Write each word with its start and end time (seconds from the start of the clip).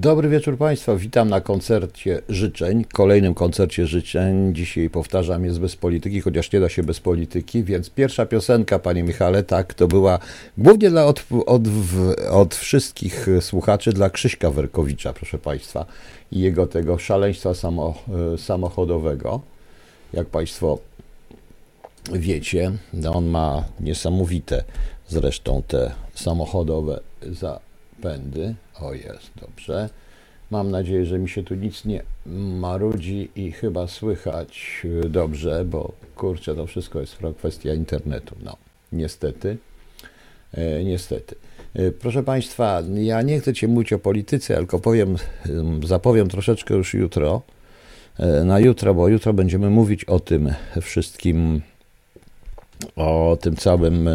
Dobry 0.00 0.28
wieczór 0.28 0.58
Państwa, 0.58 0.96
witam 0.96 1.28
na 1.28 1.40
koncercie 1.40 2.22
życzeń, 2.28 2.84
kolejnym 2.84 3.34
koncercie 3.34 3.86
życzeń. 3.86 4.54
Dzisiaj 4.54 4.90
powtarzam, 4.90 5.44
jest 5.44 5.60
bez 5.60 5.76
polityki, 5.76 6.20
chociaż 6.20 6.52
nie 6.52 6.60
da 6.60 6.68
się 6.68 6.82
bez 6.82 7.00
polityki, 7.00 7.64
więc 7.64 7.90
pierwsza 7.90 8.26
piosenka, 8.26 8.78
Panie 8.78 9.02
Michale, 9.02 9.42
tak, 9.42 9.74
to 9.74 9.88
była 9.88 10.18
głównie 10.58 10.90
dla 10.90 11.06
od, 11.06 11.24
od, 11.46 11.62
od 12.30 12.54
wszystkich 12.54 13.26
słuchaczy, 13.40 13.92
dla 13.92 14.10
Krzyśka 14.10 14.50
Werkowicza, 14.50 15.12
proszę 15.12 15.38
Państwa, 15.38 15.86
i 16.32 16.40
jego 16.40 16.66
tego 16.66 16.98
szaleństwa 16.98 17.54
samo, 17.54 17.94
samochodowego. 18.36 19.40
Jak 20.12 20.26
Państwo 20.26 20.78
wiecie, 22.12 22.72
no 22.92 23.14
on 23.14 23.26
ma 23.26 23.64
niesamowite 23.80 24.64
zresztą 25.08 25.62
te 25.68 25.92
samochodowe 26.14 27.00
zapędy. 27.98 28.54
O 28.80 28.94
jest, 28.94 29.30
dobrze. 29.40 29.88
Mam 30.50 30.70
nadzieję, 30.70 31.06
że 31.06 31.18
mi 31.18 31.28
się 31.28 31.42
tu 31.42 31.54
nic 31.54 31.84
nie 31.84 32.02
marudzi 32.60 33.30
i 33.36 33.52
chyba 33.52 33.86
słychać 33.86 34.82
dobrze, 35.08 35.64
bo 35.64 35.92
kurczę, 36.16 36.54
to 36.54 36.66
wszystko 36.66 37.00
jest 37.00 37.16
kwestia 37.38 37.74
internetu. 37.74 38.36
No, 38.44 38.56
niestety. 38.92 39.56
E, 40.54 40.84
niestety. 40.84 41.34
E, 41.74 41.90
proszę 41.90 42.22
Państwa, 42.22 42.82
ja 42.94 43.22
nie 43.22 43.40
chcę 43.40 43.54
Cię 43.54 43.68
mówić 43.68 43.92
o 43.92 43.98
polityce, 43.98 44.56
tylko 44.56 44.78
powiem, 44.78 45.16
zapowiem 45.84 46.28
troszeczkę 46.28 46.74
już 46.74 46.94
jutro. 46.94 47.42
E, 48.18 48.44
na 48.44 48.58
jutro, 48.58 48.94
bo 48.94 49.08
jutro 49.08 49.32
będziemy 49.32 49.70
mówić 49.70 50.04
o 50.04 50.20
tym 50.20 50.54
wszystkim, 50.82 51.60
o 52.96 53.38
tym 53.40 53.56
całym, 53.56 54.08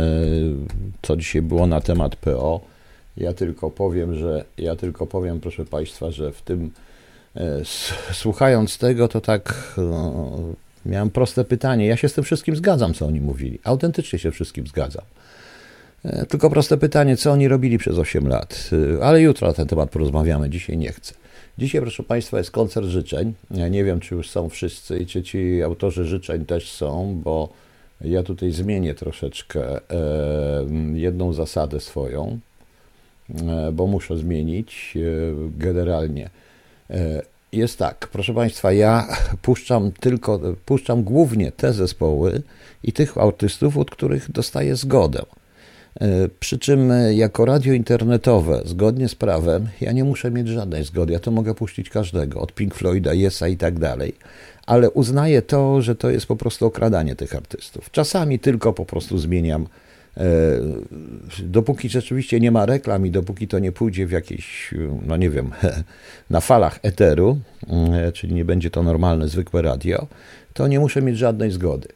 co 1.02 1.18
dzisiaj 1.18 1.42
było 1.42 1.68
na 1.68 1.82
temat 1.82 2.16
PO 2.16 2.73
ja 3.18 3.34
tylko 3.34 3.70
powiem, 3.70 4.16
że 4.16 4.46
ja 4.58 4.76
tylko 4.76 5.08
powiem, 5.08 5.40
proszę 5.40 5.66
Państwa, 5.66 6.12
że 6.12 6.32
w 6.32 6.42
tym 6.42 6.72
e, 7.36 7.62
słuchając 8.14 8.78
tego, 8.78 9.08
to 9.08 9.22
tak 9.22 9.74
no, 9.78 10.40
miałem 10.86 11.10
proste 11.10 11.46
pytanie. 11.46 11.86
Ja 11.86 11.98
się 11.98 12.10
z 12.10 12.14
tym 12.14 12.24
wszystkim 12.24 12.56
zgadzam, 12.56 12.94
co 12.94 13.06
oni 13.06 13.22
mówili. 13.22 13.60
Autentycznie 13.64 14.20
się 14.20 14.32
wszystkim 14.32 14.68
zgadzam. 14.68 15.06
E, 16.06 16.26
tylko 16.26 16.50
proste 16.50 16.78
pytanie, 16.78 17.18
co 17.18 17.32
oni 17.32 17.48
robili 17.48 17.78
przez 17.78 17.98
8 17.98 18.28
lat. 18.28 18.70
E, 18.98 19.04
ale 19.04 19.22
jutro 19.22 19.48
na 19.48 19.54
ten 19.54 19.68
temat 19.68 19.90
porozmawiamy, 19.90 20.50
dzisiaj 20.50 20.78
nie 20.78 20.92
chcę. 20.92 21.14
Dzisiaj, 21.58 21.82
proszę 21.82 22.04
Państwa, 22.04 22.38
jest 22.38 22.52
koncert 22.52 22.88
życzeń. 22.88 23.34
Ja 23.52 23.68
nie 23.68 23.84
wiem, 23.84 24.00
czy 24.00 24.16
już 24.16 24.30
są 24.30 24.50
wszyscy 24.50 24.98
i 24.98 25.06
czy 25.06 25.24
ci 25.24 25.64
autorzy 25.64 26.06
życzeń 26.06 26.46
też 26.46 26.72
są, 26.72 27.22
bo 27.24 27.50
ja 28.02 28.24
tutaj 28.24 28.52
zmienię 28.52 28.96
troszeczkę 28.96 29.80
jedną 30.94 31.34
zasadę 31.34 31.80
swoją. 31.80 32.40
E, 33.42 33.72
bo 33.72 33.88
muszę 33.88 34.18
zmienić 34.18 34.98
e, 34.98 35.00
generalnie. 35.58 36.30
E, 36.90 37.22
jest 37.52 37.80
tak, 37.80 38.08
proszę 38.12 38.34
Państwa, 38.34 38.72
ja 38.72 39.08
puszczam 39.42 39.92
tylko, 39.92 40.40
puszczam 40.66 41.04
głównie 41.04 41.52
te 41.52 41.74
zespoły 41.74 42.42
i 42.84 42.94
tych 42.94 43.18
artystów, 43.18 43.78
od 43.78 43.92
których 43.92 44.32
dostaję 44.32 44.76
zgodę. 44.76 45.22
Przy 46.40 46.60
czym 46.60 46.92
jako 47.12 47.46
radio 47.46 47.74
internetowe, 47.74 48.62
zgodnie 48.66 49.10
z 49.10 49.16
prawem, 49.16 49.68
ja 49.82 49.92
nie 49.92 50.04
muszę 50.04 50.32
mieć 50.32 50.48
żadnej 50.48 50.84
zgody. 50.84 51.14
Ja 51.14 51.20
to 51.20 51.32
mogę 51.32 51.54
puścić 51.54 51.90
każdego, 51.90 52.42
od 52.42 52.54
Pink 52.54 52.76
Floyda, 52.76 53.14
Yesa 53.14 53.48
i 53.48 53.58
tak 53.58 53.80
dalej. 53.80 54.16
Ale 54.66 54.92
uznaję 54.92 55.42
to, 55.42 55.82
że 55.82 55.96
to 55.96 56.10
jest 56.10 56.26
po 56.26 56.36
prostu 56.36 56.66
okradanie 56.66 57.16
tych 57.16 57.36
artystów. 57.36 57.92
Czasami 57.92 58.40
tylko 58.40 58.74
po 58.74 58.86
prostu 58.86 59.18
zmieniam 59.18 59.68
dopóki 61.44 61.90
rzeczywiście 61.90 62.40
nie 62.40 62.52
ma 62.52 62.66
reklam 62.66 63.06
i 63.06 63.12
dopóki 63.12 63.48
to 63.48 63.60
nie 63.60 63.72
pójdzie 63.72 64.08
w 64.08 64.12
jakieś, 64.12 64.74
no 65.06 65.18
nie 65.18 65.30
wiem, 65.30 65.52
na 66.30 66.42
falach 66.42 66.80
eteru, 66.84 67.40
e, 67.70 68.12
czyli 68.12 68.34
nie 68.34 68.46
będzie 68.46 68.70
to 68.70 68.84
normalne, 68.84 69.28
zwykłe 69.28 69.62
radio, 69.62 70.08
to 70.54 70.68
nie 70.68 70.80
muszę 70.80 71.02
mieć 71.02 71.18
żadnej 71.18 71.52
zgody. 71.52 71.88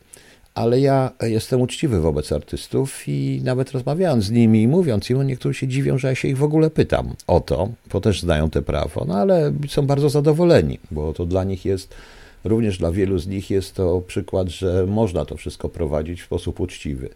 Ale 0.53 0.79
ja 0.79 1.11
jestem 1.21 1.61
uczciwy 1.61 2.01
wobec 2.01 2.31
artystów 2.31 3.07
i 3.07 3.41
nawet 3.43 3.71
rozmawiając 3.71 4.23
z 4.23 4.31
nimi 4.31 4.61
i 4.61 4.67
mówiąc 4.67 5.09
im, 5.09 5.27
niektórzy 5.27 5.59
się 5.59 5.67
dziwią, 5.67 5.97
że 5.97 6.07
ja 6.07 6.15
się 6.15 6.27
ich 6.27 6.37
w 6.37 6.43
ogóle 6.43 6.69
pytam 6.69 7.13
o 7.27 7.39
to, 7.39 7.69
bo 7.91 8.01
też 8.01 8.21
znają 8.21 8.49
te 8.49 8.61
prawo, 8.61 9.05
no 9.07 9.13
ale 9.13 9.53
są 9.67 9.87
bardzo 9.87 10.09
zadowoleni, 10.09 10.79
bo 10.91 11.13
to 11.13 11.25
dla 11.25 11.43
nich 11.43 11.65
jest, 11.65 11.95
również 12.43 12.77
dla 12.77 12.91
wielu 12.91 13.19
z 13.19 13.27
nich 13.27 13.49
jest 13.49 13.75
to 13.75 14.01
przykład, 14.07 14.47
że 14.47 14.85
można 14.87 15.25
to 15.25 15.37
wszystko 15.37 15.69
prowadzić 15.69 16.21
w 16.21 16.25
sposób 16.25 16.59
uczciwy. 16.59 17.09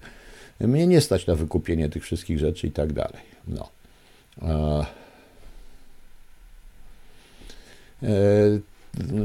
Mnie 0.68 0.88
nie 0.88 1.02
stać 1.02 1.28
na 1.28 1.36
wykupienie 1.36 1.90
tych 1.90 2.04
wszystkich 2.04 2.40
rzeczy 2.40 2.68
i 2.68 2.72
tak 2.72 2.94
dalej. 2.94 3.22
No. 3.48 3.70
E, 8.04 8.60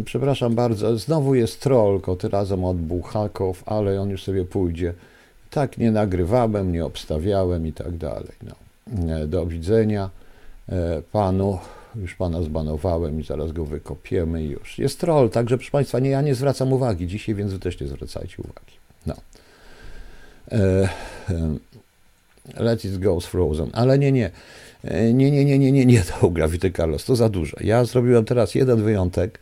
przepraszam 0.05 0.55
bardzo, 0.55 0.99
znowu 0.99 1.35
jest 1.35 1.61
troll, 1.61 2.01
tym 2.17 2.31
razem 2.31 2.65
od 2.65 2.77
ale 3.67 4.01
on 4.01 4.11
już 4.11 4.25
sobie 4.25 4.45
pójdzie. 4.45 4.95
Tak 5.51 5.79
nie 5.79 5.91
nagrywałem, 5.91 6.73
nie 6.73 6.85
obstawiałem 6.85 7.67
i 7.67 7.73
tak 7.73 7.97
dalej. 7.97 8.33
No. 8.43 8.55
E, 9.17 9.27
do 9.27 9.47
widzenia 9.47 10.11
e, 10.69 11.03
panu. 11.13 11.59
Już 11.97 12.15
pana 12.15 12.43
zbanowałem 12.43 13.21
i 13.21 13.25
zaraz 13.25 13.53
go 13.53 13.65
wykopiemy 13.65 14.45
już. 14.45 14.79
Jest 14.79 15.01
troll, 15.01 15.31
także 15.31 15.57
proszę 15.57 15.71
państwa, 15.71 15.99
nie, 15.99 16.11
ja 16.11 16.23
nie 16.23 16.35
zwracam 16.35 16.73
uwagi 16.73 17.07
dzisiaj, 17.07 17.35
więc 17.35 17.53
wy 17.53 17.59
też 17.59 17.81
nie 17.81 17.87
zwracajcie 17.87 18.37
uwagi. 18.39 18.86
E, 20.53 20.89
e, 21.31 21.57
Let 22.57 22.85
it 22.85 22.99
go 22.99 23.21
Frozen. 23.21 23.71
Ale 23.73 23.99
nie, 23.99 24.13
nie. 24.13 24.31
E, 24.85 25.13
nie, 25.13 25.31
nie, 25.31 25.45
nie, 25.45 25.59
nie, 25.59 25.73
nie, 25.73 25.87
nie 25.87 26.03
to 26.21 26.31
Gravity 26.31 26.71
Carlos, 26.71 27.05
to 27.05 27.17
za 27.17 27.29
dużo. 27.29 27.57
Ja 27.61 27.85
zrobiłem 27.85 28.25
teraz 28.25 28.55
jeden 28.55 28.83
wyjątek. 28.83 29.39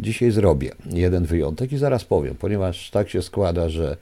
Dzisiaj 0.00 0.30
zrobię 0.30 0.70
jeden 0.86 1.24
wyjątek 1.24 1.72
i 1.72 1.78
zaraz 1.78 2.04
powiem, 2.04 2.34
ponieważ 2.34 2.90
tak 2.90 3.10
się 3.10 3.22
składa, 3.22 3.68
że 3.68 3.90
E, 3.90 3.96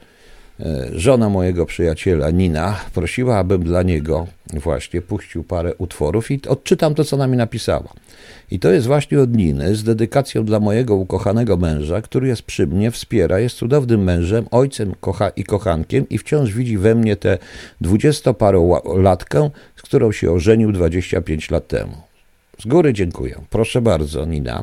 żona 0.93 1.29
mojego 1.29 1.67
przyjaciela 1.67 2.31
Nina 2.31 2.77
prosiła, 2.95 3.39
abym 3.39 3.63
dla 3.63 3.83
niego 3.83 4.27
właśnie 4.53 5.03
puścił 5.03 5.45
parę 5.45 5.75
utworów 5.75 6.31
i 6.31 6.41
odczytam 6.49 6.95
to, 6.95 7.05
co 7.05 7.17
na 7.17 7.27
mi 7.27 7.37
napisała. 7.37 7.93
I 8.51 8.59
to 8.59 8.71
jest 8.73 8.87
właśnie 8.87 9.21
od 9.21 9.37
Niny 9.37 9.77
z 9.77 9.85
dedykacją 9.85 10.45
dla 10.45 10.61
mojego 10.61 10.95
ukochanego 10.95 11.57
męża, 11.57 12.03
który 12.03 12.29
jest 12.29 12.43
przy 12.43 12.67
mnie, 12.67 12.91
wspiera, 12.91 13.39
jest 13.41 13.57
cudownym 13.57 14.05
mężem, 14.05 14.47
ojcem 14.51 14.95
kocha 15.01 15.29
i 15.29 15.45
kochankiem 15.45 16.09
i 16.09 16.19
wciąż 16.19 16.53
widzi 16.53 16.79
we 16.79 16.95
mnie 16.95 17.17
tę 17.17 17.39
dwudziestoparolatkę, 17.81 19.51
z 19.77 19.83
którą 19.83 20.13
się 20.13 20.33
ożenił 20.33 20.73
25 20.73 21.51
lat 21.51 21.69
temu. 21.69 21.97
Z 22.59 22.67
góry 22.67 22.93
dziękuję. 22.93 23.41
Proszę 23.51 23.83
bardzo, 23.83 24.25
Nina. 24.25 24.63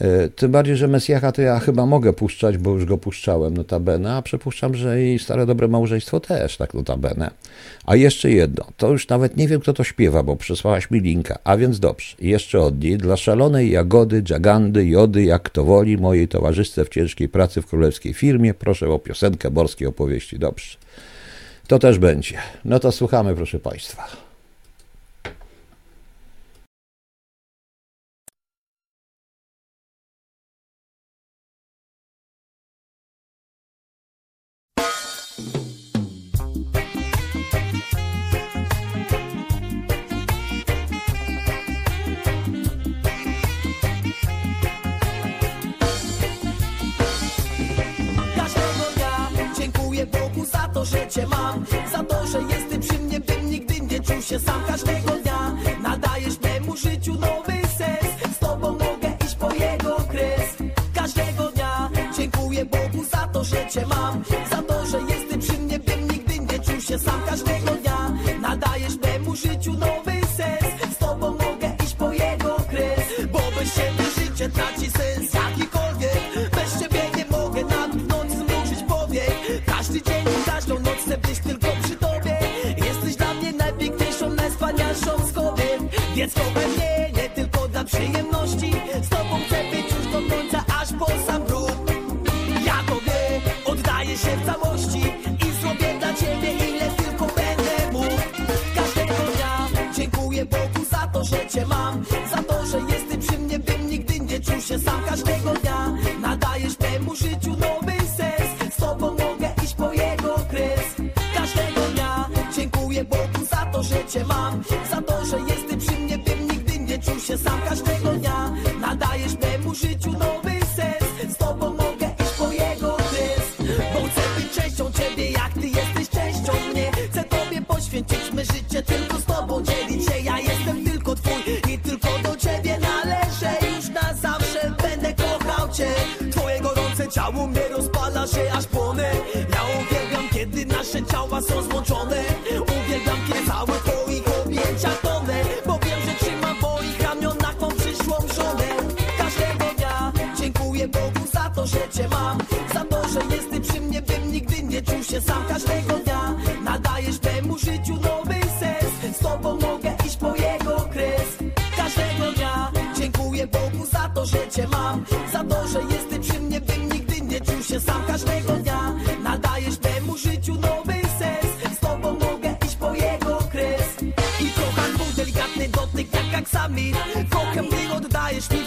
E, 0.00 0.28
tym 0.28 0.52
bardziej, 0.52 0.76
że 0.76 0.88
Mesjacha 0.88 1.32
to 1.32 1.42
ja 1.42 1.58
chyba 1.58 1.86
mogę 1.86 2.12
puszczać, 2.12 2.58
bo 2.58 2.70
już 2.70 2.84
go 2.84 2.98
puszczałem 2.98 3.56
notabene, 3.56 4.14
a 4.14 4.22
przypuszczam, 4.22 4.74
że 4.74 5.02
i 5.02 5.18
Stare 5.18 5.46
Dobre 5.46 5.68
Małżeństwo 5.68 6.20
też 6.20 6.56
tak 6.56 6.74
notabene. 6.74 7.30
A 7.84 7.96
jeszcze 7.96 8.30
jedno, 8.30 8.64
to 8.76 8.90
już 8.90 9.08
nawet 9.08 9.36
nie 9.36 9.48
wiem, 9.48 9.60
kto 9.60 9.72
to 9.72 9.84
śpiewa, 9.84 10.22
bo 10.22 10.36
przesłałaś 10.36 10.90
mi 10.90 11.00
linka, 11.00 11.38
a 11.44 11.56
więc 11.56 11.80
dobrze. 11.80 12.16
Jeszcze 12.20 12.60
od 12.60 12.82
niej, 12.82 12.98
dla 12.98 13.16
szalonej 13.16 13.70
jagody, 13.70 14.22
dżagandy, 14.22 14.86
jody, 14.86 15.24
jak 15.24 15.50
to 15.50 15.64
woli, 15.64 15.98
mojej 15.98 16.28
towarzystce 16.28 16.84
w 16.84 16.88
ciężkiej 16.88 17.28
pracy 17.28 17.62
w 17.62 17.66
królewskiej 17.66 18.14
firmie, 18.14 18.54
proszę 18.54 18.88
o 18.88 18.98
piosenkę 18.98 19.50
morskiej 19.50 19.88
opowieści, 19.88 20.38
dobrze. 20.38 20.76
To 21.66 21.78
też 21.78 21.98
będzie. 21.98 22.38
No 22.64 22.78
to 22.78 22.92
słuchamy, 22.92 23.34
proszę 23.34 23.60
Państwa. 23.60 24.25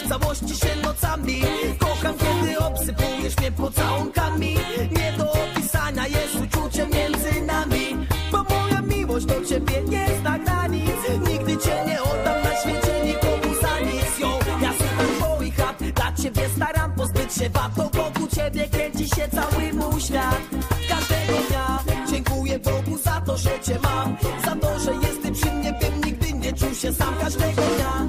całości 0.09 0.55
się 0.55 0.75
nocami. 0.83 1.41
Kocham 1.79 2.13
kiedy 2.17 2.59
obsypujesz 2.59 3.37
mnie 3.37 3.51
pocałunkami. 3.51 4.55
Nie 4.91 5.13
do 5.17 5.31
opisania 5.31 6.07
jest 6.07 6.35
uczucie 6.35 6.87
między 6.87 7.41
nami. 7.41 8.07
Bo 8.31 8.43
moja 8.43 8.81
miłość 8.81 9.25
do 9.25 9.45
ciebie 9.45 9.81
nie 9.89 10.07
zna 10.21 10.39
granic. 10.39 10.95
Nigdy 11.29 11.57
cię 11.57 11.83
nie 11.87 12.01
oddam 12.01 12.43
na 12.43 12.55
świecie 12.61 13.05
nikomu 13.05 13.55
za 13.61 13.79
nic. 13.79 14.19
Yo, 14.19 14.39
Ja 14.61 14.73
słucham 14.77 15.07
twoich 15.19 15.59
rad, 15.59 15.83
dla 15.83 16.13
ciebie 16.23 16.49
staram 16.55 16.93
pozbyć 16.93 17.33
się 17.33 17.49
wad 17.49 17.71
Bo 17.75 17.83
wokół 17.83 18.27
ciebie 18.27 18.67
kręci 18.67 19.09
się 19.09 19.27
cały 19.35 19.73
mój 19.73 20.01
świat. 20.01 20.41
Każdego 20.89 21.39
dnia 21.49 21.79
dziękuję 22.11 22.59
Bogu 22.59 22.97
za 22.97 23.21
to, 23.21 23.37
że 23.37 23.59
cię 23.59 23.79
mam. 23.83 24.17
Za 24.45 24.55
to, 24.55 24.79
że 24.79 24.93
jesteś 24.93 25.41
przy 25.41 25.51
mnie, 25.51 25.73
bym 25.73 26.01
nigdy 26.05 26.33
nie 26.33 26.53
czuł 26.53 26.73
się 26.73 26.93
sam. 26.93 27.13
Każdego 27.21 27.61
dnia 27.61 28.08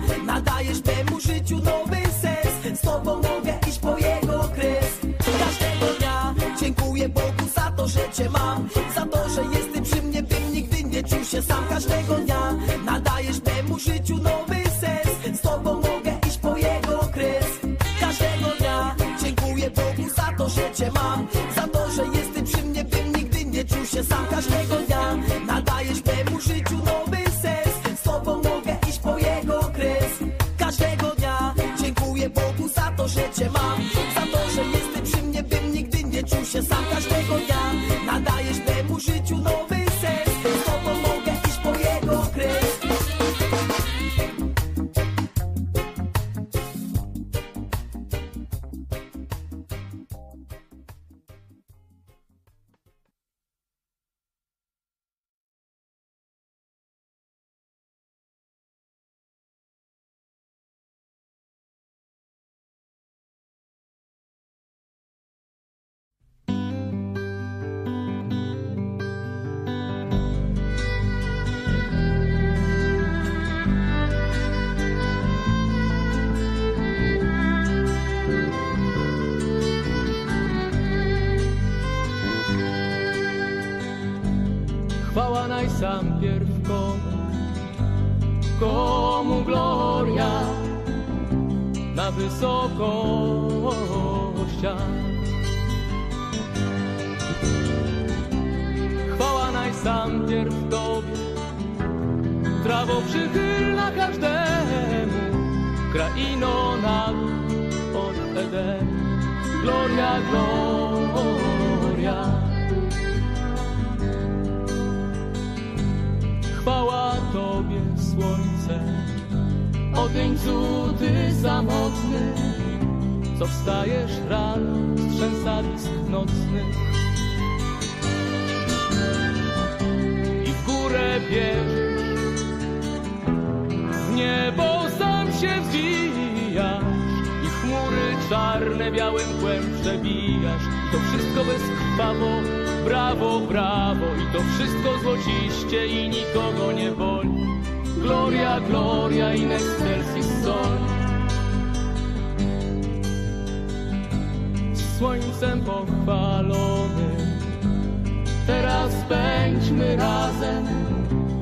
Teraz 158.50 158.94
pędźmy 159.08 159.96
razem, 159.96 160.64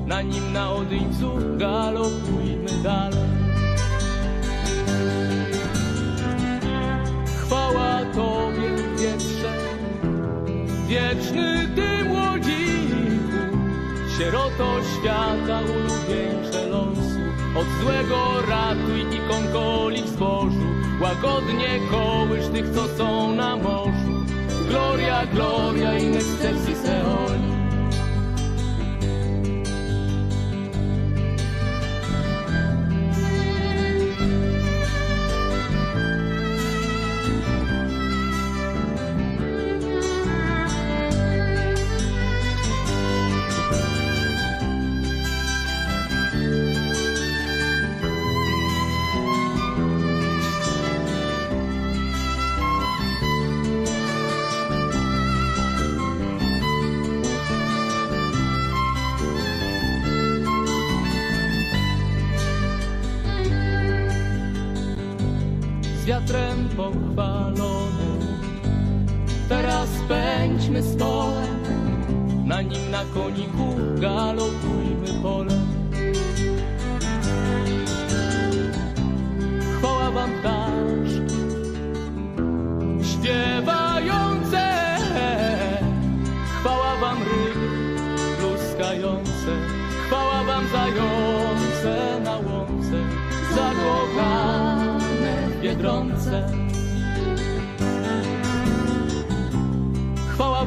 na 0.06 0.22
nim 0.22 0.52
na 0.52 0.72
odyńcu 0.72 1.32
galopujmy 1.56 2.82
dalej. 2.82 3.28
Chwała 7.40 8.00
Tobie, 8.14 8.70
wietrze, 8.98 9.52
wieczny 10.88 11.68
Ty 11.76 12.04
młodziku, 12.04 13.56
sieroto 14.18 14.80
świata 14.82 15.60
ulubieńcze 15.60 16.66
losu. 16.66 17.20
Od 17.58 17.66
złego 17.82 18.46
ratuj 18.48 19.00
i 19.00 19.20
kąkolik 19.30 20.06
zbożu, 20.06 20.68
łagodnie 21.00 21.80
kołysz 21.90 22.46
tych, 22.46 22.70
co 22.70 22.88
są 22.88 23.34
na 23.34 23.56
morzu. 23.56 24.07
gloria, 24.68 25.26
gloria 25.32 25.98
in 25.98 26.14
excelsis. 26.14 26.78
Este 26.78 27.57
na 72.44 72.62
nim 72.62 72.90
na 72.90 73.04
koniku 73.14 73.76
galopujmy 74.00 75.22
polem. 75.22 75.66
Chwała 79.78 80.10
wam 80.10 80.30
ptaszki, 80.30 81.38
śpiewające, 83.02 84.64
chwała 86.60 86.96
wam 87.00 87.18
ryby 87.22 87.68
pluskające, 88.38 89.52
chwała 90.06 90.44
wam 90.44 90.64
zające 90.72 92.17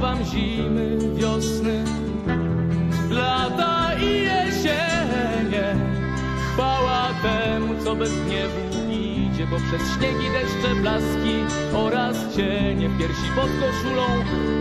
Wam 0.01 0.25
zimy, 0.25 0.98
wiosny, 1.15 1.84
lata 3.10 3.91
i 4.00 4.24
jesienie. 4.24 5.75
Chwała 6.53 7.10
temu, 7.22 7.74
co 7.84 7.96
bez 7.96 8.12
gniewu 8.25 8.91
idzie, 8.91 9.48
bo 9.48 9.58
przez 9.58 9.81
śniegi, 9.98 10.29
deszcze, 10.31 10.75
blaski 10.75 11.36
oraz 11.74 12.36
cienie 12.36 12.89
w 12.89 12.98
piersi 12.98 13.29
pod 13.36 13.50
koszulą 13.60 14.05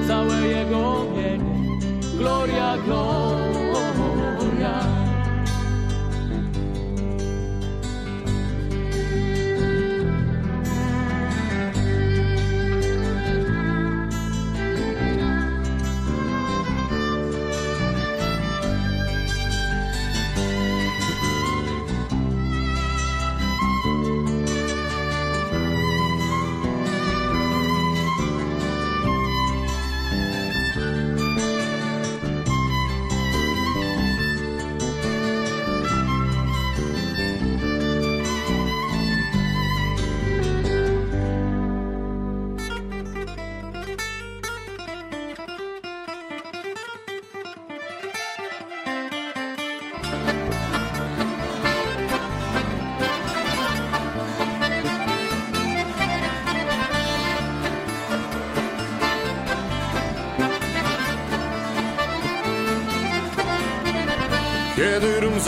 całe 0.09 0.47
jego 0.47 1.05
mienie. 1.17 1.79
Gloria, 2.19 2.77
gloria. 2.85 3.70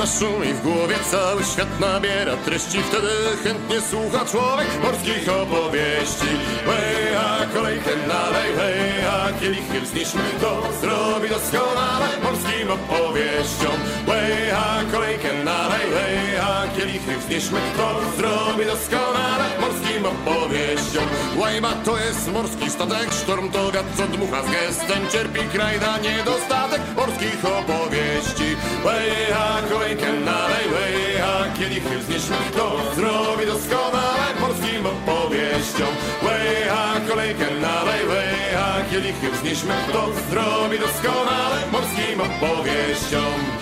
Zaszumi 0.07 0.55
w 0.55 0.63
głowie, 0.63 0.95
cały 1.11 1.45
świat 1.45 1.81
nabiera 1.81 2.37
treści. 2.37 2.79
Wtedy 2.83 3.09
chętnie 3.45 3.81
słucha 3.81 4.25
człowiek 4.25 4.69
morskich 4.83 5.29
opowieści. 5.29 6.31
Hej, 6.67 7.17
a 7.17 7.47
kolejkę 7.55 7.91
nalej, 8.09 8.51
hej, 8.57 8.92
kielichy 9.43 9.81
wznieśmy 9.81 10.23
To 10.41 10.63
zrobi 10.81 11.29
doskonale 11.29 12.09
morskim 12.23 12.71
opowieściom. 12.71 13.77
Hej, 14.07 14.51
a 14.51 14.93
kolejkę 14.93 15.33
nalej, 15.45 15.87
hej, 15.97 16.41
a 16.41 16.67
kielichy 16.77 17.19
wznieśmy 17.19 17.61
To 17.77 18.01
zrobi 18.17 18.65
doskonale 18.65 19.47
morskim 19.61 20.07
opowieściom. 20.07 21.07
Łajba 21.37 21.73
to 21.85 21.99
jest 21.99 22.33
morski 22.33 22.71
statek, 22.71 23.09
sztorm 23.23 23.51
to 23.51 23.73
wiatr, 23.73 23.97
co 23.97 24.07
dmucha 24.07 24.43
z 24.43 24.51
gestem. 24.51 25.03
Cierpi 25.13 25.41
kraj 25.53 25.81
na 25.81 25.99
niedostatek 25.99 26.83
morskich 26.97 27.45
opowieści. 27.45 28.49
Hej, 28.87 29.11
a 29.45 29.47
kolejkę 29.73 30.13
nalej, 30.13 30.67
hej, 30.77 31.23
a 31.23 31.59
kielichy 31.59 31.99
wznieśmy 31.99 32.37
To 32.57 32.67
zrobi 32.97 33.47
doskonale 33.47 34.27
morskim 34.41 34.87
opowieściom. 34.87 35.93
Hej, 36.27 36.69
a 36.69 37.01
kolejkę 37.09 37.47
nalej, 37.61 38.02
kielichy 38.93 39.31
wznieśmy 39.31 39.75
To 39.93 40.09
zrobi 40.31 40.79
doskonale 40.79 41.57
morskim 41.73 42.21
opowieściom 42.21 43.62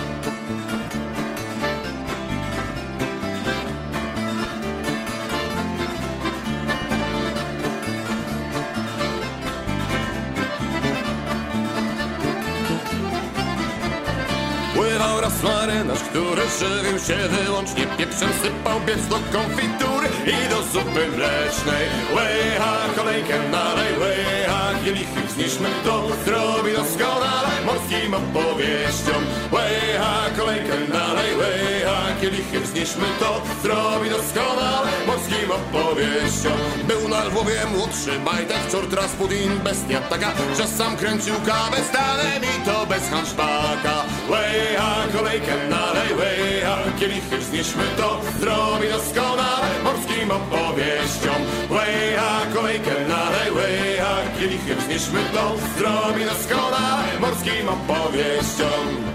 Pływał 15.01 15.21
raz 15.21 15.43
marynarz, 15.43 15.99
który 15.99 16.41
żywił 16.59 16.99
się 16.99 17.17
wyłącznie 17.27 17.85
pieprzem 17.97 18.29
Sypał 18.43 18.79
pieprz 18.85 19.05
do 19.09 19.15
konfitury 19.15 20.07
i 20.25 20.49
do 20.49 20.63
zupy 20.63 21.07
mlecznej. 21.07 21.85
Łycha 22.15 22.77
kolejkę 22.95 23.49
nalej, 23.51 23.93
łycha 23.99 24.71
kielichy 24.85 25.21
wznieśmy 25.27 25.69
To 25.83 26.07
zrobi 26.25 26.71
doskonale 26.73 27.49
morskim 27.65 28.13
opowieściom 28.13 29.21
Łycha 29.51 30.15
kolejkę 30.37 30.75
nalej, 30.93 31.35
łycha 31.37 32.01
kielichy 32.21 32.59
wznieśmy 32.59 33.05
To 33.19 33.41
zrobi 33.63 34.09
doskonale 34.09 34.91
morskim 35.07 35.51
opowieściom 35.51 36.57
Był 36.87 37.09
na 37.09 37.23
Lwowie 37.23 37.65
młodszy 37.75 38.19
bajtek, 38.25 38.71
czort 38.71 38.93
Rasputin, 38.93 39.59
bestia 39.63 40.01
taka 40.01 40.31
Że 40.57 40.67
sam 40.67 40.97
kręcił 40.97 41.35
kawę 41.35 41.77
stanem 41.89 42.43
i 42.43 42.65
to 42.65 42.85
bez 42.85 43.09
hanszpaka 43.09 43.95
Łycha 44.31 44.95
kolejkę 45.17 45.67
nalej, 45.69 46.13
łycha 46.19 46.77
kielichy 46.99 47.37
wznieśmy 47.37 47.83
To 47.97 48.21
zrobi 48.39 48.87
doskonale 48.89 49.67
morskim 49.83 50.31
opowieściom. 50.31 51.41
Łycha 51.69 52.39
kolejkę 52.53 53.07
nalej, 53.07 53.51
łycha 53.51 54.15
kielichy 54.39 54.75
wznieśmy 54.75 55.19
To 55.33 55.55
zrobi 55.77 56.25
doskonale 56.25 57.19
morskim 57.19 57.69
opowieściom 57.69 59.10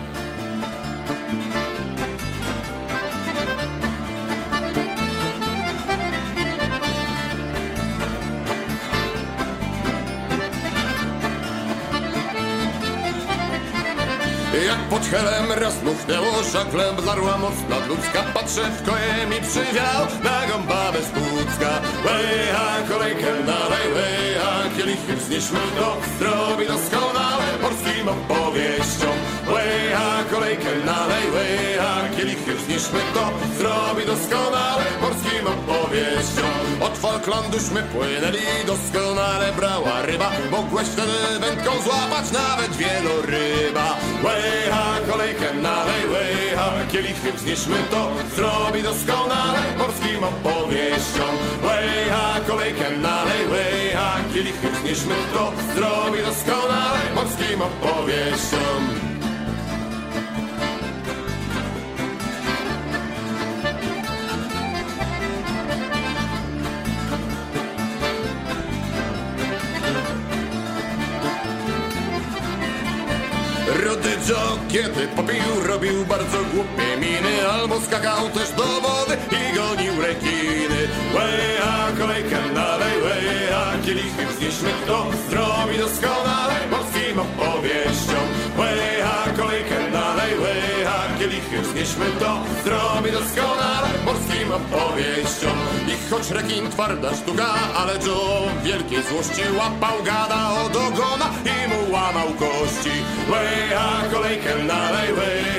Jak 14.65 14.79
pod 14.91 15.03
helem 15.07 15.53
raz 15.53 15.83
muchnęło 15.83 16.43
żaglem 16.53 16.97
Blarła 16.97 17.39
mocna 17.39 17.87
ludzka 17.89 18.23
Patrzę 18.35 18.71
w 18.71 18.89
koje 18.89 19.27
mi 19.27 19.41
przywiał 19.49 20.03
Na 20.25 20.47
gąba 20.47 20.93
bez 20.93 21.07
płucka 21.07 21.71
Leja 22.05 22.89
kolejkę 22.89 23.33
nalej 23.47 23.87
Leja 23.95 24.77
kielichy 24.77 25.17
wznieśmy 25.17 25.59
to 25.79 25.97
Zrobi 26.19 26.67
doskonale 26.67 27.45
morskim 27.63 28.09
opowieściom 28.09 29.17
Leja 29.55 30.25
kolejkę 30.31 30.71
nalej 30.87 31.31
Leja 31.35 31.95
kielichy 32.17 32.55
wznieśmy 32.55 33.01
to 33.15 33.31
Zrobi 33.59 34.07
doskonale 34.07 34.85
morskim 35.01 35.47
opowieściom? 35.47 36.57
Od 36.81 36.99
Falklanduśmy 36.99 37.83
płynęli 37.83 38.67
Doskonale 38.67 39.53
brała 39.53 40.03
ryba. 40.03 40.31
Mogłeś 40.51 40.89
wtedy 40.89 41.41
wędką 41.41 41.71
złapać 41.85 42.27
Nawet 42.33 42.77
wieloryba. 42.77 43.97
Łycha 44.25 44.87
kolejkę 45.11 45.55
nalej, 45.55 46.03
łycha 46.13 46.71
kielichy 46.93 47.33
wznieśmy 47.33 47.77
to 47.91 48.11
Zrobi 48.37 48.83
doskonale 48.83 49.59
morskim 49.79 50.25
opowieściom? 50.25 51.35
Łycha 51.63 52.41
kolejkę 52.47 52.91
nalej, 52.91 53.43
łycha 53.51 54.17
kielichy 54.35 54.69
wznieśmy 54.73 55.15
to 55.35 55.53
Zrobi 55.75 56.19
doskonale 56.23 57.01
morskim 57.15 57.63
opowieściom 57.63 59.06
Rudy 73.87 74.17
Joe, 74.29 74.59
kiedy 74.69 75.09
popił, 75.09 75.67
robił 75.67 76.07
bardzo 76.07 76.39
głupie 76.55 76.97
miny. 77.01 77.49
Albo 77.53 77.81
skakał 77.81 78.29
też 78.29 78.51
do 78.51 78.63
wody 78.63 79.17
i 79.31 79.57
gonił 79.57 80.03
rekiny. 80.03 80.81
Łeja, 81.15 81.87
kolejkę 81.99 82.37
nalej, 82.55 82.97
a 83.55 83.87
kielichy 83.87 84.27
wznieśmy, 84.27 84.71
to 84.87 85.07
zdrowi 85.27 85.79
doskonale 85.79 86.55
morskim 86.71 87.19
opowieściom. 87.19 88.27
a 88.57 88.57
kolejkę 88.57 88.65
nalej, 88.67 89.03
a 89.03 89.36
wznieśmy, 91.87 92.07
to 92.21 92.39
zdrowi 92.61 93.11
doskonale 93.13 93.89
morskim 94.05 94.53
opowieściom. 94.53 95.57
I 95.89 96.11
choć 96.11 96.31
rekin 96.31 96.71
twarda 96.71 97.15
sztuka, 97.17 97.47
ale 97.77 97.93
Joe 98.07 98.49
wielkiej 98.65 99.03
złości 99.03 99.43
łapał 99.59 100.03
gada 100.05 100.51
od 100.65 100.77
ogona 100.77 101.29
i 101.45 101.69
mu 101.69 101.93
łamał 101.93 102.27
kości. 102.27 102.97
a 103.79 104.15
kolejkę 104.15 104.55
nalej, 104.65 105.11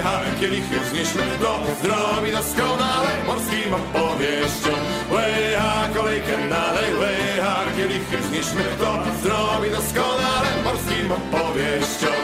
a 0.03 0.39
kielichy 0.39 0.79
wznieśmy, 0.79 1.23
to 1.41 1.59
zdrowi 1.79 2.31
doskonale 2.31 3.11
morskim 3.27 3.73
opowieściom. 3.73 4.79
a 5.59 5.97
kolejkę 5.97 6.37
nalej, 6.37 6.91
a 7.41 7.77
kielichy 7.77 8.17
wznieśmy, 8.17 8.63
to 8.79 8.89
zdrowi 9.19 9.69
doskonale 9.71 10.49
morskim 10.63 11.11
opowieściom. 11.11 12.16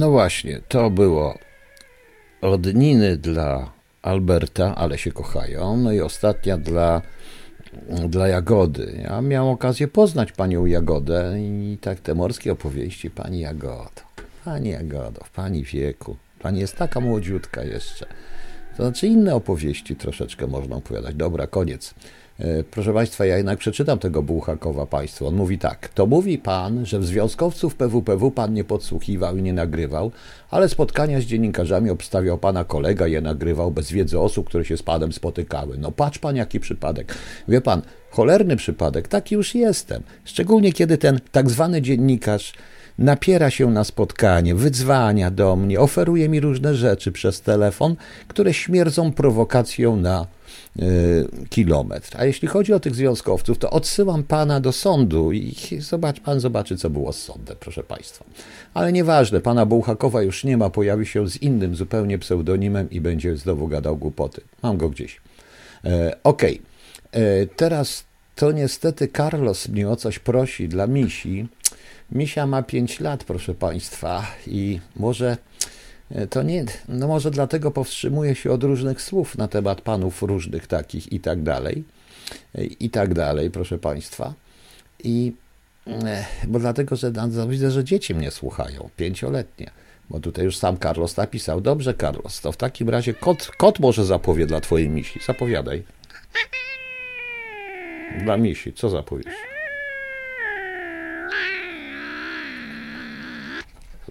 No 0.00 0.10
właśnie, 0.10 0.60
to 0.68 0.90
było 0.90 1.38
od 2.40 2.74
Niny 2.74 3.16
dla 3.16 3.72
Alberta, 4.02 4.74
ale 4.74 4.98
się 4.98 5.12
kochają. 5.12 5.76
No 5.76 5.92
i 5.92 6.00
ostatnia 6.00 6.58
dla, 6.58 7.02
dla 8.08 8.28
Jagody. 8.28 9.00
Ja 9.04 9.22
miałem 9.22 9.50
okazję 9.50 9.88
poznać 9.88 10.32
panią 10.32 10.66
Jagodę 10.66 11.34
i 11.38 11.78
tak 11.80 12.00
te 12.00 12.14
morskie 12.14 12.52
opowieści. 12.52 13.10
Pani 13.10 13.40
Jagodo, 13.40 14.02
pani 14.44 14.70
Jagodo, 14.70 15.24
w 15.24 15.30
pani 15.30 15.64
wieku. 15.64 16.16
Pani 16.38 16.60
jest 16.60 16.76
taka 16.76 17.00
młodziutka 17.00 17.62
jeszcze. 17.62 18.06
To 18.76 18.82
znaczy 18.82 19.06
inne 19.06 19.34
opowieści 19.34 19.96
troszeczkę 19.96 20.46
można 20.46 20.76
opowiadać. 20.76 21.14
Dobra, 21.14 21.46
koniec. 21.46 21.94
E, 22.40 22.64
proszę 22.64 22.92
Państwa, 22.92 23.26
ja 23.26 23.36
jednak 23.36 23.58
przeczytam 23.58 23.98
tego 23.98 24.22
Bułhakowa 24.22 24.86
Państwu. 24.86 25.26
On 25.26 25.34
mówi 25.34 25.58
tak. 25.58 25.88
To 25.88 26.06
mówi 26.06 26.38
Pan, 26.38 26.86
że 26.86 26.98
w 26.98 27.06
związkowców 27.06 27.74
PWPW 27.74 28.30
Pan 28.30 28.54
nie 28.54 28.64
podsłuchiwał 28.64 29.36
i 29.36 29.42
nie 29.42 29.52
nagrywał, 29.52 30.10
ale 30.50 30.68
spotkania 30.68 31.20
z 31.20 31.24
dziennikarzami 31.24 31.90
obstawiał 31.90 32.38
Pana 32.38 32.64
kolega 32.64 33.06
je 33.06 33.20
nagrywał 33.20 33.70
bez 33.70 33.92
wiedzy 33.92 34.20
osób, 34.20 34.46
które 34.46 34.64
się 34.64 34.76
z 34.76 34.82
Panem 34.82 35.12
spotykały. 35.12 35.78
No 35.78 35.92
patrz 35.92 36.18
Pan, 36.18 36.36
jaki 36.36 36.60
przypadek. 36.60 37.14
Wie 37.48 37.60
Pan, 37.60 37.82
cholerny 38.10 38.56
przypadek, 38.56 39.08
taki 39.08 39.34
już 39.34 39.54
jestem. 39.54 40.02
Szczególnie 40.24 40.72
kiedy 40.72 40.98
ten 40.98 41.20
tak 41.32 41.50
zwany 41.50 41.82
dziennikarz 41.82 42.52
napiera 42.98 43.50
się 43.50 43.70
na 43.70 43.84
spotkanie, 43.84 44.54
wydzwania 44.54 45.30
do 45.30 45.56
mnie, 45.56 45.80
oferuje 45.80 46.28
mi 46.28 46.40
różne 46.40 46.74
rzeczy 46.74 47.12
przez 47.12 47.40
telefon, 47.40 47.96
które 48.28 48.54
śmierdzą 48.54 49.12
prowokacją 49.12 49.96
na 49.96 50.26
kilometr. 51.48 52.16
A 52.18 52.24
jeśli 52.24 52.48
chodzi 52.48 52.72
o 52.72 52.80
tych 52.80 52.94
związkowców, 52.94 53.58
to 53.58 53.70
odsyłam 53.70 54.22
pana 54.22 54.60
do 54.60 54.72
sądu 54.72 55.32
i 55.32 55.54
zobacz, 55.78 56.20
pan 56.20 56.40
zobaczy, 56.40 56.76
co 56.76 56.90
było 56.90 57.12
z 57.12 57.22
sądem, 57.22 57.56
proszę 57.60 57.82
państwa. 57.82 58.24
Ale 58.74 58.92
nieważne, 58.92 59.40
pana 59.40 59.66
Bułhakowa 59.66 60.22
już 60.22 60.44
nie 60.44 60.56
ma, 60.56 60.70
pojawi 60.70 61.06
się 61.06 61.28
z 61.28 61.42
innym 61.42 61.76
zupełnie 61.76 62.18
pseudonimem 62.18 62.90
i 62.90 63.00
będzie 63.00 63.36
znowu 63.36 63.68
gadał 63.68 63.96
głupoty. 63.96 64.40
Mam 64.62 64.76
go 64.76 64.88
gdzieś. 64.88 65.20
E, 65.84 66.16
Okej, 66.24 66.60
okay. 67.12 67.22
E, 67.22 67.46
teraz 67.46 68.04
to 68.36 68.52
niestety 68.52 69.08
Carlos 69.08 69.68
mnie 69.68 69.88
o 69.88 69.96
coś 69.96 70.18
prosi 70.18 70.68
dla 70.68 70.86
misi. 70.86 71.48
Misia 72.12 72.46
ma 72.46 72.62
5 72.62 73.00
lat, 73.00 73.24
proszę 73.24 73.54
Państwa, 73.54 74.26
i 74.46 74.80
może 74.96 75.30
e, 75.30 75.36
to 76.30 76.42
nie, 76.42 76.64
no 76.88 77.08
może 77.08 77.30
dlatego 77.30 77.70
powstrzymuje 77.70 78.34
się 78.34 78.50
od 78.50 78.64
różnych 78.64 79.02
słów 79.02 79.38
na 79.38 79.48
temat 79.48 79.80
panów 79.80 80.22
różnych 80.22 80.66
takich 80.66 81.12
i 81.12 81.20
tak 81.20 81.42
dalej, 81.42 81.84
e, 82.54 82.64
i 82.64 82.90
tak 82.90 83.14
dalej, 83.14 83.50
proszę 83.50 83.78
Państwa. 83.78 84.34
I 85.04 85.32
e, 85.86 86.24
bo 86.48 86.58
dlatego, 86.58 86.96
że 86.96 87.12
widzę, 87.48 87.70
że 87.70 87.84
dzieci 87.84 88.14
mnie 88.14 88.30
słuchają, 88.30 88.88
pięcioletnie. 88.96 89.70
Bo 90.10 90.20
tutaj 90.20 90.44
już 90.44 90.56
sam 90.56 90.78
Carlos 90.78 91.16
napisał. 91.16 91.60
Dobrze, 91.60 91.94
Carlos, 91.94 92.40
to 92.40 92.52
w 92.52 92.56
takim 92.56 92.88
razie 92.88 93.14
kot, 93.14 93.50
kot 93.56 93.80
może 93.80 94.04
zapowie 94.04 94.46
dla 94.46 94.60
twojej 94.60 94.88
misi. 94.88 95.20
Zapowiadaj. 95.26 95.82
Dla 98.24 98.36
misi, 98.36 98.72
co 98.72 98.90
zapowiesz? 98.90 99.34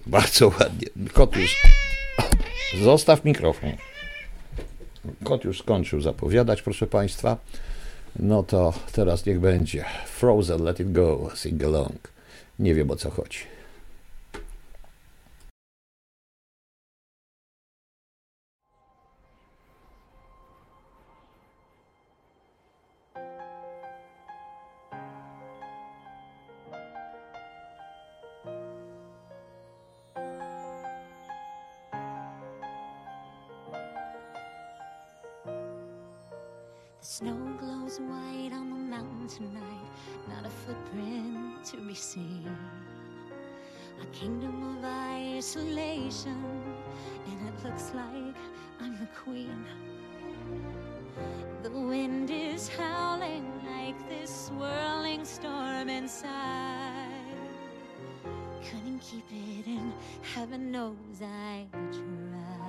Bardzo 0.06 0.48
ładnie. 0.48 0.88
Kot 1.12 1.36
już. 1.36 1.56
Zostaw 2.74 3.24
mikrofon. 3.24 3.70
Kot 5.24 5.44
już 5.44 5.58
skończył 5.58 6.00
zapowiadać, 6.00 6.62
proszę 6.62 6.86
Państwa. 6.86 7.36
No 8.18 8.42
to 8.42 8.72
teraz 8.92 9.26
niech 9.26 9.40
będzie. 9.40 9.84
Frozen, 10.06 10.62
let 10.62 10.80
it 10.80 10.92
go, 10.92 11.30
sing 11.34 11.64
along. 11.64 12.08
Nie 12.58 12.74
wiem 12.74 12.90
o 12.90 12.96
co 12.96 13.10
chodzi. 13.10 13.38
Snow 37.10 37.36
glows 37.58 37.98
white 37.98 38.52
on 38.52 38.70
the 38.70 38.76
mountain 38.76 39.26
tonight, 39.26 39.90
not 40.28 40.46
a 40.46 40.48
footprint 40.48 41.64
to 41.64 41.76
be 41.78 41.92
seen. 41.92 42.48
A 44.00 44.06
kingdom 44.14 44.78
of 44.78 44.84
isolation, 44.84 46.40
and 47.26 47.48
it 47.48 47.64
looks 47.64 47.90
like 47.96 48.36
I'm 48.80 48.96
the 49.00 49.08
queen. 49.24 49.64
The 51.64 51.70
wind 51.72 52.30
is 52.30 52.68
howling 52.68 53.60
like 53.66 53.98
this 54.08 54.46
swirling 54.46 55.24
storm 55.24 55.88
inside. 55.88 57.10
Couldn't 58.62 59.00
keep 59.00 59.26
it 59.32 59.66
in, 59.66 59.92
heaven 60.32 60.70
knows 60.70 61.20
I 61.20 61.66
tried. 61.72 62.59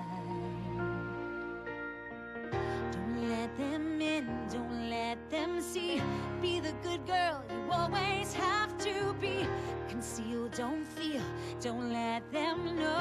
Them 5.31 5.61
see. 5.61 6.01
Be 6.41 6.59
the 6.59 6.73
good 6.83 7.07
girl 7.07 7.41
you 7.49 7.71
always 7.71 8.33
have 8.33 8.77
to 8.79 9.15
be. 9.21 9.47
Conceal, 9.87 10.49
don't 10.49 10.85
feel, 10.85 11.23
don't 11.61 11.91
let 11.93 12.29
them 12.31 12.75
know. 12.75 12.91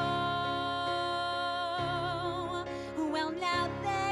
Well, 3.12 3.32
now 3.32 3.68
they 3.82 4.09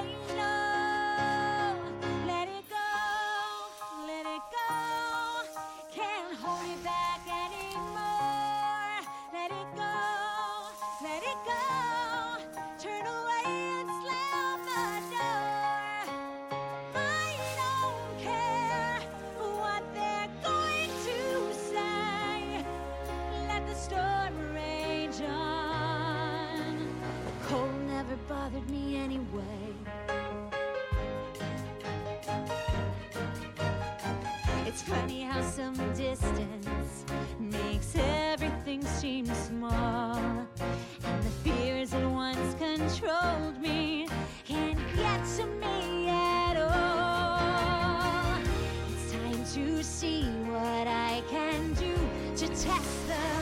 distance 36.20 37.04
makes 37.38 37.94
everything 37.96 38.84
seem 38.84 39.26
small. 39.26 40.16
And 40.16 41.22
the 41.22 41.30
fears 41.44 41.90
that 41.90 42.08
once 42.10 42.54
controlled 42.54 43.60
me 43.60 44.08
can't 44.44 44.78
get 44.96 45.24
to 45.36 45.46
me 45.46 46.08
at 46.08 46.56
all. 46.56 48.38
It's 48.90 49.12
time 49.12 49.44
to 49.54 49.82
see 49.84 50.24
what 50.46 50.88
I 50.88 51.22
can 51.28 51.74
do 51.74 51.94
to 52.36 52.48
test 52.48 53.08
the 53.08 53.37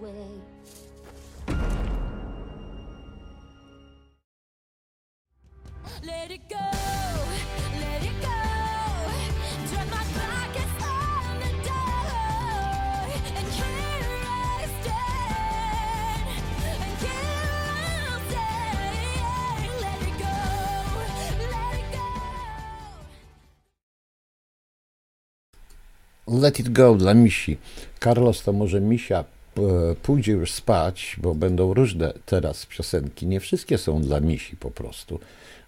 Let 0.00 0.08
it 6.30 6.40
go, 6.48 6.56
let 7.80 8.02
it 8.02 8.16
go. 8.22 8.38
Turn 9.68 9.86
my 9.90 10.04
pockets 10.16 10.80
on 10.80 11.36
the 11.42 11.52
door, 11.68 12.08
and 13.36 13.48
here 13.52 14.08
I 14.24 14.68
stand, 14.80 16.24
and 16.64 16.96
here 17.04 17.44
I'll 18.08 18.24
stay. 18.30 18.72
Let 19.84 20.00
it 20.08 20.16
go, 20.16 20.36
let 21.44 21.76
it 21.76 21.92
go. 26.24 26.32
Let 26.40 26.58
It 26.60 26.68
Go 26.72 26.94
dla 26.96 27.14
misi. 27.14 27.58
Carlos 27.98 28.42
to 28.42 28.52
może 28.52 28.80
misia 28.80 29.24
pójdzie 30.02 30.32
już 30.32 30.52
spać, 30.52 31.16
bo 31.22 31.34
będą 31.34 31.74
różne 31.74 32.12
teraz 32.26 32.66
piosenki. 32.66 33.26
Nie 33.26 33.40
wszystkie 33.40 33.78
są 33.78 34.02
dla 34.02 34.20
misi 34.20 34.56
po 34.56 34.70
prostu 34.70 35.20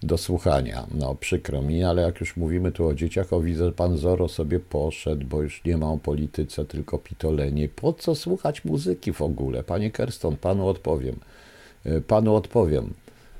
do 0.02 0.18
słuchania. 0.18 0.86
No 0.94 1.14
przykro 1.14 1.62
mi, 1.62 1.84
ale 1.84 2.02
jak 2.02 2.20
już 2.20 2.36
mówimy 2.36 2.72
tu 2.72 2.86
o 2.86 2.94
dzieciach, 2.94 3.32
o 3.32 3.40
widzę, 3.40 3.72
pan 3.72 3.96
Zoro 3.96 4.28
sobie 4.28 4.60
poszedł, 4.60 5.26
bo 5.26 5.42
już 5.42 5.64
nie 5.64 5.76
ma 5.76 5.86
o 5.86 5.98
polityce, 5.98 6.64
tylko 6.64 6.98
pitolenie. 6.98 7.68
Po 7.68 7.92
co 7.92 8.14
słuchać 8.14 8.64
muzyki 8.64 9.12
w 9.12 9.22
ogóle? 9.22 9.62
Panie 9.62 9.90
Kerston, 9.90 10.36
panu 10.36 10.68
odpowiem. 10.68 11.16
E, 11.84 12.00
Panu 12.00 12.34
odpowiem, 12.34 12.94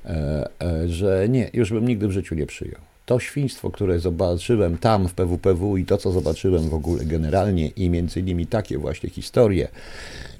e, 0.05 0.49
e, 0.61 0.89
że 0.89 1.29
nie, 1.29 1.51
już 1.53 1.71
bym 1.71 1.89
nigdy 1.89 2.09
w 2.09 2.13
życiu 2.13 2.35
nie 2.35 2.47
przyjął. 2.47 2.81
To 3.07 3.21
świństwo, 3.21 3.71
które 3.71 4.01
zobaczyłem 4.01 4.79
tam 4.79 5.09
w 5.09 5.15
PWPW 5.15 5.77
i 5.77 5.85
to, 5.85 5.99
co 5.99 6.13
zobaczyłem 6.13 6.69
w 6.69 6.75
ogóle 6.75 7.05
generalnie 7.05 7.69
i 7.69 7.91
między 7.91 8.21
innymi 8.21 8.47
takie 8.47 8.79
właśnie 8.79 9.11
historie, 9.11 9.69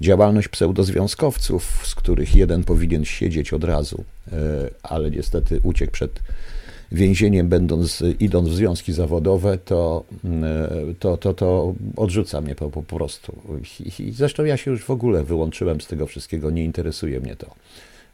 działalność 0.01 0.47
pseudozwiązkowców, 0.47 1.81
z 1.87 1.95
których 1.95 2.35
jeden 2.35 2.63
powinien 2.63 3.05
siedzieć 3.05 3.53
od 3.53 3.63
razu, 3.63 4.03
e, 4.31 4.35
ale 4.83 5.11
niestety 5.11 5.59
uciekł 5.63 5.91
przed 5.91 6.19
więzieniem, 6.91 7.49
będąc, 7.49 8.03
idąc 8.19 8.49
w 8.49 8.53
związki 8.53 8.93
zawodowe, 8.93 9.57
to, 9.57 10.03
e, 10.25 10.69
to, 10.99 11.17
to, 11.17 11.33
to 11.33 11.73
odrzuca 11.95 12.41
mnie 12.41 12.55
po, 12.55 12.69
po 12.69 12.83
prostu. 12.83 13.41
I, 13.99 14.11
zresztą 14.11 14.43
ja 14.43 14.57
się 14.57 14.71
już 14.71 14.83
w 14.83 14.91
ogóle 14.91 15.23
wyłączyłem 15.23 15.81
z 15.81 15.87
tego 15.87 16.05
wszystkiego, 16.05 16.51
nie 16.51 16.63
interesuje 16.63 17.19
mnie 17.19 17.35
to. 17.35 17.55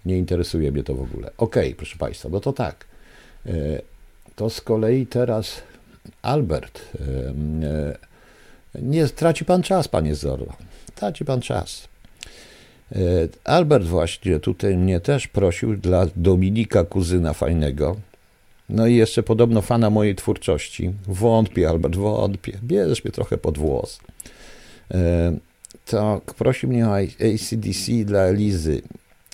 Nie 0.06 0.18
interesuje 0.18 0.72
mnie 0.72 0.84
to 0.84 0.96
w 0.96 1.02
ogóle. 1.02 1.32
Okej, 1.38 1.76
proszę 1.76 1.98
Państwa, 1.98 2.30
no 2.30 2.40
to 2.40 2.54
tak. 2.54 2.86
To 4.40 4.50
z 4.50 4.62
kolei 4.62 5.06
teraz 5.08 5.62
Albert. 6.22 6.82
e, 7.64 7.98
Nie 8.82 9.08
traci 9.08 9.46
pan 9.46 9.64
czas, 9.64 9.88
panie 9.88 10.16
Zorro. 10.16 10.54
Traci 10.96 11.26
pan 11.26 11.42
czas. 11.42 11.88
E, 12.92 12.98
Albert 13.44 13.86
właśnie 13.86 14.40
tutaj 14.40 14.78
mnie 14.78 15.00
też 15.00 15.28
prosił 15.28 15.78
dla 15.78 16.06
Dominika, 16.16 16.84
kuzyna 16.84 17.34
fajnego. 17.34 17.96
No 18.70 18.88
i 18.88 18.96
jeszcze 18.96 19.24
podobno 19.24 19.62
fana 19.62 19.90
mojej 19.90 20.16
twórczości. 20.16 20.94
Wątpię, 21.08 21.70
Albert, 21.70 21.96
wątpię. 21.96 22.60
Bierzesz 22.64 23.04
mnie 23.04 23.12
trochę 23.12 23.38
pod 23.38 23.58
włos. 23.58 24.00
E, 24.92 25.38
To 25.86 26.22
prosił 26.38 26.70
mnie 26.70 26.88
o 26.88 26.96
ACDC 26.98 27.92
dla 28.06 28.20
Elizy. 28.20 28.82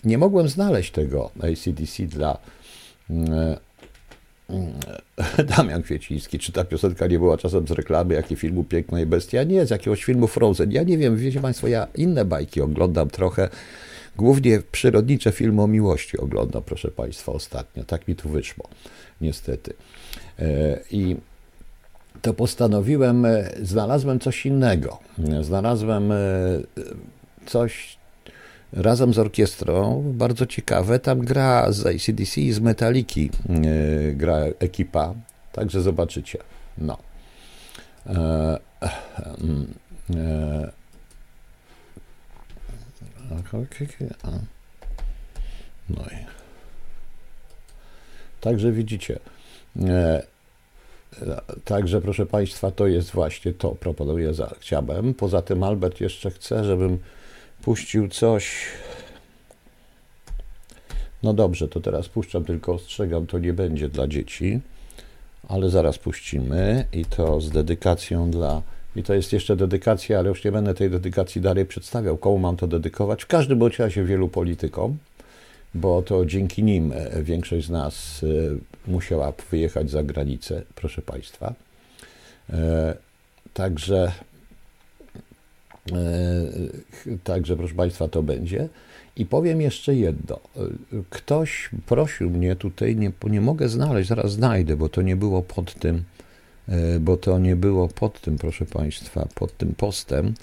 Nie 0.04 0.18
mogłem 0.18 0.48
znaleźć 0.50 0.92
tego 0.92 1.32
ACDC 1.40 2.04
dla 2.04 2.38
mm, 3.10 3.56
Damian 5.58 5.84
Kwieciński, 5.84 6.40
czy 6.40 6.52
ta 6.52 6.64
piosenka 6.64 7.08
nie 7.08 7.20
była 7.20 7.38
czasem 7.38 7.68
z 7.68 7.72
reklamy, 7.72 8.14
jakie 8.14 8.36
filmu 8.36 8.64
Piękna 8.64 9.02
i 9.02 9.06
Bestia? 9.06 9.44
Nie, 9.44 9.66
z 9.66 9.70
jakiegoś 9.70 10.04
filmu 10.04 10.28
Frozen. 10.28 10.72
Ja 10.72 10.84
nie 10.84 10.98
wiem, 10.98 11.18
wiecie 11.18 11.42
Państwo, 11.42 11.68
ja 11.68 11.88
inne 11.96 12.26
bajki 12.26 12.62
oglądam 12.62 13.10
trochę. 13.10 13.50
Głównie 14.18 14.62
przyrodnicze 14.72 15.32
filmy 15.32 15.62
o 15.62 15.68
miłości 15.68 16.18
oglądam, 16.18 16.64
proszę 16.64 16.92
Państwa, 16.92 17.32
ostatnio. 17.32 17.84
Tak 17.84 18.08
mi 18.08 18.16
tu 18.16 18.30
wyszło, 18.30 18.70
niestety. 19.22 19.74
E, 20.40 20.80
I 20.92 21.16
to 22.22 22.34
postanowiłem, 22.34 23.26
e, 23.26 23.52
znalazłem 23.62 24.20
coś 24.20 24.46
innego. 24.46 25.00
Znalazłem 25.42 26.12
e, 26.12 26.16
coś 27.46 27.98
razem 28.76 29.14
z 29.14 29.20
orkiestrą, 29.20 30.04
bardzo 30.06 30.46
ciekawe. 30.46 31.00
Tam 31.00 31.20
gra 31.20 31.72
z 31.72 31.86
ACDC 31.86 32.42
i 32.42 32.54
z 32.54 32.60
Metaliki 32.60 33.30
e, 33.50 34.14
gra 34.14 34.38
ekipa, 34.60 35.14
także 35.52 35.82
zobaczycie. 35.82 36.40
No. 36.78 36.98
E, 38.06 38.60
e, 40.16 40.72
a. 44.24 44.30
No 45.90 46.02
i. 46.02 46.26
Także 48.42 48.72
widzicie. 48.72 49.20
E, 49.86 50.36
Także, 51.66 52.02
proszę 52.02 52.26
Państwa, 52.26 52.72
to 52.72 52.88
jest 52.88 53.12
właśnie 53.12 53.54
to, 53.54 53.70
proponuję, 53.70 54.34
za. 54.34 54.56
Poza 55.18 55.42
tym 55.42 55.64
Albert 55.64 56.02
jeszcze 56.02 56.32
chce, 56.32 56.64
żebym 56.64 57.00
puścił 57.66 58.08
coś. 58.08 58.56
No 61.24 61.34
dobrze, 61.34 61.68
to 61.68 61.80
teraz 61.80 62.10
puszczam, 62.10 62.44
tylko 62.44 62.74
ostrzegam, 62.74 63.28
to 63.28 63.40
nie 63.40 63.54
będzie 63.54 63.90
dla 63.90 64.08
dzieci, 64.08 64.60
ale 65.48 65.70
zaraz 65.70 65.98
puścimy 65.98 66.86
i 66.94 67.06
to 67.06 67.42
z 67.42 67.50
dedykacją 67.50 68.32
dla. 68.32 68.62
I 68.96 69.04
to 69.04 69.14
jest 69.14 69.34
jeszcze 69.34 69.56
dedykacja, 69.56 70.20
ale 70.20 70.30
już 70.30 70.44
nie 70.44 70.52
będę 70.52 70.74
tej 70.74 70.90
dedykacji 70.90 71.42
dalej 71.42 71.66
przedstawiał. 71.66 72.18
Komu 72.18 72.40
mam 72.40 72.58
to 72.58 72.68
dedykować? 72.68 73.24
W 73.24 73.28
każdym 73.28 73.60
bądź 73.60 73.80
razie 73.80 74.04
wielu 74.04 74.28
politykom, 74.28 74.98
bo 75.76 76.02
to 76.02 76.26
dzięki 76.26 76.64
nim 76.64 76.92
e, 76.96 77.24
większość 77.24 77.68
z 77.68 77.70
nas 77.70 78.22
e, 78.24 78.92
musiała 78.92 79.34
wyjechać 79.52 79.90
za 79.90 80.04
granicę, 80.04 80.64
proszę 80.76 81.02
Państwa. 81.02 81.54
E, 82.50 82.96
Także 83.54 84.12
Także, 87.24 87.58
proszę 87.58 87.76
Państwa, 87.76 88.08
to 88.08 88.24
będzie. 88.24 88.70
I 89.16 89.26
powiem 89.26 89.62
jeszcze 89.62 89.96
jedno. 89.96 90.40
E, 90.56 90.60
Ktoś 91.10 91.70
prosił 91.86 92.30
mnie 92.30 92.56
tutaj, 92.56 92.96
nie, 92.96 93.12
nie 93.30 93.42
mogę 93.42 93.70
znaleźć, 93.70 94.10
zaraz 94.10 94.32
znajdę, 94.32 94.78
bo 94.78 94.90
to 94.90 95.02
nie 95.02 95.16
było 95.16 95.42
pod 95.42 95.74
tym, 95.74 96.04
e, 96.70 97.00
bo 97.00 97.18
to 97.18 97.40
nie 97.40 97.56
było 97.56 97.88
pod 97.88 98.22
tym, 98.22 98.38
proszę 98.38 98.66
Państwa, 98.66 99.28
pod 99.36 99.58
tym 99.58 99.76
postem, 99.76 100.34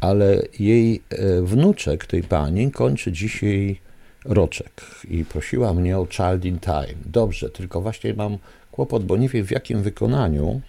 ale 0.00 0.42
jej 0.58 1.02
e, 1.10 1.42
wnuczek, 1.42 2.06
tej 2.06 2.22
pani, 2.22 2.70
kończy 2.70 3.12
dzisiaj 3.12 3.80
roczek 4.24 4.84
i 5.10 5.24
prosiła 5.24 5.74
mnie 5.74 5.98
o 5.98 6.06
Child 6.06 6.44
in 6.44 6.58
Time. 6.58 6.94
Dobrze, 7.06 7.50
tylko 7.50 7.80
właśnie 7.80 8.14
mam 8.14 8.38
kłopot, 8.72 9.04
bo 9.04 9.16
nie 9.16 9.28
wiem 9.28 9.46
w 9.46 9.50
jakim 9.50 9.82
wykonaniu. 9.82 10.60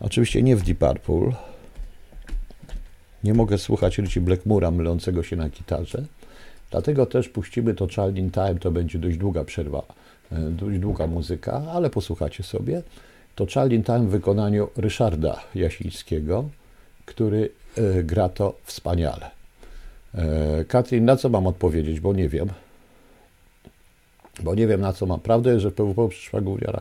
Oczywiście 0.00 0.42
nie 0.42 0.56
w 0.56 0.62
Deep 0.62 0.78
Purple, 0.78 1.47
nie 3.24 3.34
mogę 3.34 3.58
słuchać 3.58 3.98
Richie 3.98 4.20
Blackmura 4.20 4.70
mylącego 4.70 5.22
się 5.22 5.36
na 5.36 5.48
gitarze. 5.48 6.04
Dlatego 6.70 7.06
też 7.06 7.28
puścimy 7.28 7.74
to 7.74 7.88
Child 7.88 8.16
in 8.16 8.30
Time, 8.30 8.54
to 8.54 8.70
będzie 8.70 8.98
dość 8.98 9.16
długa 9.16 9.44
przerwa, 9.44 9.82
e, 10.32 10.38
dość 10.50 10.78
długa 10.78 11.06
muzyka, 11.06 11.62
ale 11.72 11.90
posłuchacie 11.90 12.42
sobie. 12.42 12.82
To 13.34 13.46
Child 13.46 13.72
in 13.72 13.84
Time 13.84 13.98
w 13.98 14.08
wykonaniu 14.08 14.68
Ryszarda 14.76 15.40
Jasińskiego, 15.54 16.48
który 17.06 17.50
e, 17.76 18.02
gra 18.02 18.28
to 18.28 18.54
wspaniale. 18.64 19.30
E, 20.14 20.64
Katrin, 20.64 21.04
na 21.04 21.16
co 21.16 21.28
mam 21.28 21.46
odpowiedzieć, 21.46 22.00
bo 22.00 22.12
nie 22.12 22.28
wiem. 22.28 22.48
Bo 24.42 24.54
nie 24.54 24.66
wiem, 24.66 24.80
na 24.80 24.92
co 24.92 25.06
mam. 25.06 25.20
Prawda 25.20 25.50
jest, 25.50 25.62
że 25.62 25.70
PWP 25.70 26.08
przyszła 26.08 26.40
gówniara. 26.40 26.80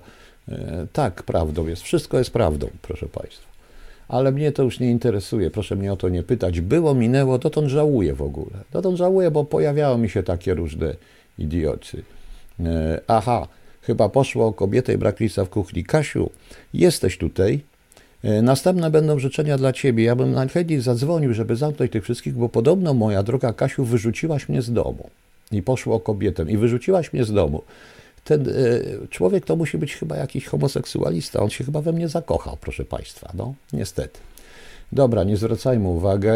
E, 0.50 0.88
Tak, 0.94 1.24
prawdą 1.24 1.68
jest. 1.68 1.82
Wszystko 1.82 2.18
jest 2.18 2.32
prawdą, 2.32 2.70
proszę 2.82 3.06
Państwa 3.06 3.57
ale 4.08 4.32
mnie 4.32 4.52
to 4.52 4.64
już 4.64 4.80
nie 4.80 4.92
interesuje, 4.92 5.52
proszę 5.52 5.76
mnie 5.76 5.94
o 5.94 5.98
to 5.98 6.10
nie 6.10 6.24
pytać. 6.24 6.62
Było, 6.62 6.94
minęło, 6.94 7.38
dotąd 7.38 7.68
żałuję 7.68 8.14
w 8.14 8.22
ogóle. 8.22 8.58
Dotąd 8.72 8.98
żałuję, 8.98 9.32
bo 9.32 9.46
pojawiały 9.46 9.98
mi 9.98 10.10
się 10.10 10.24
takie 10.24 10.54
różne 10.54 10.96
idiocy. 11.38 12.04
E, 12.60 13.02
aha, 13.08 13.48
chyba 13.82 14.10
poszło 14.10 14.48
o 14.48 14.54
kobietę 14.54 14.94
i 14.94 14.98
brak 14.98 15.20
lisa 15.20 15.46
w 15.46 15.50
kuchni. 15.50 15.84
Kasiu, 15.84 16.30
jesteś 16.74 17.18
tutaj. 17.18 17.60
E, 18.24 18.42
Następne 18.42 18.92
będą 18.92 19.20
życzenia 19.20 19.58
dla 19.58 19.74
ciebie. 19.74 20.04
Ja 20.04 20.16
bym 20.16 20.32
najchętniej 20.32 20.82
zadzwonił, 20.82 21.34
żeby 21.34 21.56
zamknąć 21.56 21.92
tych 21.92 22.04
wszystkich, 22.04 22.34
bo 22.34 22.50
podobno 22.50 22.94
moja 22.94 23.24
droga 23.24 23.54
Kasiu, 23.54 23.86
wyrzuciłaś 23.86 24.50
mnie 24.50 24.62
z 24.62 24.72
domu. 24.72 25.10
I 25.52 25.62
poszło 25.62 25.96
o 25.96 26.00
kobietę. 26.00 26.46
I 26.48 26.58
wyrzuciłaś 26.58 27.14
mnie 27.14 27.24
z 27.24 27.34
domu. 27.34 27.62
Ten 28.28 28.50
e, 28.50 29.08
człowiek 29.08 29.46
to 29.46 29.56
musi 29.56 29.78
być 29.78 29.96
chyba 29.96 30.18
jakiś 30.18 30.46
homoseksualista. 30.46 31.40
On 31.40 31.50
się 31.50 31.64
chyba 31.64 31.82
we 31.82 31.92
mnie 31.92 32.08
zakochał, 32.08 32.58
proszę 32.62 32.86
Państwa. 32.86 33.32
No, 33.34 33.54
niestety. 33.74 34.20
Dobra, 34.92 35.24
nie 35.24 35.38
zwracajmy 35.38 35.88
uwagi, 35.88 36.28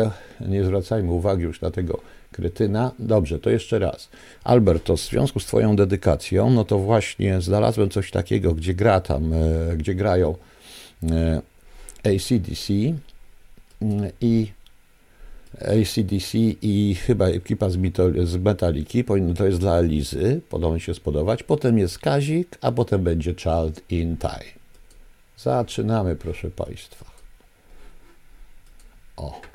nie 0.41 0.63
zwracajmy 0.63 1.11
uwagi 1.11 1.43
już 1.43 1.61
na 1.61 1.71
tego 1.71 1.99
kretyna. 2.31 2.91
Dobrze, 2.99 3.39
to 3.39 3.49
jeszcze 3.49 3.79
raz. 3.79 4.09
Albert, 4.43 4.83
to 4.83 4.97
w 4.97 5.01
związku 5.01 5.39
z 5.39 5.45
Twoją 5.45 5.75
dedykacją, 5.75 6.49
no 6.49 6.63
to 6.63 6.79
właśnie 6.79 7.41
znalazłem 7.41 7.89
coś 7.89 8.11
takiego, 8.11 8.53
gdzie 8.53 8.73
gra 8.73 8.99
tam, 9.01 9.33
e, 9.33 9.37
gdzie 9.77 9.95
grają 9.95 10.35
e, 11.03 11.41
ACDC 12.03 12.73
mm, 13.81 14.11
i 14.21 14.51
ACDC 15.59 16.37
i 16.61 16.95
chyba 16.95 17.27
ekipa 17.27 17.69
z, 17.69 17.77
z 18.23 18.37
Metaliki, 18.37 19.03
to 19.37 19.45
jest 19.45 19.59
dla 19.59 19.77
Elizy, 19.77 20.41
podobno 20.49 20.79
się 20.79 20.93
spodobać. 20.93 21.43
Potem 21.43 21.77
jest 21.77 21.99
Kazik, 21.99 22.57
a 22.61 22.71
potem 22.71 23.03
będzie 23.03 23.35
Child 23.35 23.81
in 23.91 24.17
Time. 24.17 24.61
Zaczynamy, 25.37 26.15
proszę 26.15 26.51
Państwa. 26.51 27.05
O. 29.17 29.50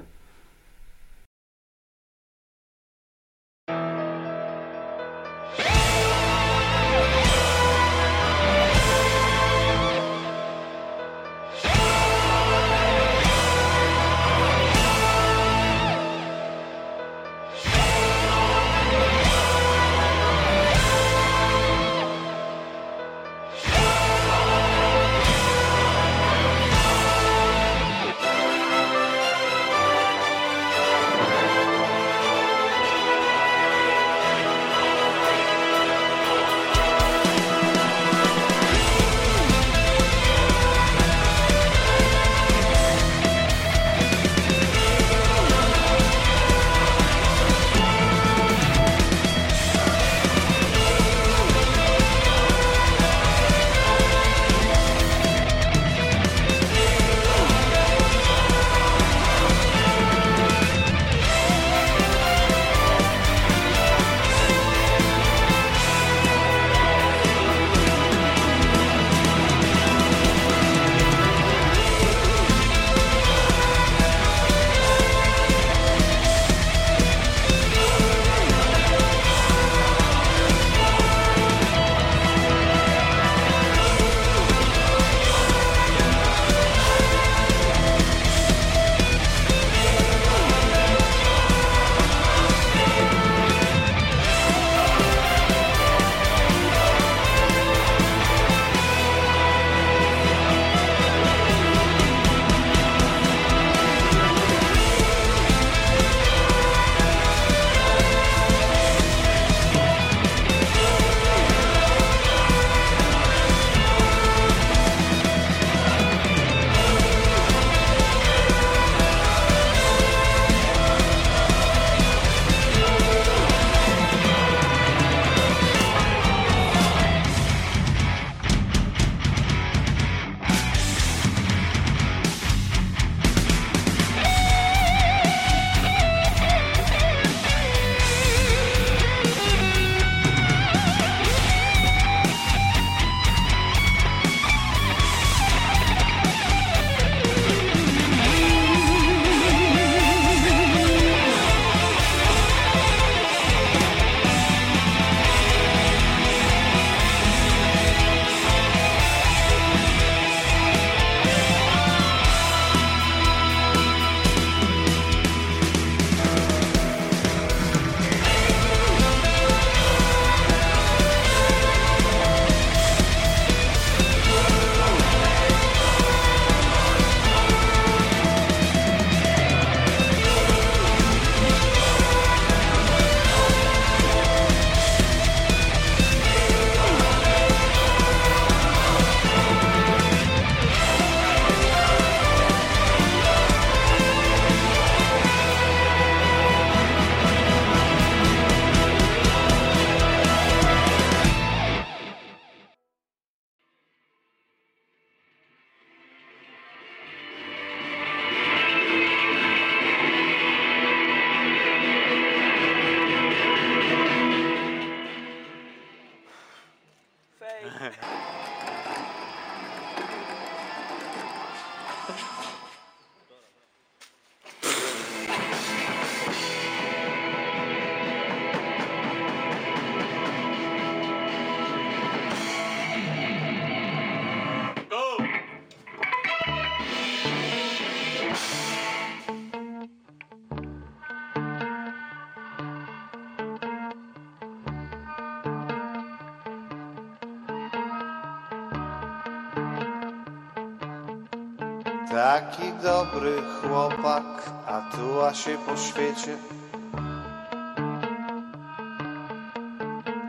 chłopak, 253.77 254.51
a 254.67 254.97
tuła 254.97 255.35
się 255.35 255.59
po 255.67 255.77
świecie. 255.77 256.37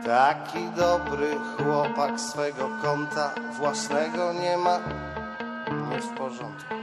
Taki 0.06 0.68
dobry 0.76 1.36
chłopak 1.56 2.20
swego 2.20 2.68
konta 2.82 3.30
własnego 3.58 4.32
nie 4.32 4.56
ma, 4.56 4.78
nie 5.90 6.00
w 6.00 6.08
porządku. 6.08 6.74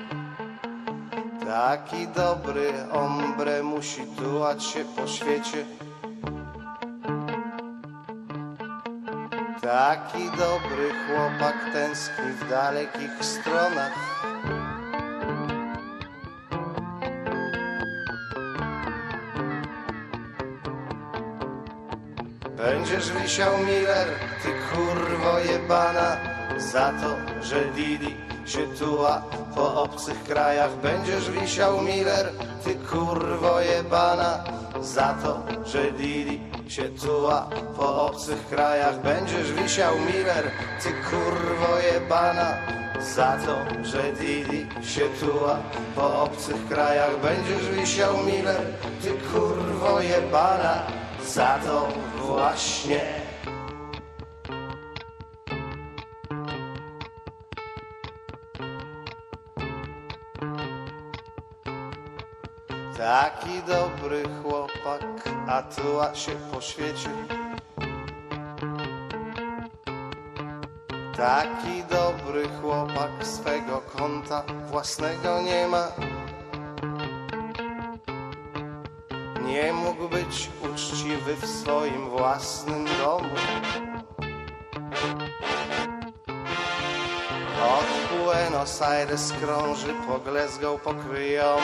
Taki 1.46 2.08
dobry 2.08 2.74
ombre 2.92 3.64
musi 3.64 4.02
tułać 4.18 4.64
się 4.64 4.86
po 4.86 5.08
świecie. 5.08 5.66
Taki 9.62 10.30
dobry 10.30 10.88
chłopak 11.08 11.56
tęskni 11.74 12.26
w 12.26 12.50
dalekich 12.50 13.26
stronach. 13.26 14.15
Będziesz 22.66 23.12
wisiał 23.12 23.58
Miller, 23.58 24.08
ty 24.44 24.50
kurwo 24.72 25.40
jebana 25.40 26.18
Za 26.58 26.94
to, 27.02 27.44
że 27.44 27.66
Didi 27.66 28.16
się 28.46 28.68
tuła 28.80 29.22
po 29.56 29.84
obcych 29.84 30.24
krajach. 30.24 30.72
Będziesz 30.76 31.32
wisiał 31.32 31.82
Miller, 31.82 32.32
ty 32.64 32.76
kurwo 32.76 33.62
jebana 33.62 34.44
Za 34.82 35.16
to, 35.24 35.44
że 35.66 35.92
Didi 35.92 36.40
się 36.68 36.90
tuła 36.90 37.50
po 37.78 38.06
obcych 38.06 38.48
krajach. 38.48 39.02
Będziesz 39.02 39.52
wisiał 39.52 40.00
Miller, 40.00 40.52
ty 40.84 40.90
kurwo 41.10 41.80
jebana 41.94 42.58
za 43.00 43.38
to, 43.46 43.84
że 43.84 44.14
Didi 44.14 44.66
się 44.84 45.02
tuła 45.20 45.58
po 45.96 46.22
obcych 46.24 46.68
krajach. 46.68 47.20
Będziesz 47.22 47.70
wisiał 47.70 48.18
Miller, 48.18 48.62
ty 49.02 49.10
kurwo 49.10 50.02
jebana 50.02 50.84
Za 51.26 51.60
to 51.66 52.15
właśnie 52.26 53.02
Taki 62.98 63.64
dobry 63.68 64.24
chłopak, 64.44 65.04
a 65.48 65.64
tuła 65.64 66.16
się 66.16 66.32
po 66.52 66.62
świecie 66.62 67.10
Taki 71.18 71.84
dobry 71.90 72.50
chłopak 72.62 73.12
swego 73.22 73.82
konta 73.98 74.44
własnego 74.70 75.42
nie 75.42 75.68
ma. 75.68 75.88
Nie 79.46 79.74
mógł 79.74 80.10
być 80.10 80.50
uczciwy 80.76 81.36
w 81.36 81.46
swoim 81.46 82.10
własnym 82.10 82.86
domu. 82.86 83.30
Od 87.64 88.18
Buenos 88.18 88.82
Aires 88.82 89.34
krąży 89.42 89.94
po 90.08 90.20
Glasgow 90.20 90.82
pokryjomu. 90.82 91.62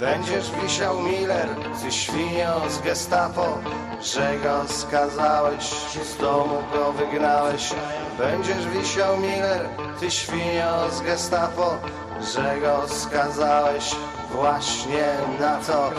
Będziesz 0.00 0.50
wisiał 0.62 1.02
Miller, 1.02 1.48
ty 1.82 1.92
świnio 1.92 2.60
z 2.70 2.80
gestapo 2.80 3.58
Że 4.02 4.38
go 4.42 4.68
skazałeś, 4.68 5.64
z 6.14 6.16
domu 6.16 6.62
go 6.72 6.92
wygnałeś 6.92 7.72
Będziesz 8.20 8.66
wisiał 8.66 9.16
Miller, 9.16 9.68
ty 10.00 10.10
świnio 10.10 10.90
z 10.90 11.00
gestapo 11.00 11.78
Że 12.34 12.60
go 12.60 12.88
skazałeś 12.88 13.94
właśnie 14.32 15.06
na 15.40 15.56
to. 15.56 15.90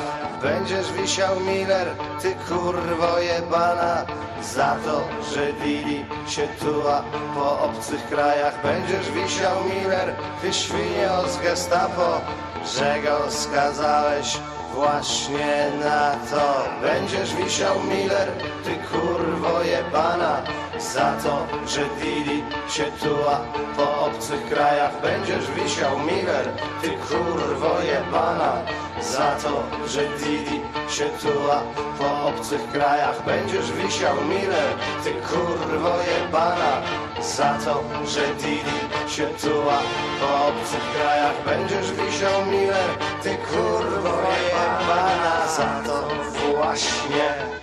Będziesz 0.41 0.93
wisiał 0.93 1.39
Miller, 1.39 1.87
ty 2.21 2.35
kurwo 2.47 3.19
jebana 3.19 4.05
Za 4.41 4.77
to, 4.85 5.03
że 5.33 5.53
Didi 5.53 6.05
się 6.27 6.47
tuła 6.47 7.03
po 7.35 7.59
obcych 7.59 8.07
krajach. 8.07 8.61
Będziesz 8.63 9.11
wisiał 9.11 9.55
Miller, 9.63 10.15
ty 10.41 10.53
świnio 10.53 11.27
z 11.27 11.37
gestapo 11.43 12.21
że 12.65 13.01
go 13.01 13.31
skazałeś 13.31 14.37
właśnie 14.73 15.71
na 15.79 16.15
to. 16.31 16.65
Będziesz 16.81 17.35
wisiał 17.35 17.75
Miller, 17.83 18.31
ty 18.63 18.75
kurwo 18.91 19.63
jebana 19.63 20.41
Za 20.81 21.13
to, 21.23 21.47
że 21.67 21.81
Didi 22.01 22.43
się 22.69 22.83
tuła 22.83 23.41
po 23.77 24.05
obcych 24.05 24.49
krajach. 24.49 25.01
Będziesz 25.01 25.51
wisiał 25.51 25.99
Miller, 25.99 26.47
ty 26.81 26.89
kurwo 26.89 27.81
jebana 27.81 28.53
Za 29.01 29.35
to, 29.43 29.63
że 29.87 30.01
Didi 30.01 30.61
się 30.89 31.05
tuła 31.05 31.63
po 31.97 32.27
obcych 32.27 32.71
krajach. 32.71 33.25
Będziesz 33.25 33.71
wisiał 33.71 34.15
Miller, 34.21 34.73
ty 35.03 35.13
kurwo 35.13 35.93
jebana 36.11 36.81
Za 37.21 37.57
to, 37.65 37.83
że 38.07 38.27
Didi 38.35 38.79
się 39.07 39.27
tuła 39.27 39.79
po 40.19 40.47
obcych 40.47 40.85
krajach. 40.95 41.35
Będziesz 41.45 41.91
wisiał 41.91 42.45
Miller, 42.45 42.89
ty 43.23 43.37
kurwo 43.37 44.17
jebana 44.49 45.47
Za 45.57 45.81
to 45.85 46.07
właśnie 46.55 47.61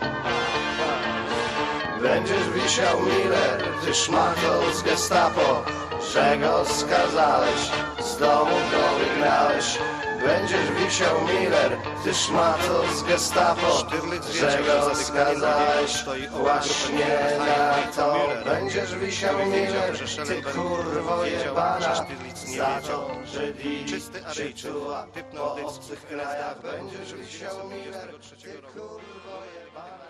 Będziesz 2.03 2.51
wisiał 2.51 3.01
Miller, 3.01 3.65
ty 3.85 3.95
szmato 3.95 4.73
z 4.73 4.83
gestapo 4.83 5.65
Że 6.13 6.39
go 6.39 6.65
skazałeś, 6.65 7.61
z 8.01 8.17
domu 8.17 8.57
go 8.71 8.99
wygnałeś. 8.99 9.79
Będziesz 10.27 10.71
wisiał 10.71 11.21
Miller, 11.21 11.77
ty 12.05 12.15
szmato 12.15 12.83
z 12.97 13.03
gestapo 13.03 13.87
Że 14.33 14.59
go 14.67 14.95
skazałeś. 14.95 16.05
Właśnie 16.31 17.37
na 17.39 17.93
to 17.93 18.29
Będziesz 18.45 18.95
wisiał 18.95 19.39
Miller, 19.47 19.99
ty 20.27 20.43
kurwo 20.43 21.25
jebana 21.25 21.95
Za 22.57 22.81
to, 22.81 23.11
że 23.25 24.35
się 24.35 24.53
czuła 24.53 25.07
po 25.37 25.55
obcych 25.67 26.07
krajach. 26.07 26.63
Będziesz 26.63 27.15
wisiał 27.15 27.69
Miller, 27.69 28.09
ty 28.43 28.63
kurwo 28.73 29.43
jebana 29.55 30.09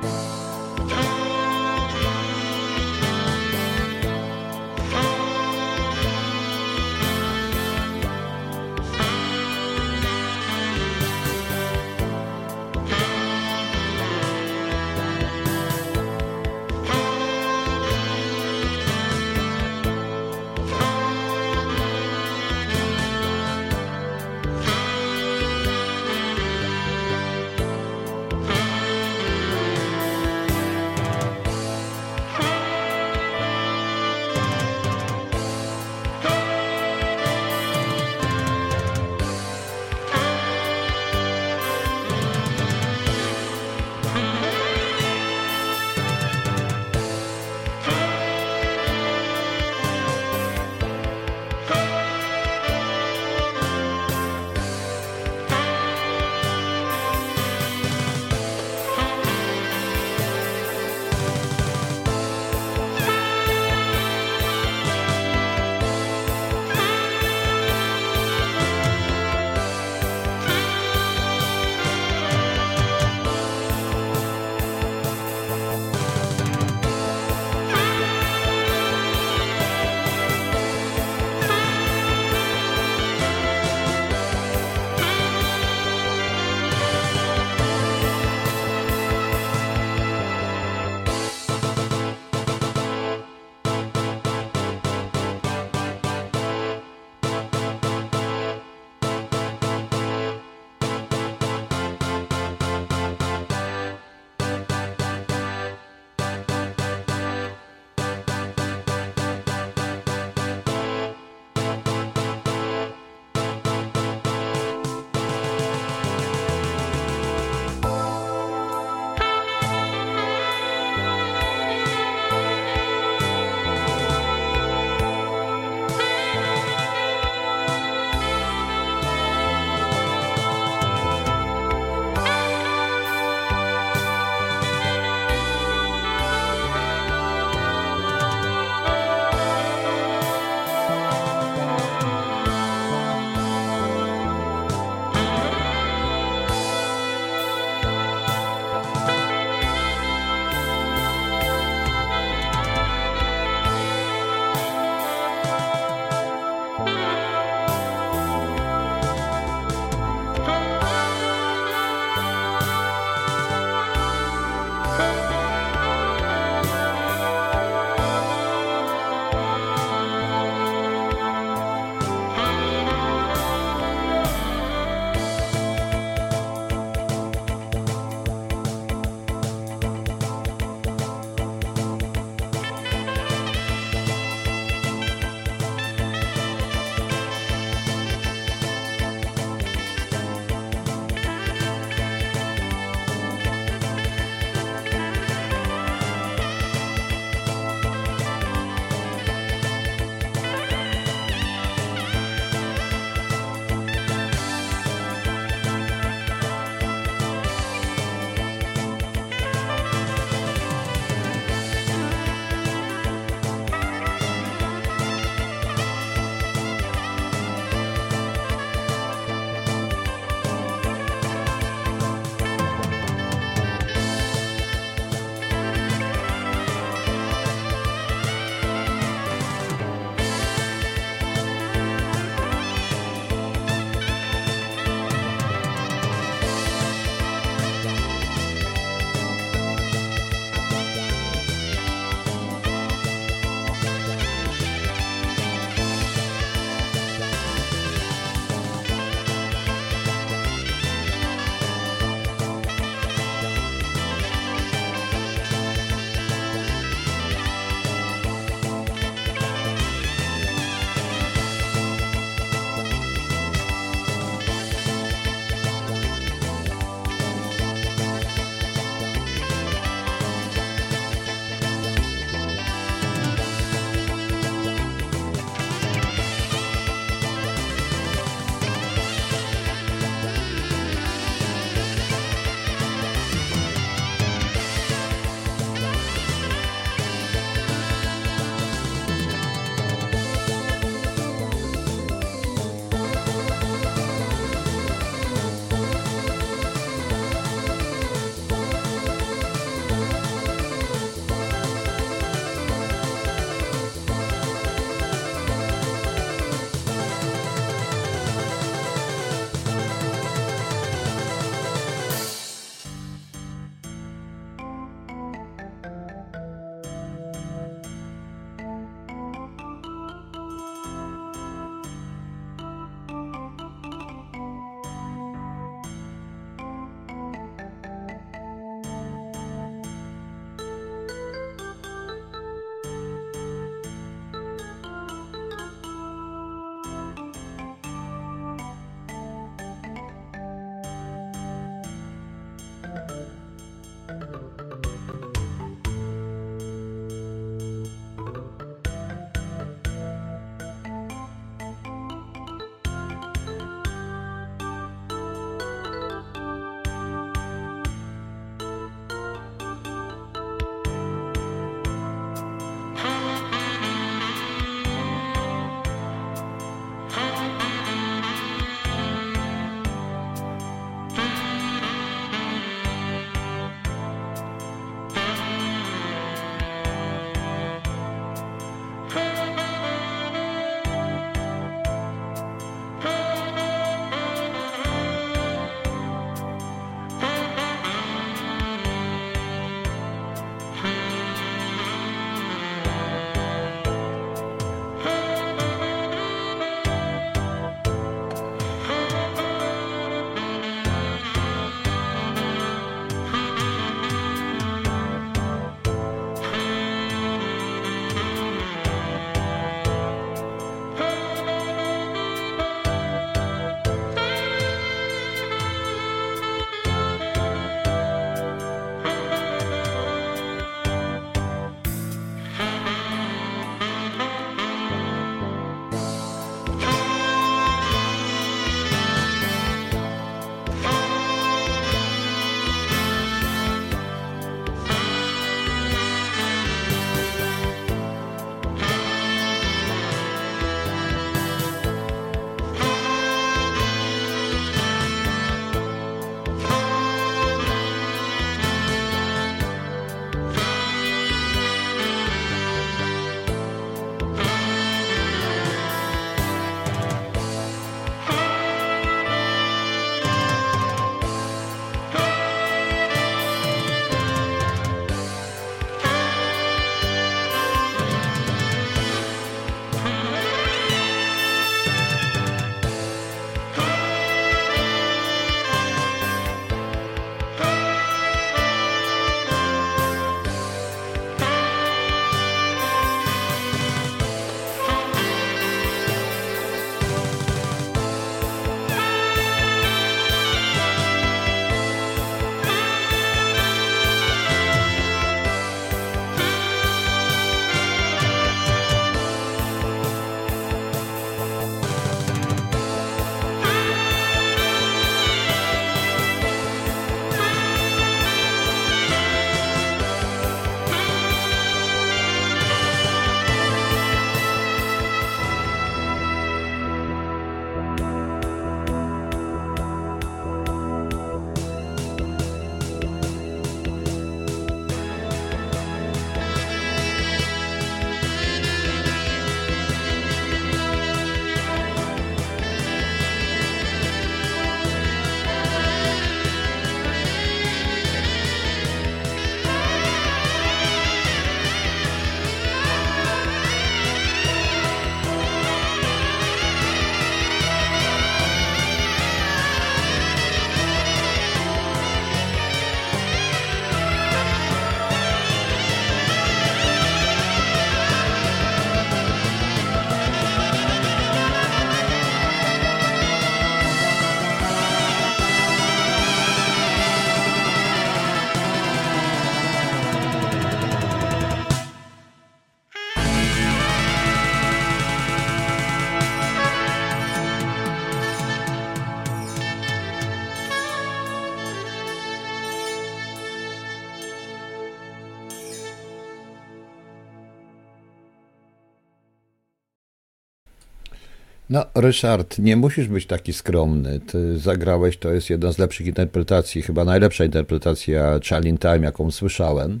No, 591.80 592.00
Ryszard, 592.02 592.58
nie 592.58 592.76
musisz 592.76 593.08
być 593.08 593.26
taki 593.26 593.52
skromny. 593.52 594.20
Ty 594.20 594.58
zagrałeś, 594.58 595.16
to 595.16 595.32
jest 595.32 595.50
jedna 595.50 595.72
z 595.72 595.78
lepszych 595.78 596.06
interpretacji, 596.06 596.82
chyba 596.82 597.04
najlepsza 597.04 597.44
interpretacja 597.44 598.40
Charlie 598.48 598.78
Time, 598.78 598.98
jaką 598.98 599.30
słyszałem. 599.30 600.00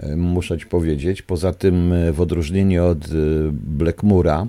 E, 0.00 0.16
Muszę 0.16 0.58
ci 0.58 0.66
powiedzieć. 0.66 1.22
Poza 1.22 1.52
tym, 1.52 1.92
e, 1.92 2.12
w 2.12 2.20
odróżnieniu 2.20 2.86
od 2.86 3.04
e, 3.04 3.08
Blackmura, 3.52 4.46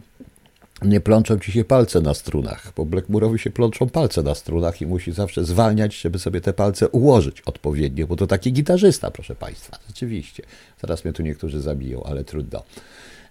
nie 0.82 1.00
plączą 1.00 1.40
ci 1.40 1.52
się 1.52 1.64
palce 1.64 2.02
na 2.02 2.14
strunach, 2.14 2.74
bo 2.76 2.86
Blackmurowi 2.86 3.40
się 3.40 3.50
plączą 3.50 3.90
palce 3.90 4.24
na 4.24 4.36
strunach 4.36 4.82
i 4.82 4.86
musi 4.86 5.12
zawsze 5.12 5.46
zwalniać, 5.46 5.96
żeby 5.96 6.20
sobie 6.20 6.42
te 6.42 6.54
palce 6.54 6.90
ułożyć 6.90 7.42
odpowiednio, 7.42 8.08
bo 8.08 8.16
to 8.16 8.28
taki 8.28 8.54
gitarzysta, 8.54 9.12
proszę 9.12 9.36
Państwa, 9.36 9.78
rzeczywiście. 9.88 10.44
Zaraz 10.82 11.06
mnie 11.06 11.14
tu 11.14 11.24
niektórzy 11.24 11.62
zabiją, 11.62 12.04
ale 12.04 12.24
trudno. 12.24 12.64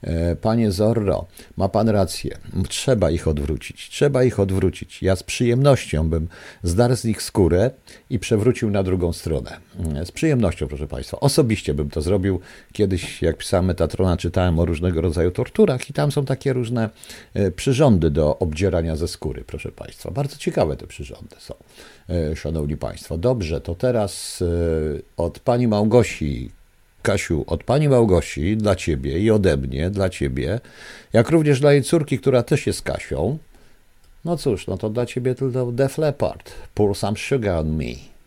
E, 0.03 0.37
Panie 0.37 0.73
Zorro, 0.73 1.27
ma 1.57 1.69
pan 1.69 1.89
rację. 1.89 2.39
Trzeba 2.69 3.11
ich 3.11 3.29
odwrócić. 3.29 3.89
Trzeba 3.91 4.25
ich 4.25 4.41
odwrócić. 4.41 5.03
Ja 5.03 5.17
z 5.17 5.23
przyjemnością 5.23 6.09
bym 6.09 6.29
zdarł 6.63 6.97
z 6.97 7.05
nich 7.05 7.23
skórę 7.23 7.71
i 8.11 8.19
przewrócił 8.19 8.71
na 8.71 8.83
drugą 8.83 9.13
stronę. 9.13 9.57
E, 9.97 10.07
Z 10.07 10.13
przyjemnością, 10.13 10.69
proszę 10.69 10.89
państwa. 10.89 11.21
Osobiście 11.21 11.75
bym 11.75 11.91
to 11.91 12.03
zrobił. 12.03 12.41
Kiedyś, 12.73 13.23
jak 13.23 13.37
pisałem 13.37 13.67
Metatrona, 13.67 14.17
czytałem 14.17 14.59
o 14.59 14.65
różnego 14.65 15.01
rodzaju 15.01 15.31
torturach 15.31 15.91
i 15.91 15.93
tam 15.93 16.13
są 16.13 16.25
takie 16.25 16.53
różne 16.53 16.91
e, 17.35 17.51
przyrządy 17.51 18.11
do 18.11 18.39
obdzierania 18.39 18.97
ze 18.97 19.09
skóry, 19.09 19.45
proszę 19.47 19.73
państwa. 19.73 20.11
Bardzo 20.11 20.37
ciekawe 20.37 20.77
te 20.77 20.87
przyrządy 20.87 21.37
są, 21.39 21.55
szanowni 22.35 22.77
państwo. 22.77 23.19
Dobrze, 23.19 23.61
to 23.61 23.75
teraz 23.75 24.45
od 25.17 25.39
pani 25.39 25.69
Małgosi 25.69 26.51
Kasiu, 27.09 27.45
od 27.47 27.65
pani 27.65 27.89
Małgosi 27.89 28.57
dla 28.57 28.77
ciebie 28.77 29.19
i 29.19 29.31
ode 29.31 29.57
mnie 29.57 29.91
dla 29.91 30.09
ciebie, 30.11 30.61
jak 31.13 31.31
również 31.31 31.61
dla 31.61 31.73
jej 31.73 31.83
córki, 31.83 32.19
która 32.19 32.43
też 32.43 32.67
jest 32.67 32.83
Kasią. 32.83 33.39
No 34.25 34.37
cóż, 34.37 34.67
no 34.67 34.79
to 34.79 34.91
dla 34.91 35.07
ciebie 35.07 35.35
tylko 35.35 35.73
Def 35.73 35.99
Leppard. 35.99 36.53
Pour 36.75 36.97
some 36.97 37.17
sugar 37.17 37.59
on 37.59 37.77
me. 37.77 38.18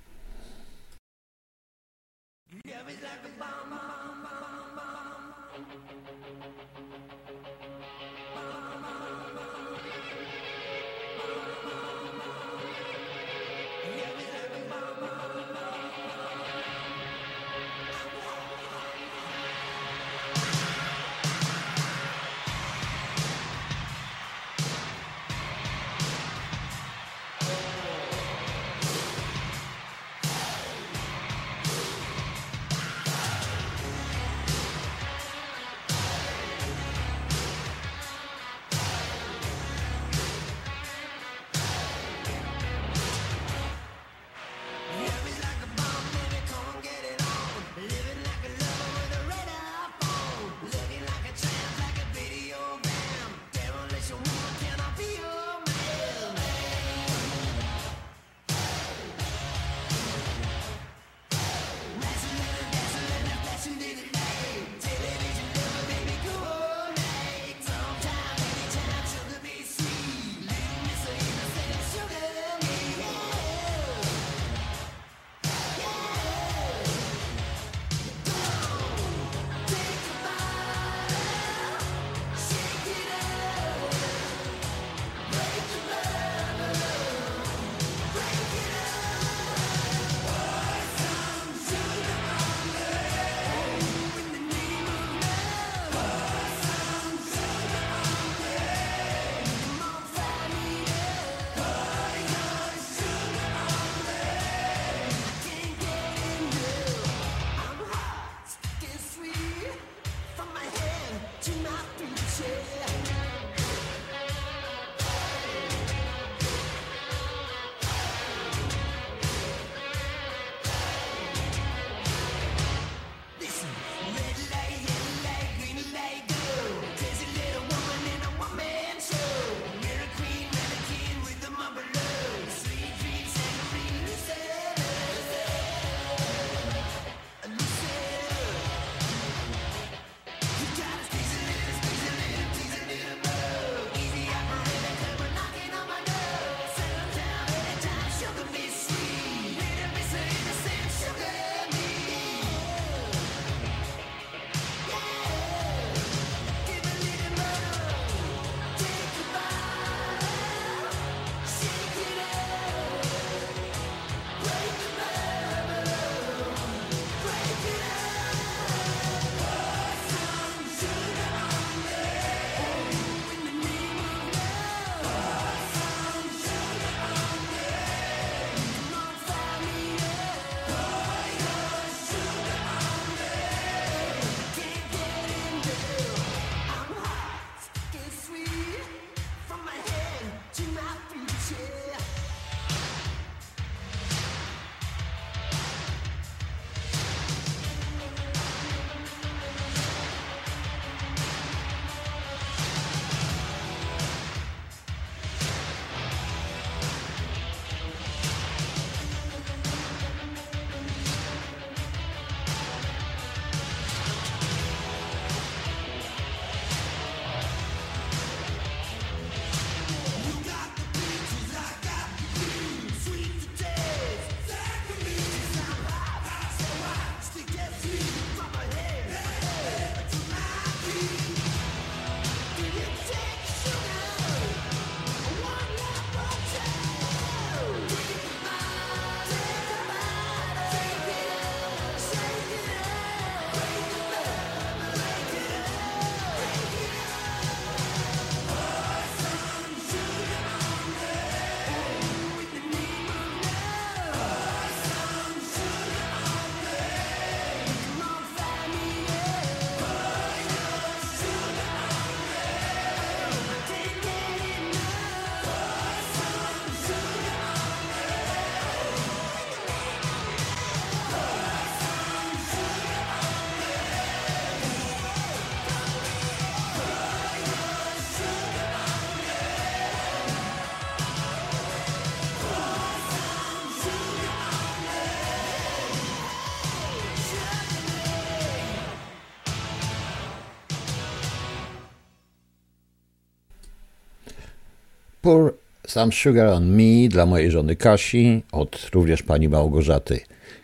Pour 295.31 295.53
Some 295.87 296.11
Sugar 296.11 296.47
on 296.47 296.75
Me 296.75 297.09
dla 297.09 297.25
mojej 297.25 297.51
żony 297.51 297.75
Kasi, 297.75 298.43
od 298.51 298.89
również 298.93 299.23
pani 299.23 299.49
Małgorzaty, 299.49 300.19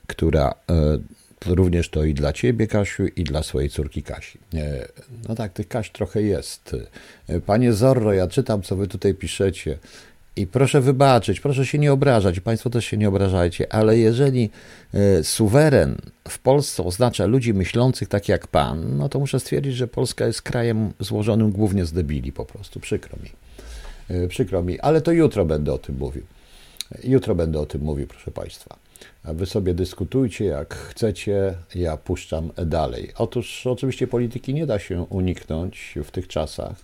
która 0.07 0.53
e, 0.69 1.53
również 1.53 1.89
to 1.89 2.03
i 2.03 2.13
dla 2.13 2.33
ciebie, 2.33 2.67
Kasiu, 2.67 3.07
i 3.07 3.23
dla 3.23 3.43
swojej 3.43 3.69
córki 3.69 4.03
Kasi. 4.03 4.39
E, 4.53 4.87
no 5.29 5.35
tak, 5.35 5.53
tych 5.53 5.67
Kaś 5.67 5.89
trochę 5.91 6.21
jest. 6.21 6.75
E, 7.29 7.41
Panie 7.41 7.73
Zorro, 7.73 8.13
ja 8.13 8.27
czytam, 8.27 8.61
co 8.61 8.75
wy 8.75 8.87
tutaj 8.87 9.13
piszecie. 9.13 9.77
I 10.35 10.47
proszę 10.47 10.81
wybaczyć, 10.81 11.39
proszę 11.39 11.65
się 11.65 11.77
nie 11.77 11.93
obrażać, 11.93 12.39
Państwo 12.39 12.69
też 12.69 12.85
się 12.85 12.97
nie 12.97 13.09
obrażajcie, 13.09 13.73
ale 13.73 13.97
jeżeli 13.97 14.49
e, 14.93 15.23
suweren 15.23 15.97
w 16.29 16.39
Polsce 16.39 16.83
oznacza 16.83 17.25
ludzi 17.25 17.53
myślących 17.53 18.07
tak 18.07 18.29
jak 18.29 18.47
Pan, 18.47 18.97
no 18.97 19.09
to 19.09 19.19
muszę 19.19 19.39
stwierdzić, 19.39 19.75
że 19.75 19.87
Polska 19.87 20.27
jest 20.27 20.41
krajem 20.41 20.93
złożonym 20.99 21.51
głównie 21.51 21.85
z 21.85 21.93
debili 21.93 22.31
po 22.31 22.45
prostu. 22.45 22.79
Przykro 22.79 23.17
mi. 23.23 23.46
E, 24.09 24.27
Przykro 24.27 24.63
mi, 24.63 24.79
ale 24.79 25.01
to 25.01 25.11
jutro 25.11 25.45
będę 25.45 25.73
o 25.73 25.77
tym 25.77 25.97
mówił. 25.97 26.23
Jutro 27.03 27.35
będę 27.35 27.59
o 27.59 27.65
tym 27.65 27.81
mówił, 27.81 28.07
proszę 28.07 28.31
Państwa. 28.31 28.75
A 29.23 29.33
Wy 29.33 29.45
sobie 29.45 29.73
dyskutujcie 29.73 30.45
jak 30.45 30.75
chcecie, 30.75 31.53
ja 31.75 31.97
puszczam 31.97 32.51
dalej. 32.65 33.11
Otóż 33.17 33.67
oczywiście 33.67 34.07
polityki 34.07 34.53
nie 34.53 34.65
da 34.65 34.79
się 34.79 35.01
uniknąć 35.09 35.95
w 36.03 36.11
tych 36.11 36.27
czasach. 36.27 36.75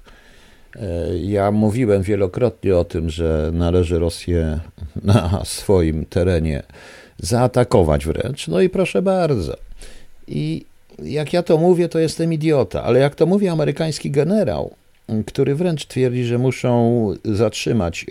E, 0.75 1.17
Ja 1.17 1.51
mówiłem 1.51 2.01
wielokrotnie 2.01 2.77
o 2.77 2.85
tym, 2.85 3.09
że 3.09 3.51
należy 3.53 3.99
Rosję 3.99 4.59
na 5.03 5.41
swoim 5.45 6.05
terenie 6.05 6.63
zaatakować 7.19 8.05
wręcz. 8.05 8.47
No 8.47 8.61
i 8.61 8.69
proszę 8.69 9.01
bardzo. 9.01 9.57
I 10.27 10.65
jak 11.03 11.33
ja 11.33 11.43
to 11.43 11.57
mówię, 11.57 11.89
to 11.89 11.99
jestem 11.99 12.33
idiota, 12.33 12.83
ale 12.83 12.99
jak 12.99 13.15
to 13.15 13.25
mówi 13.25 13.47
amerykański 13.47 14.11
generał, 14.11 14.75
który 15.25 15.55
wręcz 15.55 15.85
twierdzi, 15.85 16.23
że 16.23 16.37
muszą 16.37 17.07
zatrzymać, 17.25 18.05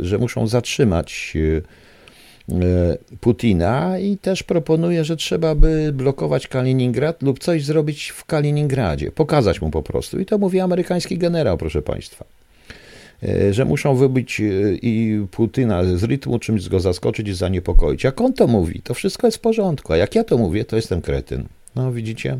e, 0.00 0.04
że 0.04 0.18
muszą 0.18 0.46
zatrzymać 0.46 1.34
e, 1.36 2.54
e, 2.54 2.98
Putina 3.20 3.98
i 3.98 4.16
też 4.16 4.42
proponuje, 4.42 5.04
że 5.04 5.16
trzeba 5.16 5.54
by 5.54 5.92
blokować 5.92 6.48
Kaliningrad 6.48 7.22
lub 7.22 7.38
coś 7.38 7.64
zrobić 7.64 8.08
w 8.08 8.24
Kaliningradzie, 8.24 9.10
pokazać 9.10 9.60
mu 9.60 9.70
po 9.70 9.82
prostu. 9.82 10.20
I 10.20 10.26
to 10.26 10.38
mówi 10.38 10.60
amerykański 10.60 11.18
generał, 11.18 11.58
proszę 11.58 11.82
Państwa. 11.82 12.24
Że 13.50 13.64
muszą 13.64 13.94
wybić 13.94 14.42
i 14.82 15.26
Putina 15.30 15.84
z 15.84 16.04
rytmu, 16.04 16.38
czymś 16.38 16.68
go 16.68 16.80
zaskoczyć 16.80 17.28
i 17.28 17.34
zaniepokoić. 17.34 18.04
Jak 18.04 18.20
on 18.20 18.32
to 18.32 18.46
mówi, 18.46 18.80
to 18.84 18.94
wszystko 18.94 19.26
jest 19.26 19.36
w 19.36 19.40
porządku. 19.40 19.92
A 19.92 19.96
jak 19.96 20.14
ja 20.14 20.24
to 20.24 20.38
mówię, 20.38 20.64
to 20.64 20.76
jestem 20.76 21.00
kretyn. 21.00 21.44
No 21.76 21.92
widzicie? 21.92 22.38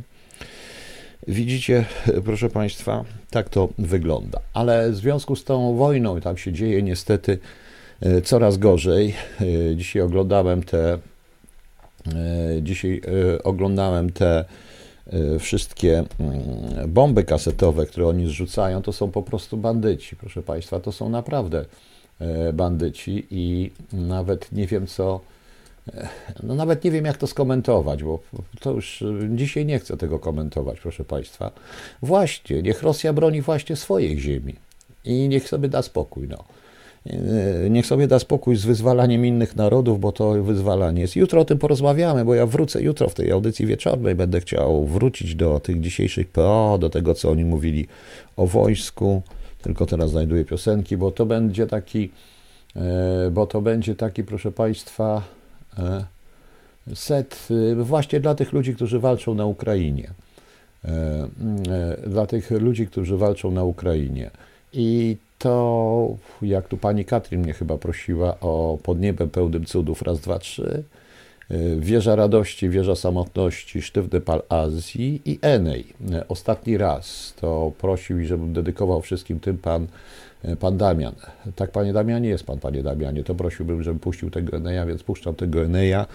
Widzicie, 1.28 1.84
proszę 2.24 2.50
Państwa, 2.50 3.04
tak 3.30 3.48
to 3.48 3.68
wygląda. 3.78 4.40
Ale 4.54 4.90
w 4.90 4.96
związku 4.96 5.36
z 5.36 5.44
tą 5.44 5.76
wojną, 5.76 6.20
tam 6.20 6.36
się 6.36 6.52
dzieje 6.52 6.82
niestety 6.82 7.38
e, 8.00 8.22
coraz 8.22 8.58
gorzej. 8.58 9.14
E, 9.40 9.76
Dzisiaj 9.76 10.02
oglądałem 10.02 10.62
te, 10.62 10.92
e, 10.94 12.62
dzisiaj 12.62 13.00
oglądałem 13.44 14.12
te 14.12 14.44
wszystkie 15.40 16.04
mm, 16.20 16.90
bomby 16.90 17.24
kasetowe, 17.24 17.86
które 17.86 18.06
oni 18.06 18.26
zrzucają, 18.26 18.82
to 18.82 18.92
są 18.92 19.10
po 19.10 19.22
prostu 19.22 19.56
bandyci, 19.56 20.16
proszę 20.16 20.42
Państwa, 20.42 20.80
to 20.80 20.92
są 20.92 21.08
naprawdę 21.08 21.64
bandyci 22.52 23.26
i 23.30 23.70
nawet 23.92 24.52
nie 24.52 24.66
wiem 24.66 24.86
co, 24.86 25.20
no 26.42 26.54
nawet 26.54 26.84
nie 26.84 26.90
wiem, 26.90 27.04
jak 27.04 27.16
to 27.16 27.26
skomentować, 27.26 28.04
bo 28.04 28.18
to 28.60 28.72
już 28.72 29.02
y, 29.02 29.28
dzisiaj 29.30 29.66
nie 29.66 29.78
chcę 29.78 29.96
tego 29.96 30.18
komentować, 30.18 30.80
proszę 30.80 31.04
Państwa. 31.04 31.50
Właśnie, 32.02 32.62
niech 32.62 32.82
Rosja 32.82 33.12
broni 33.12 33.42
właśnie 33.42 33.76
swojej 33.76 34.20
ziemi 34.20 34.54
i 35.04 35.28
niech 35.28 35.48
sobie 35.48 35.68
da 35.68 35.82
spokój. 35.82 36.28
No. 36.28 36.44
Y, 37.06 37.70
Niech 37.70 37.86
sobie 37.86 38.06
da 38.06 38.18
spokój 38.18 38.56
z 38.56 38.64
wyzwalaniem 38.64 39.26
innych 39.26 39.56
narodów, 39.56 40.00
bo 40.00 40.12
to 40.12 40.42
wyzwalanie 40.42 41.00
jest. 41.00 41.16
Jutro 41.16 41.40
o 41.40 41.44
tym 41.44 41.58
porozmawiamy, 41.58 42.24
bo 42.24 42.34
ja 42.34 42.46
wrócę 42.46 42.82
jutro 42.82 43.08
w 43.08 43.14
tej 43.14 43.30
audycji 43.30 43.66
wieczornej. 43.66 44.14
Będę 44.14 44.40
chciał 44.40 44.86
wrócić 44.86 45.34
do 45.34 45.60
tych 45.60 45.80
dzisiejszych 45.80 46.28
PO, 46.28 46.78
do 46.80 46.90
tego, 46.90 47.14
co 47.14 47.30
oni 47.30 47.44
mówili 47.44 47.86
o 48.36 48.46
wojsku. 48.46 49.22
Tylko 49.62 49.86
teraz 49.86 50.10
znajduję 50.10 50.44
piosenki, 50.44 50.96
bo 50.96 51.10
to 51.10 51.26
będzie 51.26 51.66
taki, 51.66 52.10
e, 52.76 53.30
bo 53.30 53.46
to 53.46 53.62
będzie 53.62 53.94
taki, 53.94 54.24
proszę 54.24 54.52
Państwa, 54.52 55.22
set 56.94 57.48
e, 57.50 57.74
właśnie 57.74 58.20
dla 58.20 58.34
tych 58.34 58.52
ludzi, 58.52 58.74
którzy 58.74 59.00
walczą 59.00 59.34
na 59.34 59.46
Ukrainie. 59.46 60.10
E, 60.84 60.88
e, 62.04 62.08
Dla 62.08 62.26
tych 62.26 62.50
ludzi, 62.50 62.86
którzy 62.86 63.16
walczą 63.16 63.50
na 63.50 63.64
Ukrainie. 63.64 64.30
I 64.72 65.16
to, 65.38 66.16
jak 66.42 66.68
tu 66.68 66.76
pani 66.76 67.04
Katrin 67.04 67.40
mnie 67.40 67.52
chyba 67.52 67.78
prosiła 67.78 68.40
o 68.40 68.78
pod 68.82 69.00
niebem 69.00 69.30
pełnym 69.30 69.64
cudów, 69.64 70.02
raz, 70.02 70.20
dwa, 70.20 70.38
trzy, 70.38 70.82
Wieża 71.78 72.16
Radości, 72.16 72.68
Wieża 72.68 72.94
Samotności, 72.94 73.82
Sztywny 73.82 74.20
Pal 74.20 74.42
Azji 74.48 75.22
i 75.24 75.38
Enej. 75.42 75.86
Ostatni 76.28 76.78
raz 76.78 77.34
to 77.40 77.72
prosił 77.78 78.20
i 78.20 78.26
żebym 78.26 78.52
dedykował 78.52 79.02
wszystkim 79.02 79.40
tym 79.40 79.58
pan, 79.58 79.86
pan 80.60 80.76
Damian. 80.76 81.14
Tak, 81.56 81.70
panie 81.70 81.92
Damianie, 81.92 82.28
jest 82.28 82.44
pan, 82.44 82.58
panie 82.58 82.82
Damianie. 82.82 83.24
To 83.24 83.34
prosiłbym, 83.34 83.82
żebym 83.82 84.00
puścił 84.00 84.30
tego 84.30 84.56
Eneja, 84.56 84.86
więc 84.86 85.02
puszczam 85.02 85.34
tego 85.34 85.62
Eneja. 85.62 86.06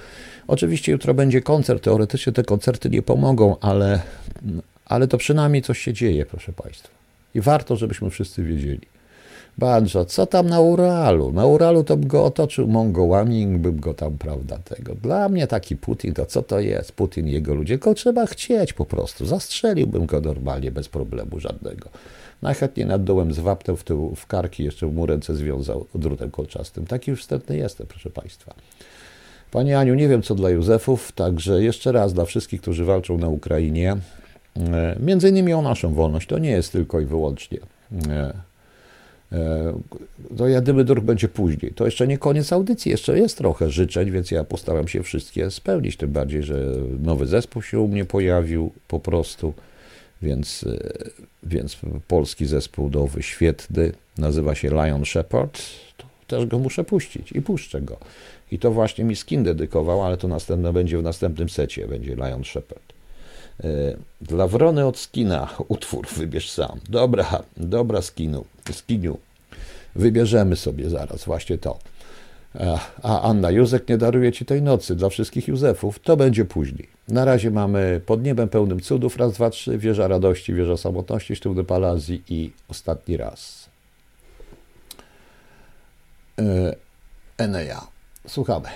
Oczywiście 0.47 0.91
jutro 0.91 1.13
będzie 1.13 1.41
koncert. 1.41 1.83
Teoretycznie 1.83 2.33
te 2.33 2.43
koncerty 2.43 2.89
nie 2.89 3.01
pomogą, 3.01 3.55
ale, 3.61 3.99
ale 4.85 5.07
to 5.07 5.17
przynajmniej 5.17 5.61
coś 5.61 5.79
się 5.79 5.93
dzieje, 5.93 6.25
proszę 6.25 6.53
państwa. 6.53 6.89
I 7.35 7.41
warto, 7.41 7.75
żebyśmy 7.75 8.09
wszyscy 8.09 8.43
wiedzieli. 8.43 8.93
Bandża, 9.57 10.05
co 10.05 10.25
tam 10.25 10.49
na 10.49 10.59
Uralu? 10.59 11.31
Na 11.31 11.45
Uralu 11.45 11.83
to 11.83 11.97
bym 11.97 12.07
go 12.07 12.25
otoczył 12.25 12.67
Mongołami 12.67 13.47
bym 13.47 13.79
go 13.79 13.93
tam, 13.93 14.17
prawda, 14.17 14.57
tego. 14.57 14.95
Dla 14.95 15.29
mnie 15.29 15.47
taki 15.47 15.75
Putin, 15.75 16.13
to 16.13 16.25
co 16.25 16.41
to 16.41 16.59
jest? 16.59 16.91
Putin 16.91 17.27
i 17.27 17.31
jego 17.31 17.53
ludzie, 17.53 17.73
tylko 17.73 17.93
trzeba 17.93 18.25
chcieć 18.25 18.73
po 18.73 18.85
prostu. 18.85 19.25
Zastrzeliłbym 19.25 20.05
go 20.05 20.21
normalnie, 20.21 20.71
bez 20.71 20.89
problemu 20.89 21.39
żadnego. 21.39 21.89
Najchętniej 22.43 22.85
nad 22.85 23.03
dołem 23.03 23.33
z 23.33 23.39
wapnem 23.39 23.77
w 23.77 23.83
tył, 23.83 24.15
w 24.15 24.27
karki, 24.27 24.63
jeszcze 24.63 24.87
mu 24.87 25.05
ręce 25.05 25.35
związał 25.35 25.85
drutem 25.95 26.31
kolczastym. 26.31 26.85
Taki 26.85 27.11
już 27.11 27.21
wstępny 27.21 27.57
jestem, 27.57 27.87
proszę 27.87 28.09
Państwa. 28.09 28.53
Panie 29.51 29.79
Aniu, 29.79 29.95
nie 29.95 30.07
wiem 30.07 30.21
co 30.21 30.35
dla 30.35 30.49
Józefów, 30.49 31.11
także 31.11 31.63
jeszcze 31.63 31.91
raz 31.91 32.13
dla 32.13 32.25
wszystkich, 32.25 32.61
którzy 32.61 32.85
walczą 32.85 33.17
na 33.17 33.27
Ukrainie, 33.27 33.97
e, 34.57 34.95
między 34.99 35.29
innymi 35.29 35.53
o 35.53 35.61
naszą 35.61 35.93
wolność. 35.93 36.27
To 36.27 36.39
nie 36.39 36.51
jest 36.51 36.71
tylko 36.71 36.99
i 36.99 37.05
wyłącznie 37.05 37.59
e, 38.09 38.33
E, 39.33 39.73
To 40.37 40.47
jedyny 40.47 40.83
druk 40.83 41.05
będzie 41.05 41.27
później. 41.27 41.71
To 41.71 41.85
jeszcze 41.85 42.07
nie 42.07 42.17
koniec 42.17 42.53
audycji, 42.53 42.91
jeszcze 42.91 43.19
jest 43.19 43.37
trochę 43.37 43.69
życzeń, 43.69 44.11
więc 44.11 44.31
ja 44.31 44.43
postaram 44.43 44.87
się 44.87 45.03
wszystkie 45.03 45.51
spełnić. 45.51 45.97
Tym 45.97 46.11
bardziej, 46.11 46.43
że 46.43 46.65
nowy 47.03 47.25
zespół 47.25 47.61
się 47.61 47.79
u 47.79 47.87
mnie 47.87 48.05
pojawił 48.05 48.71
po 48.87 48.99
prostu, 48.99 49.53
więc, 50.23 50.63
e, 50.63 50.77
więc 51.43 51.77
polski 52.07 52.45
zespół 52.45 52.89
nowy, 52.89 53.23
świetny, 53.23 53.91
nazywa 54.17 54.55
się 54.55 54.69
Lion 54.69 55.05
Shepherd. 55.05 55.61
To 55.97 56.05
też 56.27 56.45
go 56.45 56.59
muszę 56.59 56.83
puścić 56.83 57.31
i 57.31 57.41
puszczę 57.41 57.81
go. 57.81 57.97
I 58.51 58.59
to 58.59 58.71
właśnie 58.71 59.03
mi 59.03 59.15
Skin 59.15 59.43
dedykował, 59.43 60.03
ale 60.03 60.17
to 60.17 60.27
następne 60.27 60.73
będzie 60.73 60.97
w 60.97 61.03
następnym 61.03 61.49
secie, 61.49 61.87
będzie 61.87 62.15
Lion 62.15 62.43
Shepherd. 62.43 62.93
E, 63.63 63.67
Dla 64.21 64.47
Wrony 64.47 64.85
od 64.85 64.97
Skina 64.97 65.49
utwór 65.67 66.07
wybierz 66.07 66.51
sam. 66.51 66.79
Dobra, 66.89 67.43
dobra 67.57 68.01
Skinu, 68.01 68.45
Skiniu. 68.71 69.17
Wybierzemy 69.95 70.55
sobie 70.55 70.89
zaraz 70.89 71.25
właśnie 71.25 71.57
to. 71.57 71.79
A 73.03 73.21
Anna, 73.21 73.51
Józek 73.51 73.89
nie 73.89 73.97
daruje 73.97 74.31
ci 74.31 74.45
tej 74.45 74.61
nocy 74.61 74.95
dla 74.95 75.09
wszystkich 75.09 75.47
Józefów. 75.47 75.99
To 75.99 76.17
będzie 76.17 76.45
później. 76.45 76.87
Na 77.07 77.25
razie 77.25 77.51
mamy 77.51 78.01
pod 78.05 78.23
niebem 78.23 78.49
pełnym 78.49 78.79
cudów, 78.79 79.17
raz, 79.17 79.33
dwa, 79.33 79.49
trzy, 79.49 79.77
wieża 79.77 80.07
radości, 80.07 80.53
wieża 80.53 80.77
samotności, 80.77 81.35
sztywny 81.35 81.63
palazji 81.63 82.23
i 82.29 82.51
ostatni 82.67 83.17
raz. 83.17 83.69
E, 86.39 86.75
Eneja. 87.37 87.87
Słuchamy. 88.27 88.69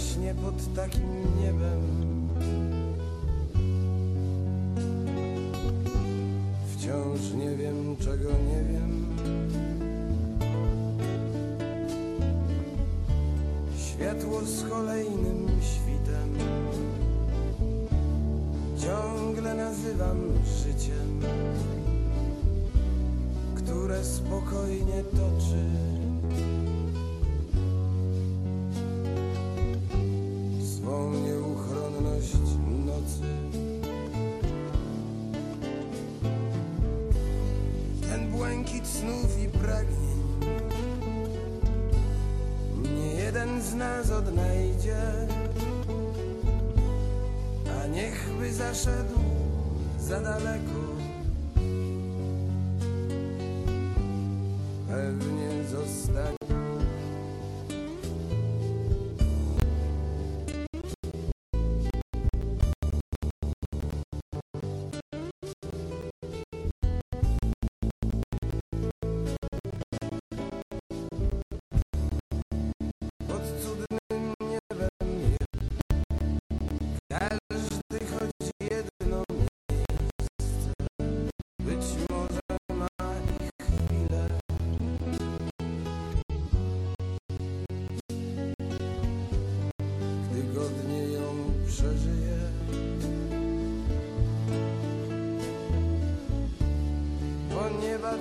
Właśnie 0.00 0.34
pod 0.34 0.74
takim 0.76 1.36
niebem 1.40 1.79
snów 39.00 39.38
i 39.42 39.48
pragnień. 39.48 40.20
Nie 42.94 43.14
jeden 43.14 43.62
z 43.62 43.74
nas 43.74 44.10
odnajdzie. 44.10 44.96
A 47.82 47.86
niechby 47.86 48.52
zaszedł 48.52 49.18
za 50.00 50.20
daleko 50.20 50.79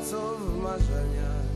co 0.06 0.36
w 0.36 0.62
marzeniach 0.64 1.50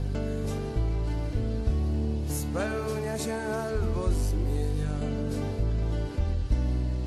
spełnia 2.28 3.18
się 3.18 3.36
albo 3.36 4.10
zmienia. 4.10 4.96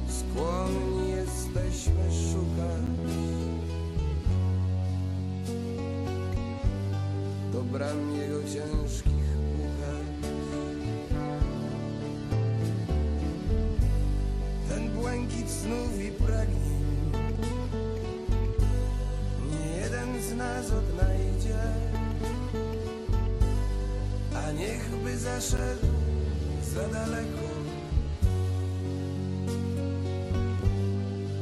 Skłonni 0.08 1.10
jesteśmy 1.10 2.02
szukać 2.32 3.16
do 7.52 7.62
bram 7.62 8.16
jego 8.16 8.42
ciężkich 8.42 9.26
pukać. 9.56 10.30
Ten 14.68 14.90
błękit 14.90 15.50
snów 15.50 16.00
i 16.00 16.10
pragnień 16.10 17.12
nie 19.50 19.76
jeden 19.80 20.22
z 20.22 20.36
nas 20.36 20.66
odnajdzie 20.72 21.05
zaszedł 25.18 25.86
za 26.74 26.88
daleko. 26.88 27.46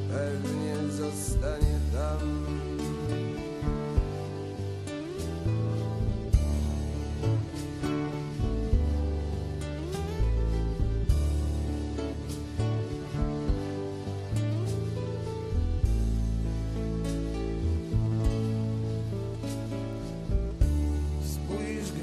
Pewnie 0.08 0.92
zostanie 0.92 1.78
tam. 1.92 2.44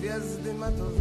Gwiazdy 0.02 0.54
matowieją 0.54 1.01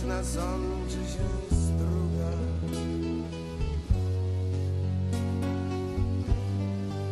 Wieczna 0.00 0.24
sączy 0.24 1.12
się 1.12 1.28
struga 1.48 2.30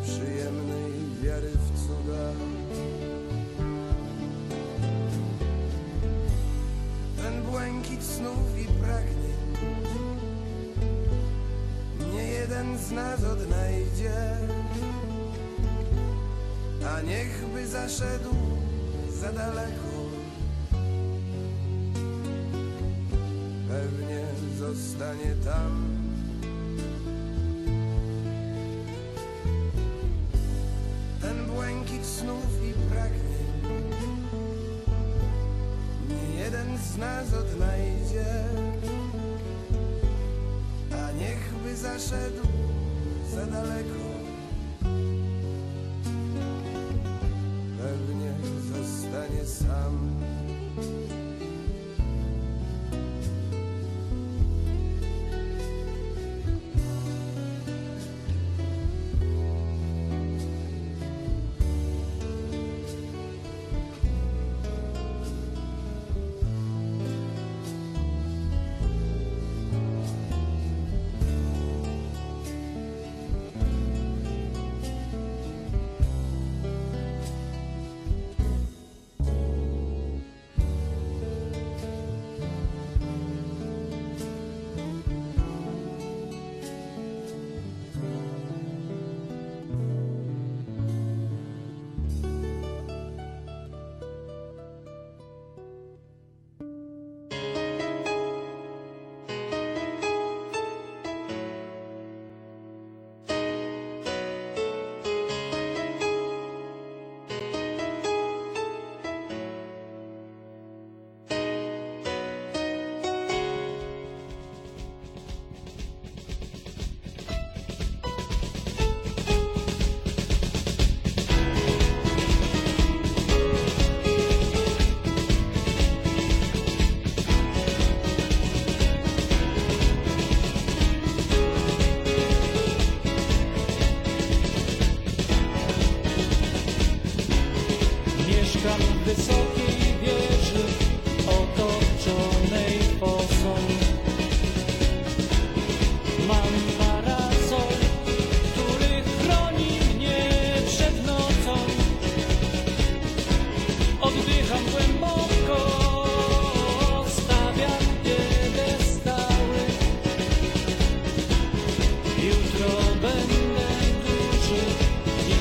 Przyjemnej 0.02 0.92
wiary 1.22 1.50
w 1.50 1.86
cuda 1.86 2.32
Ten 7.22 7.42
błękit 7.42 8.02
snów 8.02 8.58
i 8.58 8.64
pragnień 8.64 9.72
Nie 12.12 12.24
jeden 12.24 12.78
z 12.78 12.90
nas 12.90 13.24
odnajdzie 13.24 14.38
a 16.96 17.00
niechby 17.00 17.66
zaszedł 17.66 18.34
za 19.20 19.32
daleko. 19.32 19.77
Nas 36.98 37.34
odnajdzie, 37.34 38.44
a 40.92 41.12
niechby 41.12 41.76
zaszedł 41.76 42.42
za 43.34 43.46
daleko. 43.46 44.08
pewnie 47.78 48.32
zostanie 48.72 49.44
sam. 49.44 50.27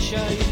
Dzisiaj 0.07 0.29
jestem 0.29 0.46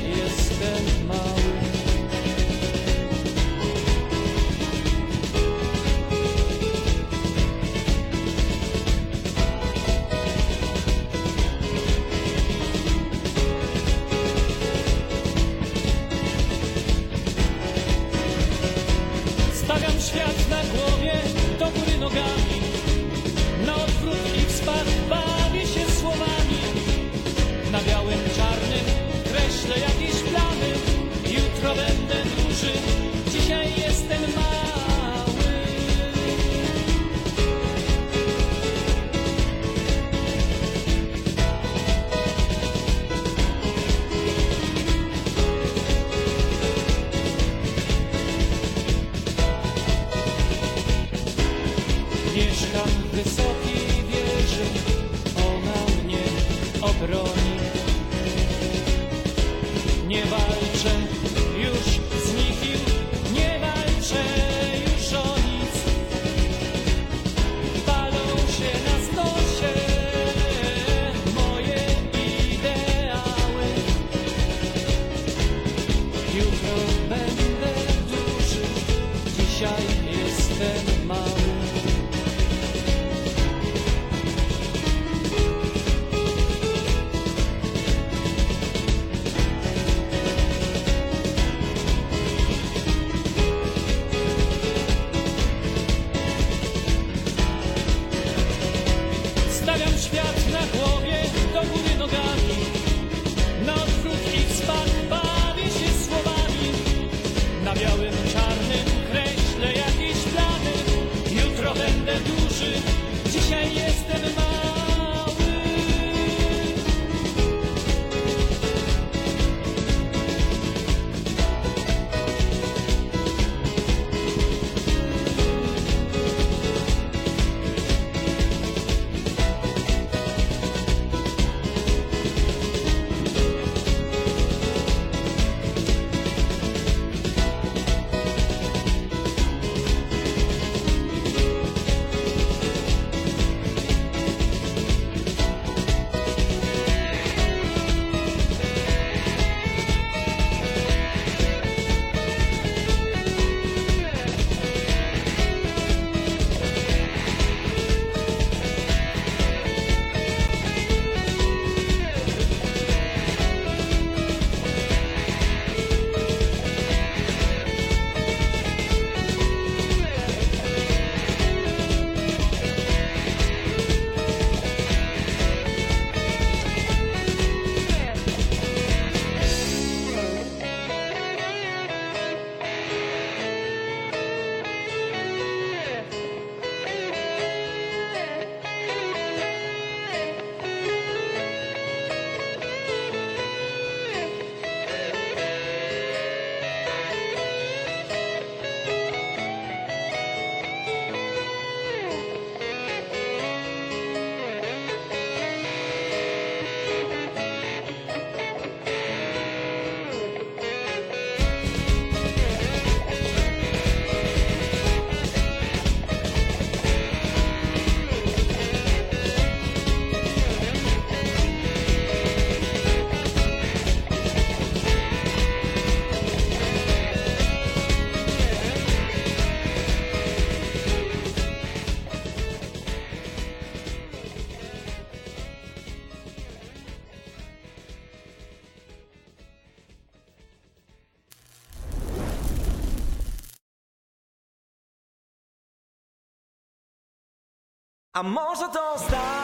A 248.15 248.23
może 248.23 248.69
to 248.69 248.93
ostatni 248.93 249.34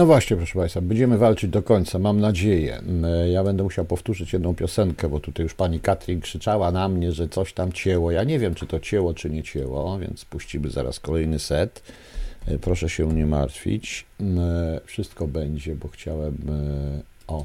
No 0.00 0.06
właśnie, 0.06 0.36
proszę 0.36 0.58
Państwa, 0.58 0.80
będziemy 0.80 1.18
walczyć 1.18 1.50
do 1.50 1.62
końca, 1.62 1.98
mam 1.98 2.20
nadzieję. 2.20 2.76
Mm, 2.76 3.04
Ja 3.30 3.44
będę 3.44 3.62
musiał 3.62 3.84
powtórzyć 3.84 4.32
jedną 4.32 4.54
piosenkę, 4.54 5.08
bo 5.08 5.20
tutaj 5.20 5.42
już 5.44 5.54
pani 5.54 5.80
Katrin 5.80 6.20
krzyczała 6.20 6.72
na 6.72 6.88
mnie, 6.88 7.12
że 7.12 7.28
coś 7.28 7.52
tam 7.52 7.72
cięło. 7.72 8.10
Ja 8.10 8.24
nie 8.24 8.38
wiem, 8.38 8.54
czy 8.54 8.66
to 8.66 8.80
cięło, 8.80 9.14
czy 9.14 9.30
nie 9.30 9.42
cięło, 9.42 9.98
więc 9.98 10.24
puścimy 10.24 10.70
zaraz 10.70 11.00
kolejny 11.00 11.38
set. 11.38 11.82
E, 12.46 12.58
Proszę 12.58 12.88
się 12.88 13.12
nie 13.12 13.26
martwić. 13.26 14.06
Mm, 14.20 14.40
Wszystko 14.84 15.26
będzie, 15.26 15.74
bo 15.76 15.88
chciałem. 15.88 16.34
e, 16.48 17.02
O, 17.26 17.44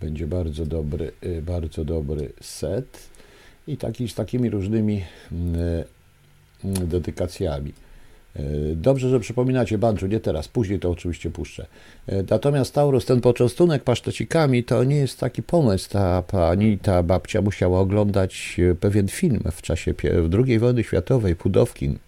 będzie 0.00 0.26
bardzo 0.26 0.66
dobry, 0.66 1.12
e, 1.22 1.42
bardzo 1.42 1.84
dobry 1.84 2.32
set 2.40 2.98
i 3.66 3.76
taki 3.76 4.08
z 4.08 4.14
takimi 4.14 4.50
różnymi 4.50 5.04
mm, 5.32 5.84
dedykacjami. 6.64 7.72
E, 8.36 8.42
Dobrze, 8.74 9.08
że 9.08 9.20
przypominacie 9.20 9.78
Banczu, 9.78 10.06
nie 10.06 10.20
teraz, 10.20 10.48
później 10.48 10.78
to 10.78 10.90
oczywiście 10.90 11.30
puszczę. 11.30 11.66
E, 12.06 12.22
Natomiast 12.30 12.74
Taurus, 12.74 13.06
ten 13.06 13.20
poczęstunek 13.20 13.84
pasztecikami, 13.84 14.64
to 14.64 14.84
nie 14.84 14.96
jest 14.96 15.20
taki 15.20 15.42
pomysł. 15.42 15.90
Ta 15.90 16.22
pani, 16.22 16.78
ta 16.78 17.02
babcia 17.02 17.42
musiała 17.42 17.80
oglądać 17.80 18.56
e, 18.70 18.74
pewien 18.74 19.08
film 19.08 19.40
w 19.52 19.62
czasie 19.62 19.94
II 20.46 20.58
wojny 20.58 20.84
światowej, 20.84 21.36
Pudowkin. 21.36 21.98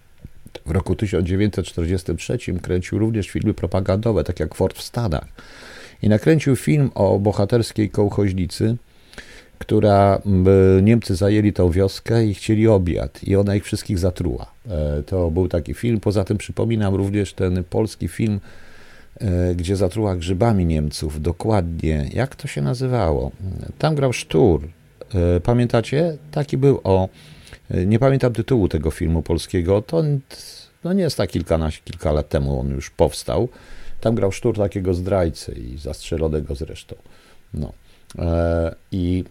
W 0.66 0.70
roku 0.70 0.94
1943 0.97 2.39
kręcił 2.62 2.99
również 2.99 3.28
filmy 3.28 3.55
propagandowe, 3.55 4.24
tak 4.24 4.40
jak 4.40 4.55
Ford 4.55 4.78
w 4.78 4.82
Stanach. 4.82 5.28
I 6.03 6.09
nakręcił 6.09 6.57
film 6.57 6.90
o 6.94 7.19
bohaterskiej 7.19 7.90
kołchoźnicy, 7.90 8.77
która 9.62 10.22
m, 10.26 10.44
Niemcy 10.84 11.14
zajęli 11.16 11.52
tą 11.52 11.70
wioskę 11.70 12.26
i 12.26 12.34
chcieli 12.34 12.68
obiad 12.68 13.24
i 13.24 13.36
ona 13.36 13.55
ich 13.55 13.64
wszystkich 13.64 13.98
zatruła. 13.98 14.47
E, 14.70 15.02
To 15.02 15.30
był 15.30 15.48
taki 15.48 15.74
film. 15.74 16.01
Poza 16.01 16.24
tym 16.24 16.39
przypominam 16.39 16.94
również 16.94 17.32
ten 17.34 17.64
polski 17.64 18.09
film, 18.09 18.40
e, 19.20 19.55
gdzie 19.55 19.76
zatruła 19.76 20.16
grzybami 20.16 20.66
Niemców. 20.66 21.22
Dokładnie, 21.22 22.09
jak 22.12 22.36
to 22.36 22.48
się 22.48 22.62
nazywało? 22.62 23.30
Tam 23.78 23.94
grał 23.94 24.12
Sztur. 24.12 24.68
E, 25.14 25.40
Pamiętacie? 25.40 26.16
Taki 26.30 26.56
był 26.56 26.80
o. 26.84 27.09
e, 27.70 27.86
Nie 27.86 27.98
pamiętam 27.98 28.32
tytułu 28.32 28.68
tego 28.68 28.90
filmu 28.90 29.22
polskiego. 29.22 29.82
To 29.82 30.02
no 30.84 30.93
nie 30.93 31.02
jest 31.02 31.16
tak 31.16 31.30
kilkanaście, 31.30 31.80
kilka 31.84 32.12
lat 32.12 32.28
temu 32.28 32.60
on 32.60 32.70
już 32.70 32.90
powstał. 32.90 33.48
Tam 34.01 34.14
grał 34.14 34.32
sztur 34.32 34.56
takiego 34.56 34.94
zdrajcy 34.94 35.52
i 35.52 35.78
zastrzelonego 35.78 36.55
zresztą. 36.55 36.97
No. 37.55 37.72
E, 38.18 38.74
I 38.93 39.24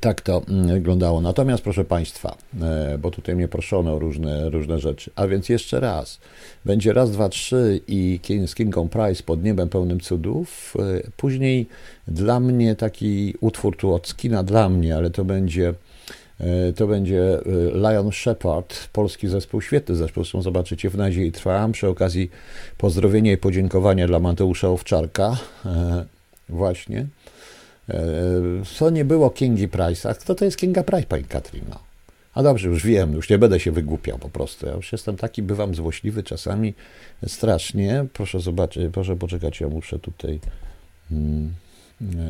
tak 0.00 0.20
to 0.20 0.42
mm, 0.48 0.66
wyglądało. 0.68 1.20
Natomiast, 1.20 1.64
proszę 1.64 1.84
Państwa, 1.84 2.36
e, 2.62 2.98
bo 2.98 3.10
tutaj 3.10 3.36
mnie 3.36 3.48
proszono 3.48 3.92
o 3.92 3.98
różne, 3.98 4.50
różne 4.50 4.78
rzeczy. 4.78 5.10
A 5.16 5.26
więc 5.26 5.48
jeszcze 5.48 5.80
raz. 5.80 6.20
Będzie 6.64 6.92
raz, 6.92 7.10
dwa, 7.10 7.28
trzy 7.28 7.80
i 7.88 8.20
z 8.46 8.54
Kingą 8.54 8.88
Price 8.88 9.22
pod 9.22 9.44
niebem 9.44 9.68
pełnym 9.68 10.00
cudów. 10.00 10.74
E, 10.78 11.10
Później 11.16 11.66
dla 12.08 12.40
mnie 12.40 12.76
taki 12.76 13.34
utwór 13.40 13.76
tu 13.76 13.94
od 13.94 14.08
Skina 14.08 14.42
dla 14.42 14.68
mnie, 14.68 14.96
ale 14.96 15.10
to 15.10 15.24
będzie 15.24 15.74
e, 16.40 16.72
to 16.72 16.86
będzie 16.86 17.38
Lion 17.74 18.12
Shepherd, 18.12 18.88
polski 18.92 19.28
zespół, 19.28 19.60
świetny 19.60 19.94
zespół, 19.96 20.24
zresztą 20.24 20.42
zobaczycie 20.42 20.90
w 20.90 20.96
Nadziei 20.96 21.32
Trwam. 21.32 21.72
Przy 21.72 21.88
okazji 21.88 22.30
pozdrowienia 22.78 23.32
i 23.32 23.36
podziękowania 23.36 24.06
dla 24.06 24.18
Mateusza 24.18 24.68
Owczarka, 24.68 25.36
właśnie. 26.48 27.06
E, 27.90 28.02
Co 28.78 28.90
nie 28.90 29.04
było 29.04 29.30
Kingi 29.30 29.68
Price? 29.68 30.10
A 30.10 30.14
kto 30.14 30.34
to 30.34 30.44
jest 30.44 30.56
Kinga 30.56 30.82
Price, 30.82 31.06
pani 31.06 31.24
Katrino? 31.24 31.88
A 32.34 32.42
dobrze, 32.42 32.68
już 32.68 32.86
wiem, 32.86 33.12
już 33.12 33.30
nie 33.30 33.38
będę 33.38 33.60
się 33.60 33.72
wygłupiał 33.72 34.18
po 34.18 34.28
prostu. 34.28 34.66
Ja 34.66 34.72
już 34.72 34.92
jestem 34.92 35.16
taki, 35.16 35.42
bywam 35.42 35.74
złośliwy 35.74 36.22
czasami 36.22 36.74
strasznie. 37.26 38.04
Proszę 38.12 38.40
zobaczyć, 38.40 38.92
proszę 38.92 39.16
poczekać, 39.16 39.60
ja 39.60 39.68
muszę 39.68 39.98
tutaj 39.98 40.40
mm, 41.10 41.52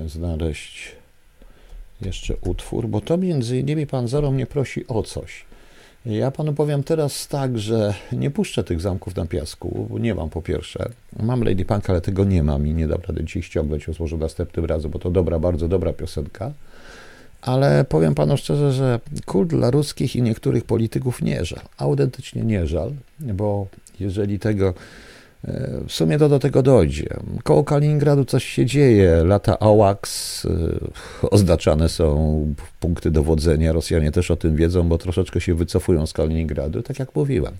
e, 0.04 0.08
znaleźć 0.08 0.92
jeszcze 2.00 2.36
utwór, 2.36 2.88
bo 2.88 3.00
to 3.00 3.16
między 3.16 3.58
innymi 3.58 3.86
pan 3.86 4.08
Zoro 4.08 4.30
mnie 4.30 4.46
prosi 4.46 4.86
o 4.86 5.02
coś. 5.02 5.44
Ja 6.06 6.30
panu 6.30 6.52
powiem 6.52 6.82
teraz 6.82 7.28
tak, 7.28 7.58
że 7.58 7.94
nie 8.12 8.30
puszczę 8.30 8.64
tych 8.64 8.80
zamków 8.80 9.16
na 9.16 9.26
piasku, 9.26 9.98
nie 10.00 10.14
mam 10.14 10.30
po 10.30 10.42
pierwsze. 10.42 10.88
Mam 11.22 11.42
Lady 11.44 11.64
Punk, 11.64 11.90
ale 11.90 12.00
tego 12.00 12.24
nie 12.24 12.42
mam 12.42 12.66
i 12.66 12.74
nie 12.74 12.88
dam 12.88 13.00
rady 13.08 13.24
dzisiaj 13.24 13.42
ściągnąć, 13.42 13.98
może 14.00 14.16
następnym 14.16 14.64
razem, 14.64 14.90
bo 14.90 14.98
to 14.98 15.10
dobra, 15.10 15.38
bardzo 15.38 15.68
dobra 15.68 15.92
piosenka. 15.92 16.52
Ale 17.42 17.84
powiem 17.84 18.14
panu 18.14 18.36
szczerze, 18.36 18.72
że 18.72 19.00
kult 19.26 19.48
dla 19.48 19.70
ruskich 19.70 20.16
i 20.16 20.22
niektórych 20.22 20.64
polityków 20.64 21.22
nie 21.22 21.44
żal. 21.44 21.62
Autentycznie 21.78 22.42
nie 22.42 22.66
żal, 22.66 22.92
bo 23.20 23.66
jeżeli 24.00 24.38
tego 24.38 24.74
w 25.88 25.92
sumie 25.92 26.18
to 26.18 26.28
do 26.28 26.38
tego 26.38 26.62
dojdzie. 26.62 27.08
Koło 27.42 27.64
Kaliningradu 27.64 28.24
coś 28.24 28.44
się 28.44 28.66
dzieje. 28.66 29.24
Lata 29.24 29.58
AWACS, 29.58 30.44
y, 30.44 31.30
oznaczane 31.30 31.88
są 31.88 32.54
punkty 32.80 33.10
dowodzenia. 33.10 33.72
Rosjanie 33.72 34.12
też 34.12 34.30
o 34.30 34.36
tym 34.36 34.56
wiedzą, 34.56 34.88
bo 34.88 34.98
troszeczkę 34.98 35.40
się 35.40 35.54
wycofują 35.54 36.06
z 36.06 36.12
Kaliningradu, 36.12 36.82
tak 36.82 36.98
jak 36.98 37.16
mówiłem. 37.16 37.54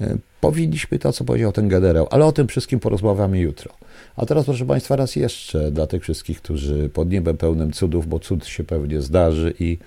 Y, 0.00 0.18
Powinniśmy 0.40 0.98
to, 0.98 1.12
co 1.12 1.24
powiedział 1.24 1.52
ten 1.52 1.68
generał, 1.68 2.06
ale 2.10 2.24
o 2.24 2.32
tym 2.32 2.48
wszystkim 2.48 2.80
porozmawiamy 2.80 3.38
jutro. 3.38 3.74
A 4.16 4.26
teraz, 4.26 4.44
proszę 4.44 4.66
Państwa, 4.66 4.96
raz 4.96 5.16
jeszcze 5.16 5.70
dla 5.70 5.86
tych 5.86 6.02
wszystkich, 6.02 6.42
którzy 6.42 6.88
pod 6.88 7.10
niebem 7.10 7.36
pełnym 7.36 7.72
cudów, 7.72 8.06
bo 8.06 8.18
cud 8.18 8.46
się 8.46 8.64
pewnie 8.64 9.00
zdarzy 9.02 9.54
i 9.60 9.78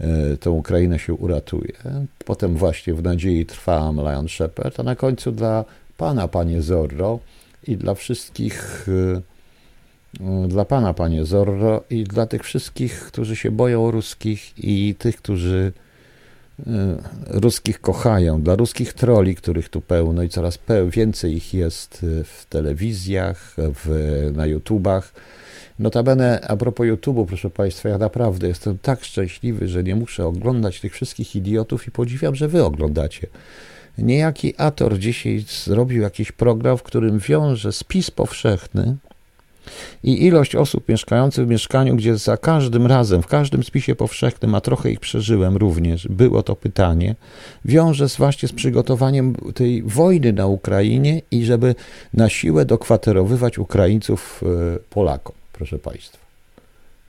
y, 0.00 0.36
tą 0.36 0.50
Ukrainę 0.50 0.98
się 0.98 1.14
uratuje. 1.14 1.72
Potem 2.24 2.56
właśnie 2.56 2.94
w 2.94 3.02
nadziei 3.02 3.46
trwam 3.46 3.96
Lion 3.96 4.28
Shepherd, 4.28 4.80
a 4.80 4.82
na 4.82 4.96
końcu 4.96 5.32
dla 5.32 5.64
Pana, 5.96 6.28
Panie 6.28 6.62
Zorro 6.62 7.18
i 7.66 7.76
dla 7.76 7.94
wszystkich, 7.94 8.88
y, 8.88 9.22
y, 10.20 10.48
dla 10.48 10.64
Pana, 10.64 10.94
Panie 10.94 11.24
Zorro 11.24 11.84
i 11.90 12.04
dla 12.04 12.26
tych 12.26 12.42
wszystkich, 12.42 13.00
którzy 13.00 13.36
się 13.36 13.50
boją 13.50 13.90
ruskich 13.90 14.58
i 14.58 14.94
tych, 14.98 15.16
którzy 15.16 15.72
y, 16.60 16.64
ruskich 17.26 17.80
kochają, 17.80 18.42
dla 18.42 18.56
ruskich 18.56 18.92
troli, 18.92 19.34
których 19.34 19.68
tu 19.68 19.80
pełno 19.80 20.22
i 20.22 20.28
coraz 20.28 20.58
więcej 20.90 21.36
ich 21.36 21.54
jest 21.54 22.06
w 22.24 22.46
telewizjach, 22.48 23.54
w, 23.58 24.30
na 24.34 24.46
YouTubach. 24.46 25.12
Notabene, 25.78 26.40
a 26.40 26.56
propos 26.56 26.86
YouTube'u, 26.86 27.26
proszę 27.26 27.50
Państwa, 27.50 27.88
ja 27.88 27.98
naprawdę 27.98 28.48
jestem 28.48 28.78
tak 28.78 29.04
szczęśliwy, 29.04 29.68
że 29.68 29.82
nie 29.82 29.96
muszę 29.96 30.26
oglądać 30.26 30.80
tych 30.80 30.92
wszystkich 30.92 31.36
idiotów 31.36 31.88
i 31.88 31.90
podziwiam, 31.90 32.34
że 32.34 32.48
Wy 32.48 32.64
oglądacie. 32.64 33.26
Niejaki 33.98 34.54
Ator 34.58 34.98
dzisiaj 34.98 35.44
zrobił 35.64 36.02
jakiś 36.02 36.32
program, 36.32 36.78
w 36.78 36.82
którym 36.82 37.18
wiąże 37.18 37.72
spis 37.72 38.10
powszechny 38.10 38.96
i 40.02 40.26
ilość 40.26 40.56
osób 40.56 40.88
mieszkających 40.88 41.46
w 41.46 41.48
mieszkaniu, 41.48 41.96
gdzie 41.96 42.16
za 42.16 42.36
każdym 42.36 42.86
razem, 42.86 43.22
w 43.22 43.26
każdym 43.26 43.64
spisie 43.64 43.94
powszechnym, 43.94 44.54
a 44.54 44.60
trochę 44.60 44.90
ich 44.90 45.00
przeżyłem 45.00 45.56
również, 45.56 46.08
było 46.08 46.42
to 46.42 46.56
pytanie, 46.56 47.14
wiąże 47.64 48.08
z 48.08 48.16
właśnie 48.16 48.48
z 48.48 48.52
przygotowaniem 48.52 49.34
tej 49.54 49.82
wojny 49.82 50.32
na 50.32 50.46
Ukrainie 50.46 51.22
i 51.30 51.44
żeby 51.44 51.74
na 52.14 52.28
siłę 52.28 52.64
dokwaterowywać 52.64 53.58
Ukraińców 53.58 54.44
e, 54.74 54.78
Polakom, 54.90 55.34
proszę 55.52 55.78
Państwa. 55.78 56.18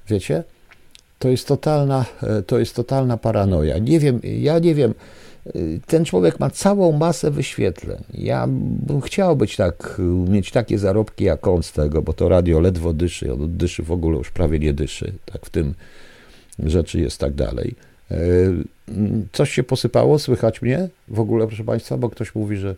Wiecie? 0.07 0.43
To 1.19 1.29
jest 1.29 1.47
totalna, 1.47 2.05
e, 2.23 2.41
to 2.41 2.59
jest 2.59 2.75
totalna 2.75 3.17
paranoja. 3.17 3.77
Nie 3.77 3.99
wiem, 3.99 4.19
ja 4.23 4.59
nie 4.59 4.75
wiem, 4.75 4.93
ten 5.85 6.05
człowiek 6.05 6.39
ma 6.39 6.49
całą 6.49 6.91
masę 6.91 7.31
wyświetleń. 7.31 8.03
Ja 8.13 8.47
bym 8.47 9.01
chciał 9.01 9.35
być 9.35 9.55
tak, 9.55 10.01
mieć 10.27 10.51
takie 10.51 10.79
zarobki 10.79 11.23
jak 11.23 11.47
on 11.47 11.63
z 11.63 11.71
tego, 11.71 12.01
bo 12.01 12.13
to 12.13 12.29
radio 12.29 12.59
ledwo 12.59 12.93
dyszy, 12.93 13.33
on 13.33 13.57
dyszy 13.57 13.83
w 13.83 13.91
ogóle 13.91 14.17
już 14.17 14.31
prawie 14.31 14.59
nie 14.59 14.73
dyszy, 14.73 15.13
tak 15.25 15.45
w 15.45 15.49
tym 15.49 15.73
rzeczy 16.59 16.99
jest 16.99 17.17
tak 17.19 17.33
dalej. 17.33 17.75
E, 18.11 18.17
Coś 19.31 19.51
się 19.51 19.63
posypało, 19.63 20.19
słychać 20.19 20.61
mnie 20.61 20.89
w 21.07 21.19
ogóle, 21.19 21.47
proszę 21.47 21.63
Państwa, 21.63 21.97
bo 21.97 22.09
ktoś 22.09 22.35
mówi, 22.35 22.57
że 22.57 22.75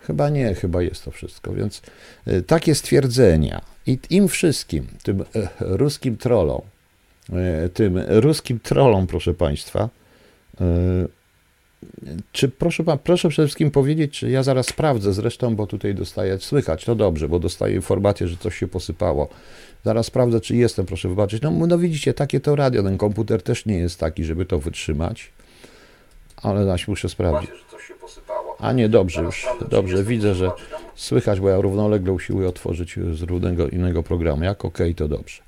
chyba 0.00 0.28
nie, 0.28 0.54
chyba 0.54 0.82
jest 0.82 1.04
to 1.04 1.10
wszystko, 1.10 1.52
więc 1.52 1.82
e, 2.26 2.42
takie 2.42 2.74
stwierdzenia 2.74 3.60
i 3.86 3.98
im 4.10 4.28
wszystkim, 4.28 4.86
tym 5.02 5.20
e, 5.20 5.48
ruskim 5.60 6.16
trollom, 6.16 6.62
e, 7.32 7.68
tym 7.68 7.98
ruskim 8.08 8.60
trollom, 8.60 9.06
proszę 9.06 9.34
Państwa, 9.34 9.88
e, 10.60 10.64
czy 12.32 12.48
proszę, 12.48 12.84
pa- 12.84 12.96
proszę 12.96 13.28
przede 13.28 13.48
wszystkim 13.48 13.70
powiedzieć, 13.70 14.18
czy 14.18 14.30
ja 14.30 14.42
zaraz 14.42 14.66
sprawdzę 14.66 15.12
zresztą, 15.12 15.56
bo 15.56 15.66
tutaj 15.66 15.94
dostaję, 15.94 16.38
słychać, 16.38 16.84
to 16.84 16.94
dobrze, 16.94 17.28
bo 17.28 17.38
dostaję 17.38 17.74
informację, 17.74 18.28
że 18.28 18.36
coś 18.36 18.56
się 18.58 18.68
posypało. 18.68 19.28
Zaraz 19.84 20.06
sprawdzę, 20.06 20.40
czy 20.40 20.56
jestem, 20.56 20.86
proszę 20.86 21.08
wybaczyć. 21.08 21.42
No, 21.42 21.50
no 21.50 21.78
widzicie, 21.78 22.14
takie 22.14 22.40
to 22.40 22.56
radio, 22.56 22.82
ten 22.82 22.98
komputer 22.98 23.42
też 23.42 23.66
nie 23.66 23.78
jest 23.78 24.00
taki, 24.00 24.24
żeby 24.24 24.46
to 24.46 24.58
wytrzymać, 24.58 25.32
ale 26.36 26.64
zaś 26.64 26.88
muszę 26.88 27.08
sprawdzić. 27.08 27.50
A 28.58 28.72
nie, 28.72 28.88
dobrze 28.88 29.22
już, 29.22 29.46
dobrze, 29.70 30.04
widzę, 30.04 30.34
że 30.34 30.50
słychać, 30.94 31.40
bo 31.40 31.48
ja 31.48 31.60
równolegle 31.60 32.12
usiłuję 32.12 32.48
otworzyć 32.48 32.98
z 33.12 33.22
różnego 33.22 33.68
innego 33.68 34.02
programu. 34.02 34.44
Jak 34.44 34.64
ok, 34.64 34.78
to 34.96 35.08
dobrze. 35.08 35.42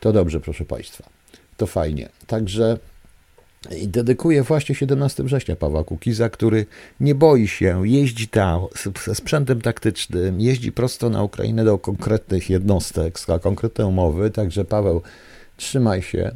To 0.00 0.12
dobrze, 0.12 0.40
proszę 0.40 0.64
Państwa. 0.64 1.04
To 1.56 1.66
fajnie. 1.66 2.08
Także 2.26 2.78
i 3.70 3.88
dedykuję 3.88 4.42
właśnie 4.42 4.74
17 4.74 5.22
września 5.22 5.56
Pawła 5.56 5.84
Kukiza, 5.84 6.28
który 6.28 6.66
nie 7.00 7.14
boi 7.14 7.48
się, 7.48 7.88
jeździ 7.88 8.28
tam 8.28 8.60
ze 9.04 9.14
sprzętem 9.14 9.60
taktycznym, 9.60 10.40
jeździ 10.40 10.72
prosto 10.72 11.10
na 11.10 11.22
Ukrainę 11.22 11.64
do 11.64 11.78
konkretnych 11.78 12.50
jednostek, 12.50 13.28
na 13.28 13.38
konkretne 13.38 13.86
umowy, 13.86 14.30
także 14.30 14.64
Paweł, 14.64 15.02
trzymaj 15.56 16.02
się, 16.02 16.30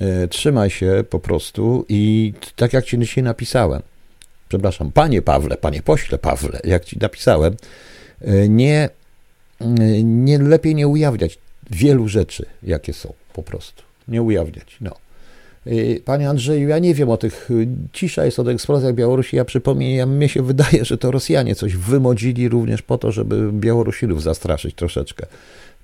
e, 0.00 0.28
trzymaj 0.28 0.70
się 0.70 1.04
po 1.10 1.20
prostu 1.20 1.84
i 1.88 2.32
tak 2.56 2.72
jak 2.72 2.84
Ci 2.84 2.98
dzisiaj 2.98 3.24
napisałem, 3.24 3.82
przepraszam, 4.48 4.92
Panie 4.92 5.22
Pawle, 5.22 5.56
Panie 5.56 5.82
Pośle 5.82 6.18
Pawle, 6.18 6.60
jak 6.64 6.84
Ci 6.84 6.98
napisałem, 6.98 7.56
e, 8.20 8.48
nie, 8.48 8.88
e, 9.60 9.66
nie 10.02 10.38
lepiej 10.38 10.74
nie 10.74 10.88
ujawniać 10.88 11.38
wielu 11.70 12.08
rzeczy, 12.08 12.46
jakie 12.62 12.92
są 12.92 13.12
po 13.32 13.42
prostu, 13.42 13.82
nie 14.08 14.22
ujawniać, 14.22 14.76
no. 14.80 15.09
Y, 15.66 16.02
Panie 16.04 16.28
Andrzeju, 16.28 16.68
ja 16.68 16.78
nie 16.78 16.94
wiem 16.94 17.10
o 17.10 17.16
tych. 17.16 17.50
y, 17.50 17.68
Cisza 17.92 18.24
jest 18.24 18.38
o 18.38 18.52
eksplozjach 18.52 18.94
Białorusi. 18.94 19.36
Ja 19.36 19.44
przypomnę, 19.44 19.90
ja, 19.90 20.06
mnie 20.06 20.28
się 20.28 20.42
wydaje, 20.52 20.84
że 20.84 20.98
to 20.98 21.10
Rosjanie 21.10 21.54
coś 21.54 21.76
wymodzili 21.76 22.48
również 22.48 22.82
po 22.82 22.98
to, 22.98 23.12
żeby 23.12 23.52
Białorusinów 23.52 24.22
zastraszyć 24.22 24.74
troszeczkę. 24.74 25.26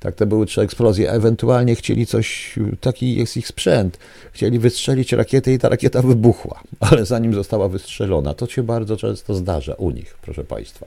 Tak, 0.00 0.14
to 0.14 0.26
były 0.26 0.46
trzy 0.46 0.60
eksplozje, 0.60 1.10
ewentualnie 1.10 1.74
chcieli 1.74 2.06
coś, 2.06 2.58
y, 2.58 2.76
taki 2.80 3.14
jest 3.14 3.36
ich 3.36 3.48
sprzęt. 3.48 3.98
Chcieli 4.32 4.58
wystrzelić 4.58 5.12
rakietę 5.12 5.52
i 5.52 5.58
ta 5.58 5.68
rakieta 5.68 6.02
wybuchła, 6.02 6.60
ale 6.90 7.06
zanim 7.06 7.34
została 7.34 7.68
wystrzelona. 7.68 8.34
To 8.34 8.46
się 8.46 8.62
bardzo 8.62 8.96
często 8.96 9.34
zdarza 9.34 9.74
u 9.74 9.90
nich, 9.90 10.16
proszę 10.22 10.44
Państwa. 10.44 10.86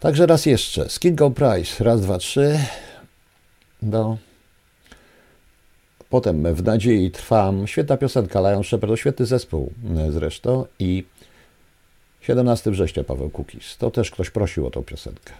Także 0.00 0.26
raz 0.26 0.46
jeszcze. 0.46 0.88
Z 0.88 0.98
Kingą 0.98 1.34
Price. 1.34 1.84
Raz, 1.84 2.00
dwa, 2.00 2.18
trzy. 2.18 2.58
No. 3.82 4.18
Potem 6.10 6.54
w 6.54 6.62
nadziei 6.62 7.10
trwam. 7.10 7.66
Świetna 7.66 7.96
piosenka, 7.96 8.40
Lion 8.40 8.64
Shepherd, 8.64 8.98
świetny 8.98 9.26
zespół 9.26 9.72
e, 9.96 10.12
zresztą. 10.12 10.66
I 10.78 11.04
17 12.20 12.70
września 12.70 13.04
Paweł 13.04 13.30
Kukis. 13.30 13.76
To 13.76 13.90
też 13.90 14.10
ktoś 14.10 14.30
prosił 14.30 14.66
o 14.66 14.70
tą 14.70 14.82
piosenkę. 14.82 15.32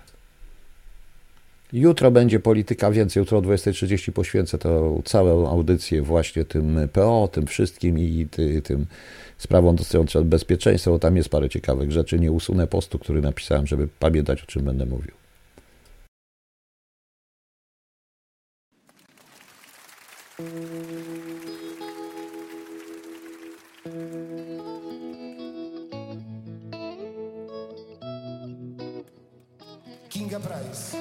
Jutro 1.72 2.10
będzie 2.10 2.40
polityka 2.40 2.90
więcej, 2.90 3.20
jutro 3.20 3.38
o 3.38 3.42
20.30 3.42 4.12
poświęcę 4.12 4.58
to 4.58 4.98
całą 5.04 5.48
audycję 5.48 6.02
właśnie 6.02 6.44
tym 6.44 6.88
PO, 6.92 7.28
tym 7.32 7.46
wszystkim 7.46 7.98
i 7.98 8.26
ty, 8.30 8.62
tym 8.62 8.86
sprawom 9.38 9.76
dotyczącym 9.76 10.28
bezpieczeństwa, 10.28 10.90
bo 10.90 10.98
tam 10.98 11.16
jest 11.16 11.28
parę 11.28 11.48
ciekawych 11.48 11.92
rzeczy. 11.92 12.18
Nie 12.18 12.32
usunę 12.32 12.66
postu, 12.66 12.98
który 12.98 13.20
napisałem, 13.20 13.66
żeby 13.66 13.88
pamiętać, 13.98 14.42
o 14.42 14.46
czym 14.46 14.64
będę 14.64 14.86
mówił. 14.86 15.23
Kinga 30.34 30.40
Price. 30.40 30.90
Pod 30.90 30.93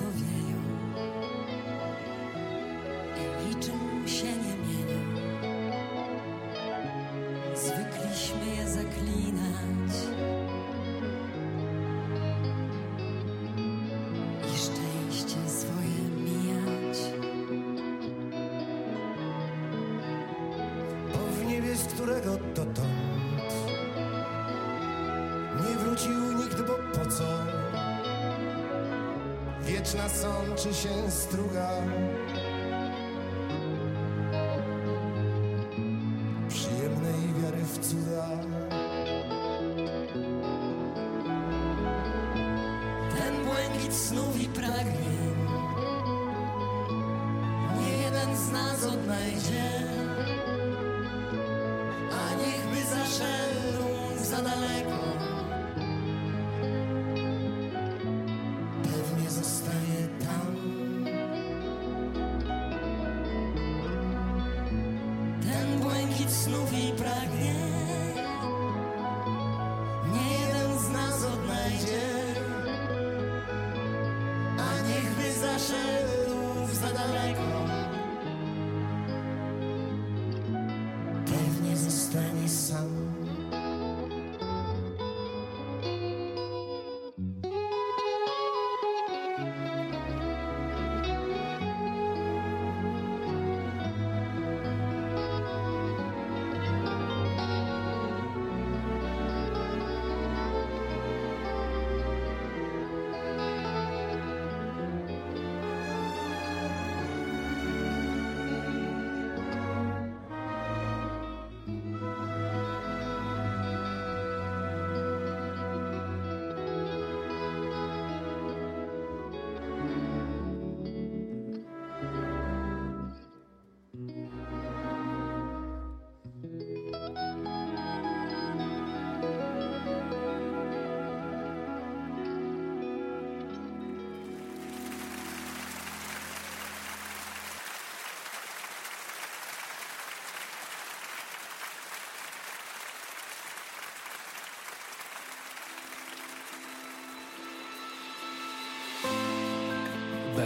gwiazdy 0.00 0.24
matowieją 0.24 0.39
sączy 30.20 30.74
się 30.74 31.10
struga. 31.10 31.70
Błękit 66.50 66.70
snów 66.70 66.72
i 66.72 66.92
pragnień 66.92 67.69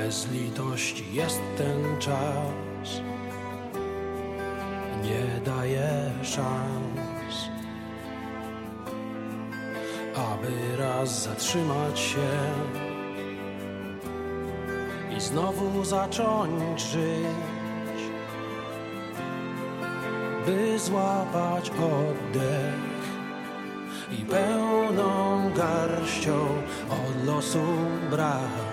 bez 0.04 0.30
litości 0.30 1.04
jest 1.12 1.40
ten 1.56 1.98
czas. 1.98 3.00
Nie 5.02 5.40
daje 5.44 6.10
szans, 6.22 7.34
aby 10.14 10.76
raz 10.76 11.22
zatrzymać 11.22 12.00
się 12.00 12.30
i 15.16 15.20
znowu 15.20 15.84
zacząć 15.84 16.80
żyć, 16.80 18.00
by 20.46 20.78
złapać 20.78 21.70
oddech 21.70 22.94
i 24.18 24.24
pełną 24.24 25.50
garścią 25.56 26.38
od 26.90 27.26
losu 27.26 27.64
brać. 28.10 28.63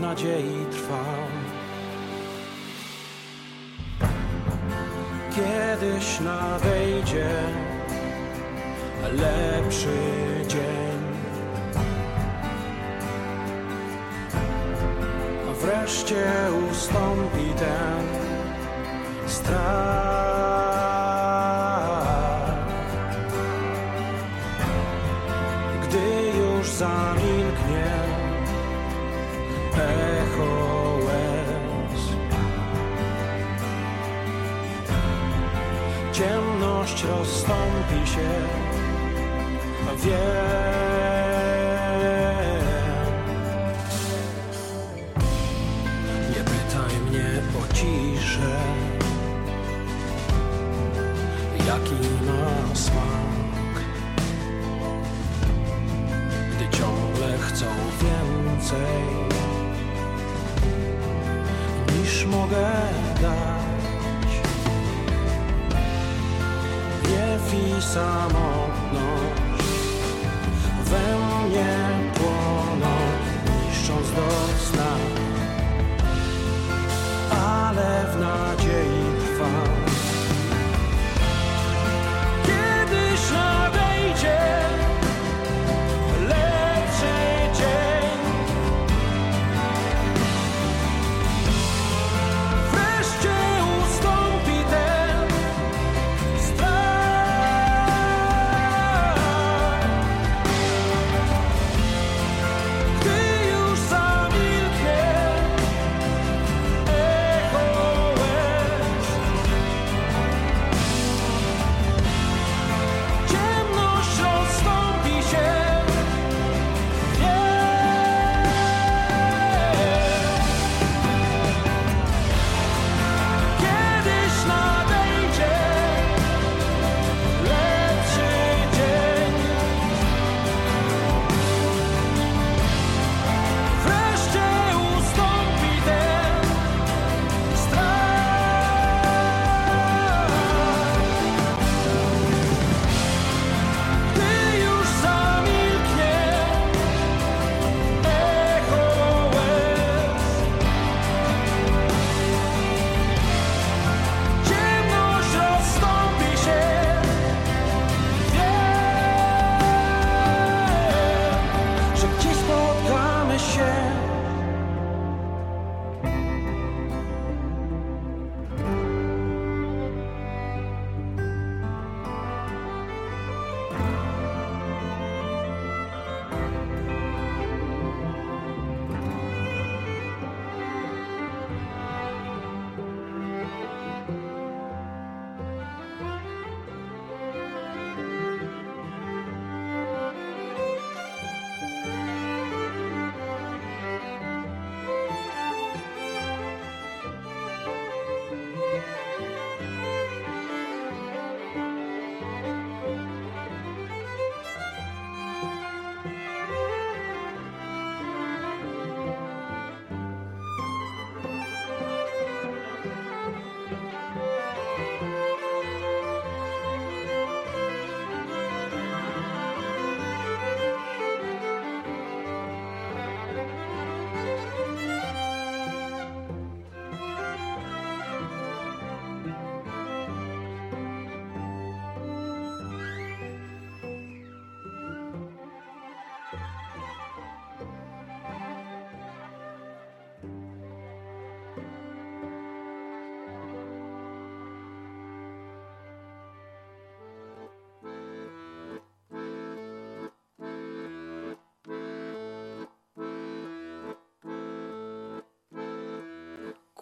nadziei 0.00 0.66
trwał. 0.70 1.24
Kiedyś 5.36 6.20
nadejdzie 6.20 7.28
lepszy 9.12 9.98
dzień. 10.48 11.00
Wreszcie 15.60 16.26
ustąpi 16.70 17.54
ten 17.58 18.04
strach. 19.26 20.09
Yeah. 40.02 40.49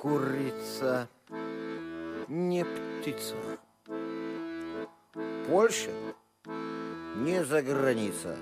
курица 0.09 1.09
не 2.29 2.65
птица. 2.65 3.35
Польша 5.47 5.91
не 7.17 7.45
за 7.45 7.61
граница. 7.61 8.37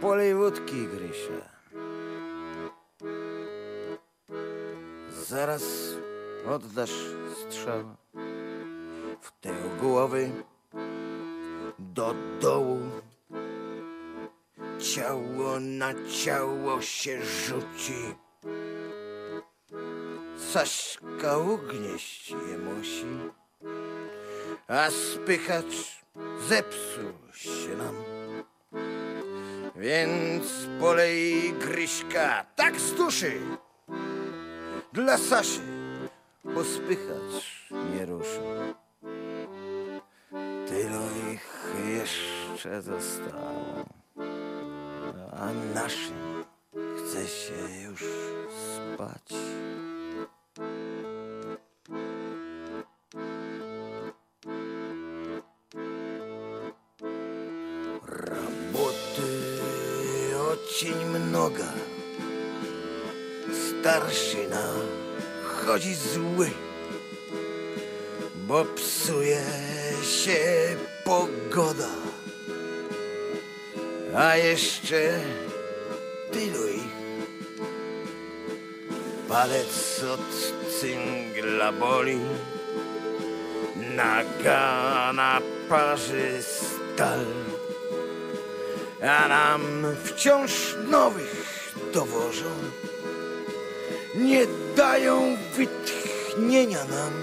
Поле 0.00 0.34
водки, 0.34 0.86
Гриша. 0.86 1.42
Zaraz 5.28 5.96
oddasz 6.46 6.96
strzał 7.40 7.84
w 9.20 9.32
tył 9.40 9.54
głowy, 9.80 10.30
do 11.78 12.14
dołu. 12.40 12.80
Ciało 14.78 15.60
na 15.60 15.94
ciało 16.08 16.80
się 16.80 17.22
rzuci. 17.22 18.23
Saśka 20.54 21.38
ugnieść 21.38 22.30
je 22.30 22.58
musi, 22.58 23.06
a 24.68 24.90
spychacz 24.90 26.04
zepsuł 26.48 27.12
się 27.32 27.76
nam. 27.76 27.94
Więc 29.76 30.68
polej 30.80 31.52
Gryśka 31.52 32.46
tak 32.56 32.80
z 32.80 32.94
duszy 32.94 33.40
dla 34.92 35.18
Saszy, 35.18 35.60
bo 36.44 36.60
nie 37.94 38.06
ruszył. 38.06 38.44
Tylu 40.66 41.32
ich 41.32 41.74
jeszcze 41.88 42.82
zostało, 42.82 43.84
a 45.32 45.52
naszym 45.74 46.44
chce 46.96 47.28
się 47.28 47.82
już 47.82 48.04
spać. 48.94 49.43
Ocień 60.74 61.04
mnoga, 61.04 61.72
starszyna 63.52 64.68
chodzi 65.42 65.94
zły, 65.94 66.50
bo 68.34 68.64
psuje 68.64 69.44
się 70.02 70.36
pogoda. 71.04 71.88
A 74.16 74.36
jeszcze 74.36 75.20
tylu 76.32 76.68
ich. 76.68 76.94
Palec 79.28 80.04
od 80.14 80.28
cyngla 80.80 81.72
boli, 81.72 82.18
naga 83.96 85.12
na 85.14 85.40
parzy 85.68 86.42
stal, 86.42 87.24
a 89.03 89.27
nam 89.27 89.61
wciąż 90.03 90.75
nowych 90.91 91.73
dowożą 91.93 92.49
nie 94.15 94.45
dają 94.75 95.37
wytchnienia 95.57 96.83
nam. 96.83 97.13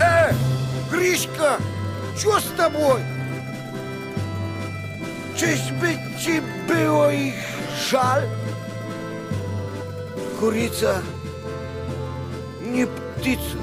E, 0.00 0.34
Гришка, 0.90 1.58
что 2.16 2.40
с 2.40 2.44
тобой? 2.56 3.00
Czyżby 5.36 5.98
ci 6.18 6.40
było 6.68 7.10
ich 7.10 7.44
żal? 7.90 8.22
Kurica, 10.40 11.02
nie 12.62 12.86
ptycu, 12.86 13.56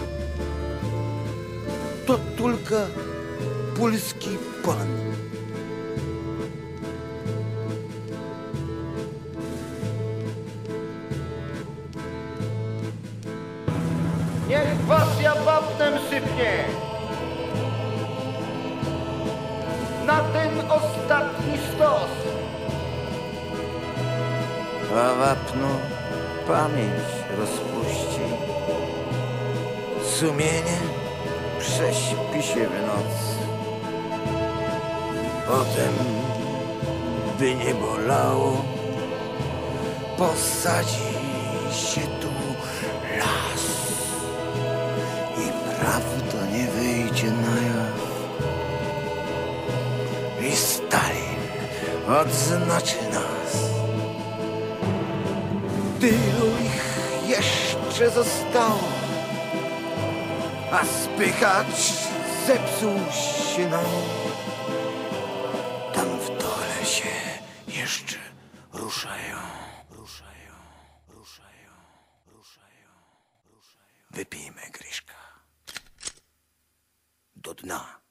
to 2.06 2.18
tylko 2.38 2.76
polski 3.78 4.38
pan. 4.66 5.11
Na 20.07 20.19
ten 20.33 20.71
ostatni 20.71 21.59
stos. 21.59 22.13
A 24.93 25.15
wapno 25.15 25.69
pamięć 26.47 27.09
rozpuści. 27.39 28.27
Sumienie 30.19 30.79
prześpi 31.59 32.43
się 32.43 32.67
w 32.69 32.87
noc. 32.87 33.13
Potem, 35.47 35.95
by 37.39 37.55
nie 37.55 37.75
bolało, 37.75 38.65
posadzi 40.19 41.12
odznaczy 52.21 53.09
nas. 53.11 53.53
Tylu 56.01 56.59
ich 56.65 57.29
jeszcze 57.29 58.11
zostało, 58.11 58.89
a 60.73 60.85
spychacz 60.85 61.93
zepsuł 62.47 62.99
się 63.55 63.69
nam. 63.71 63.85
Tam 65.95 66.19
w 66.19 66.29
dole 66.29 66.85
się 66.85 67.09
jeszcze 67.69 68.19
ruszają, 68.73 69.37
ruszają, 69.91 70.55
ruszają, 71.09 71.73
ruszają, 72.27 72.89
ruszają. 73.47 74.07
Wypijmy, 74.11 74.63
Gryszka. 74.73 75.15
Do 77.37 77.55
dna. 77.55 78.02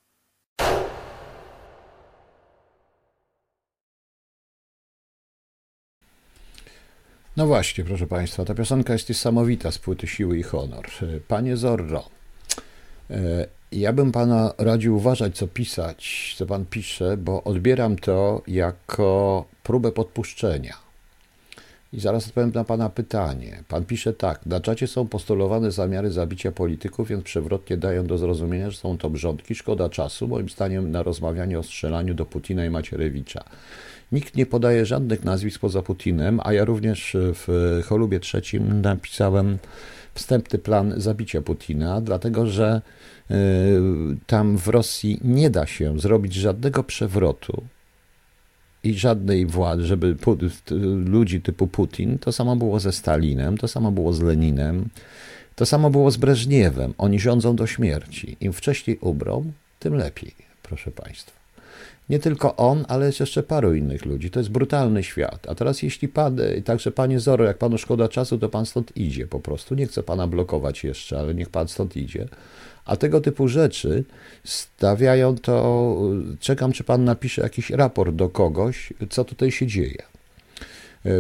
No 7.42 7.48
właśnie, 7.48 7.84
proszę 7.84 8.08
Państwa, 8.08 8.46
ta 8.46 8.56
piosenka 8.56 8.94
jest 8.94 9.10
niesamowita 9.10 9.72
z 9.72 9.78
płyty 9.78 10.08
Siły 10.08 10.38
i 10.38 10.44
Honor. 10.44 10.86
Panie 11.28 11.58
Zorro, 11.58 12.04
e, 13.10 13.48
ja 13.72 13.94
bym 13.94 14.12
Pana 14.12 14.54
radził 14.58 14.98
uważać, 14.98 15.36
co 15.36 15.48
pisać, 15.48 16.34
co 16.38 16.46
Pan 16.46 16.66
pisze, 16.66 17.18
bo 17.18 17.44
odbieram 17.44 17.96
to 17.96 18.42
jako 18.48 19.46
próbę 19.64 19.92
podpuszczenia. 19.92 20.91
I 21.94 22.00
zaraz 22.00 22.28
odpowiem 22.28 22.52
na 22.56 22.64
Pana 22.64 22.90
pytanie. 22.90 23.64
Pan 23.68 23.86
pisze 23.86 24.14
tak. 24.14 24.46
Na 24.46 24.60
czacie 24.60 24.88
są 24.88 25.08
postulowane 25.08 25.72
zamiary 25.72 26.12
zabicia 26.12 26.52
polityków, 26.52 27.08
więc 27.08 27.24
przewrotnie 27.24 27.78
dają 27.78 28.06
do 28.06 28.18
zrozumienia, 28.18 28.70
że 28.70 28.78
są 28.78 28.98
to 28.98 29.10
brządki. 29.10 29.56
Szkoda 29.56 29.90
czasu, 29.90 30.28
moim 30.28 30.50
zdaniem, 30.50 30.92
na 30.92 31.04
rozmawianie 31.04 31.60
o 31.60 31.64
strzelaniu 31.64 32.14
do 32.14 32.26
Putina 32.26 32.66
i 32.66 32.70
Macierewicza. 32.70 33.44
Nikt 34.12 34.36
nie 34.36 34.46
podaje 34.46 34.86
żadnych 34.86 35.24
nazwisk 35.24 35.62
poza 35.62 35.82
Putinem, 35.82 36.40
a 36.44 36.54
ja 36.54 36.66
również 36.66 37.18
w 37.20 37.80
Cholubie 37.86 38.20
trzecim 38.20 38.82
napisałem 38.82 39.58
wstępny 40.14 40.60
plan 40.60 40.94
zabicia 40.98 41.42
Putina, 41.42 42.02
dlatego 42.02 42.46
że 42.46 42.82
y, 43.32 43.36
tam 44.28 44.58
w 44.58 44.68
Rosji 44.68 45.20
nie 45.24 45.50
da 45.50 45.66
się 45.66 46.00
zrobić 46.00 46.34
żadnego 46.34 46.84
przewrotu 46.84 47.64
i 48.84 48.94
żadnej 48.94 49.46
władzy, 49.46 49.86
żeby 49.86 50.16
ludzi 51.06 51.42
typu 51.42 51.68
Putin, 51.68 52.20
to 52.20 52.32
samo 52.32 52.56
było 52.56 52.80
ze 52.80 52.92
Stalinem, 52.92 53.58
to 53.58 53.68
samo 53.68 53.92
było 53.92 54.14
z 54.14 54.22
Leninem, 54.22 54.86
to 55.56 55.66
samo 55.66 55.90
było 55.90 56.12
z 56.12 56.18
Breżniewem. 56.18 56.94
Oni 56.98 57.20
rządzą 57.20 57.56
do 57.56 57.68
śmierci. 57.68 58.38
Im 58.40 58.54
wcześniej 58.54 58.98
ubrą, 59.02 59.52
tym 59.80 59.94
lepiej, 59.94 60.36
proszę 60.64 60.92
Państwa. 60.92 61.42
Nie 62.10 62.20
tylko 62.20 62.56
on, 62.56 62.86
ale 62.88 63.06
jest 63.06 63.20
jeszcze 63.20 63.44
paru 63.44 63.74
innych 63.74 64.06
ludzi. 64.06 64.30
To 64.30 64.40
jest 64.40 64.50
brutalny 64.50 65.04
świat. 65.04 65.48
A 65.50 65.56
teraz 65.56 65.84
jeśli 65.84 66.08
pan, 66.08 66.38
także 66.66 66.92
panie 66.92 67.20
Zoro, 67.20 67.46
jak 67.46 67.58
panu 67.58 67.78
szkoda 67.78 68.08
czasu, 68.08 68.38
to 68.38 68.50
pan 68.50 68.66
stąd 68.66 68.98
idzie 68.98 69.28
po 69.28 69.40
prostu. 69.40 69.76
Nie 69.76 69.88
chcę 69.88 70.04
pana 70.04 70.28
blokować 70.28 70.84
jeszcze, 70.84 71.20
ale 71.20 71.36
niech 71.36 71.50
pan 71.50 71.68
stąd 71.68 71.98
idzie. 71.98 72.28
A 72.86 72.96
tego 72.96 73.22
typu 73.22 73.48
rzeczy 73.48 74.04
stawiają 74.44 75.38
to, 75.38 75.98
czekam, 76.40 76.72
czy 76.72 76.84
pan 76.84 77.04
napisze 77.04 77.42
jakiś 77.42 77.70
raport 77.70 78.16
do 78.16 78.30
kogoś, 78.30 78.94
co 79.10 79.24
tutaj 79.26 79.52
się 79.52 79.68
dzieje. 79.68 80.04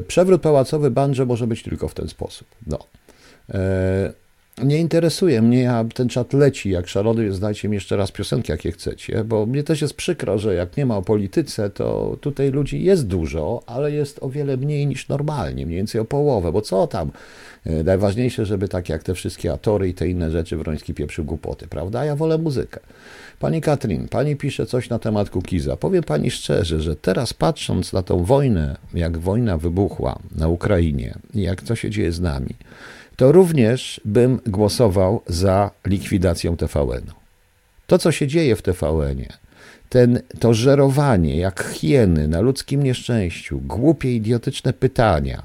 Przewrót 0.07 0.41
pałacowy 0.41 0.91
Bandrze 0.91 1.25
może 1.25 1.47
być 1.47 1.63
tylko 1.63 1.87
w 1.87 1.93
ten 1.93 2.07
sposób. 2.07 2.47
No. 2.67 2.77
E, 3.53 4.13
Nie 4.63 4.77
interesuje 4.77 5.41
mnie, 5.41 5.71
a 5.71 5.85
ten 5.85 6.09
czat 6.09 6.33
leci 6.33 6.69
jak 6.69 6.87
szalony, 6.87 7.23
więc 7.23 7.39
dajcie 7.39 7.69
mi 7.69 7.75
jeszcze 7.75 7.97
raz 7.97 8.11
piosenki, 8.11 8.51
jakie 8.51 8.71
chcecie, 8.71 9.23
bo 9.23 9.45
mnie 9.45 9.63
też 9.63 9.81
jest 9.81 9.93
przykro, 9.93 10.37
że 10.39 10.55
jak 10.55 10.77
nie 10.77 10.85
ma 10.85 10.97
o 10.97 11.01
polityce, 11.01 11.69
to 11.69 12.17
tutaj 12.21 12.51
ludzi 12.51 12.83
jest 12.83 13.07
dużo, 13.07 13.63
ale 13.65 13.91
jest 13.91 14.19
o 14.23 14.29
wiele 14.29 14.57
mniej 14.57 14.87
niż 14.87 15.07
normalnie, 15.09 15.65
mniej 15.65 15.77
więcej 15.77 16.01
o 16.01 16.05
połowę, 16.05 16.51
bo 16.51 16.61
co 16.61 16.87
tam? 16.87 17.11
E, 17.65 17.83
Najważniejsze, 17.83 18.45
żeby 18.45 18.67
tak 18.67 18.89
jak 18.89 19.03
te 19.03 19.13
wszystkie 19.13 19.53
atory 19.53 19.89
i 19.89 19.93
te 19.93 20.07
inne 20.07 20.31
rzeczy 20.31 20.57
Wroński 20.57 20.93
pieprzył 20.93 21.25
głupoty, 21.25 21.67
prawda? 21.67 22.05
Ja 22.05 22.15
wolę 22.15 22.37
muzykę. 22.37 22.79
Pani 23.39 23.61
Katrin, 23.61 24.07
pani 24.07 24.35
pisze 24.35 24.65
coś 24.65 24.89
na 24.89 24.99
temat 24.99 25.29
Kukiza. 25.29 25.77
Powiem 25.77 26.03
pani 26.03 26.31
szczerze, 26.31 26.81
że 26.81 26.95
teraz 26.95 27.33
patrząc 27.33 27.93
na 27.93 28.03
tą 28.03 28.23
wojnę, 28.23 28.77
jak 28.93 29.17
wojna 29.17 29.57
wybuchła 29.57 30.19
na 30.35 30.47
Ukrainie 30.47 31.15
jak 31.33 31.61
co 31.63 31.75
się 31.75 31.89
dzieje 31.89 32.11
z 32.11 32.19
nami, 32.19 32.55
to 33.15 33.31
również 33.31 34.01
bym 34.05 34.39
głosował 34.45 35.21
za 35.27 35.71
likwidacją 35.85 36.57
TVN-u. 36.57 37.13
To, 37.87 37.97
co 37.97 38.11
się 38.11 38.27
dzieje 38.27 38.55
w 38.55 38.61
TVN-ie, 38.61 39.33
ten, 39.89 40.19
to 40.39 40.53
żerowanie 40.53 41.37
jak 41.37 41.63
hieny 41.63 42.27
na 42.27 42.41
ludzkim 42.41 42.83
nieszczęściu, 42.83 43.59
głupie, 43.59 44.15
idiotyczne 44.15 44.73
pytania, 44.73 45.43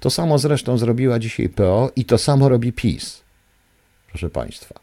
to 0.00 0.10
samo 0.10 0.38
zresztą 0.38 0.78
zrobiła 0.78 1.18
dzisiaj 1.18 1.48
PO 1.48 1.90
i 1.96 2.04
to 2.04 2.18
samo 2.18 2.48
robi 2.48 2.72
PiS. 2.72 3.20
Proszę 4.08 4.30
Państwa. 4.30 4.80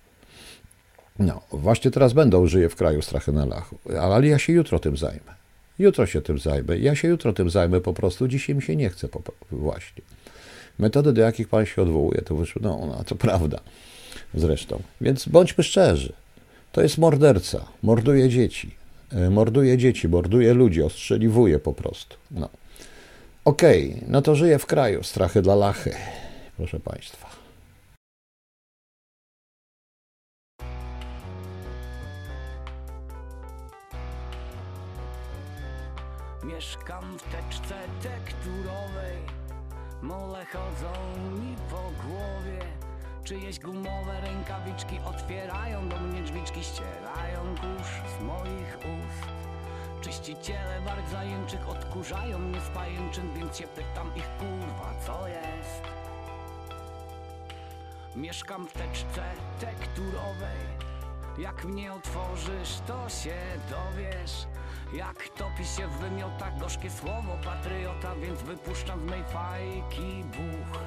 No, 1.20 1.42
właśnie 1.52 1.92
teraz 1.92 2.14
będą 2.14 2.42
użyję 2.42 2.70
w 2.70 2.76
kraju 2.76 3.02
strachy 3.02 3.32
na 3.32 3.46
lachu, 3.46 3.78
ale 4.02 4.28
ja 4.28 4.40
się 4.40 4.54
jutro 4.54 4.80
tym 4.80 4.98
zajmę. 4.98 5.36
Jutro 5.80 6.06
się 6.06 6.22
tym 6.22 6.40
zajmę. 6.40 6.78
Ja 6.78 6.96
się 6.96 7.08
jutro 7.08 7.34
tym 7.34 7.50
zajmę 7.50 7.82
po 7.82 7.94
prostu. 7.94 8.28
Dzisiaj 8.28 8.56
mi 8.56 8.62
się 8.62 8.76
nie 8.76 8.90
chce 8.90 9.08
po, 9.08 9.22
właśnie. 9.52 10.04
Metody, 10.80 11.14
do 11.14 11.22
jakich 11.22 11.48
Pan 11.48 11.66
się 11.66 11.82
odwołuje, 11.82 12.22
to 12.22 12.36
wyszło, 12.36 12.62
no, 12.66 12.86
no 12.88 13.04
to 13.04 13.16
prawda 13.16 13.60
zresztą. 14.34 14.82
Więc 15.02 15.28
bądźmy 15.28 15.64
szczerzy. 15.64 16.14
To 16.72 16.82
jest 16.82 16.98
morderca. 16.98 17.66
Morduje 17.84 18.30
dzieci. 18.30 18.76
E, 19.12 19.30
Morduje 19.30 19.78
dzieci, 19.78 20.08
morduje 20.08 20.54
ludzi, 20.54 20.84
ostrzeliwuje 20.84 21.60
po 21.60 21.74
prostu. 21.74 22.18
No. 22.32 22.50
Okej, 23.45 24.01
no 24.07 24.22
to 24.22 24.35
żyję 24.35 24.59
w 24.59 24.65
kraju. 24.65 25.03
Strachy 25.03 25.41
dla 25.41 25.55
lachy. 25.55 25.95
Proszę 26.57 26.80
Państwa. 26.80 27.30
Mieszkam 36.43 37.17
w 37.17 37.23
teczce 37.23 37.76
tekturowej 38.03 39.17
Mole 40.01 40.45
chodzą 40.45 41.19
mi 41.41 41.55
po 41.69 41.76
głowie 41.76 42.65
Czyjeś 43.23 43.59
gumowe 43.59 44.05
Czyściciele 50.26 50.81
bardzo 50.85 51.11
zajęczych 51.11 51.69
odkurzają 51.69 52.39
mnie 52.39 52.61
z 52.61 52.68
pajęczyn 52.69 53.34
Więc 53.34 53.57
się 53.57 53.68
pytam 53.68 54.15
ich 54.15 54.30
kurwa 54.38 54.93
co 55.06 55.27
jest? 55.27 55.81
Mieszkam 58.15 58.68
w 58.68 58.73
teczce 58.73 59.23
tekturowej. 59.60 60.60
Jak 61.38 61.65
mnie 61.65 61.93
otworzysz, 61.93 62.80
to 62.88 63.10
się 63.10 63.35
dowiesz. 63.69 64.47
Jak 64.93 65.30
topi 65.30 65.65
się 65.65 65.88
w 65.88 65.97
wymiotach 65.97 66.60
gorzkie 66.60 66.91
słowo 66.91 67.38
patriota 67.43 68.15
Więc 68.15 68.41
wypuszczam 68.41 68.99
z 68.99 69.03
mej 69.03 69.23
fajki 69.23 70.23
buch 70.23 70.80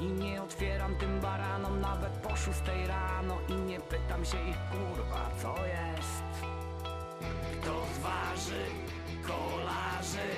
I 0.00 0.04
nie 0.04 0.42
otwieram 0.42 0.96
tym 0.96 1.20
baranom 1.20 1.80
nawet 1.80 2.12
po 2.12 2.36
szóstej 2.36 2.86
rano 2.86 3.38
I 3.48 3.52
nie 3.52 3.80
pytam 3.80 4.24
się 4.24 4.48
ich 4.48 4.56
kurwa 4.70 5.30
co 5.42 5.66
jest 5.66 6.55
Kto 7.52 7.86
zważy 7.94 8.64
kolarzy 9.22 10.28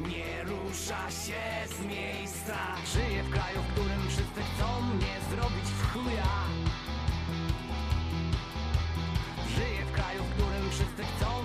nie 0.00 0.44
rusza 0.44 1.10
się 1.10 1.42
z 1.76 1.80
miejsca. 1.80 2.56
Żyję 2.94 3.22
w 3.22 3.30
kraju, 3.30 3.58
w 3.62 3.72
którym 3.72 4.02
wszyscy 4.08 4.40
chcą 4.54 4.80
mnie 4.94 5.14
zrobić 5.30 5.64
w 5.64 5.92
chuja. 5.92 6.32
Żyję 9.56 9.84
w 9.86 9.92
kraju, 9.92 10.22
w 10.24 10.34
którym 10.34 10.70
wszyscy 10.70 11.02
chcą 11.04 11.37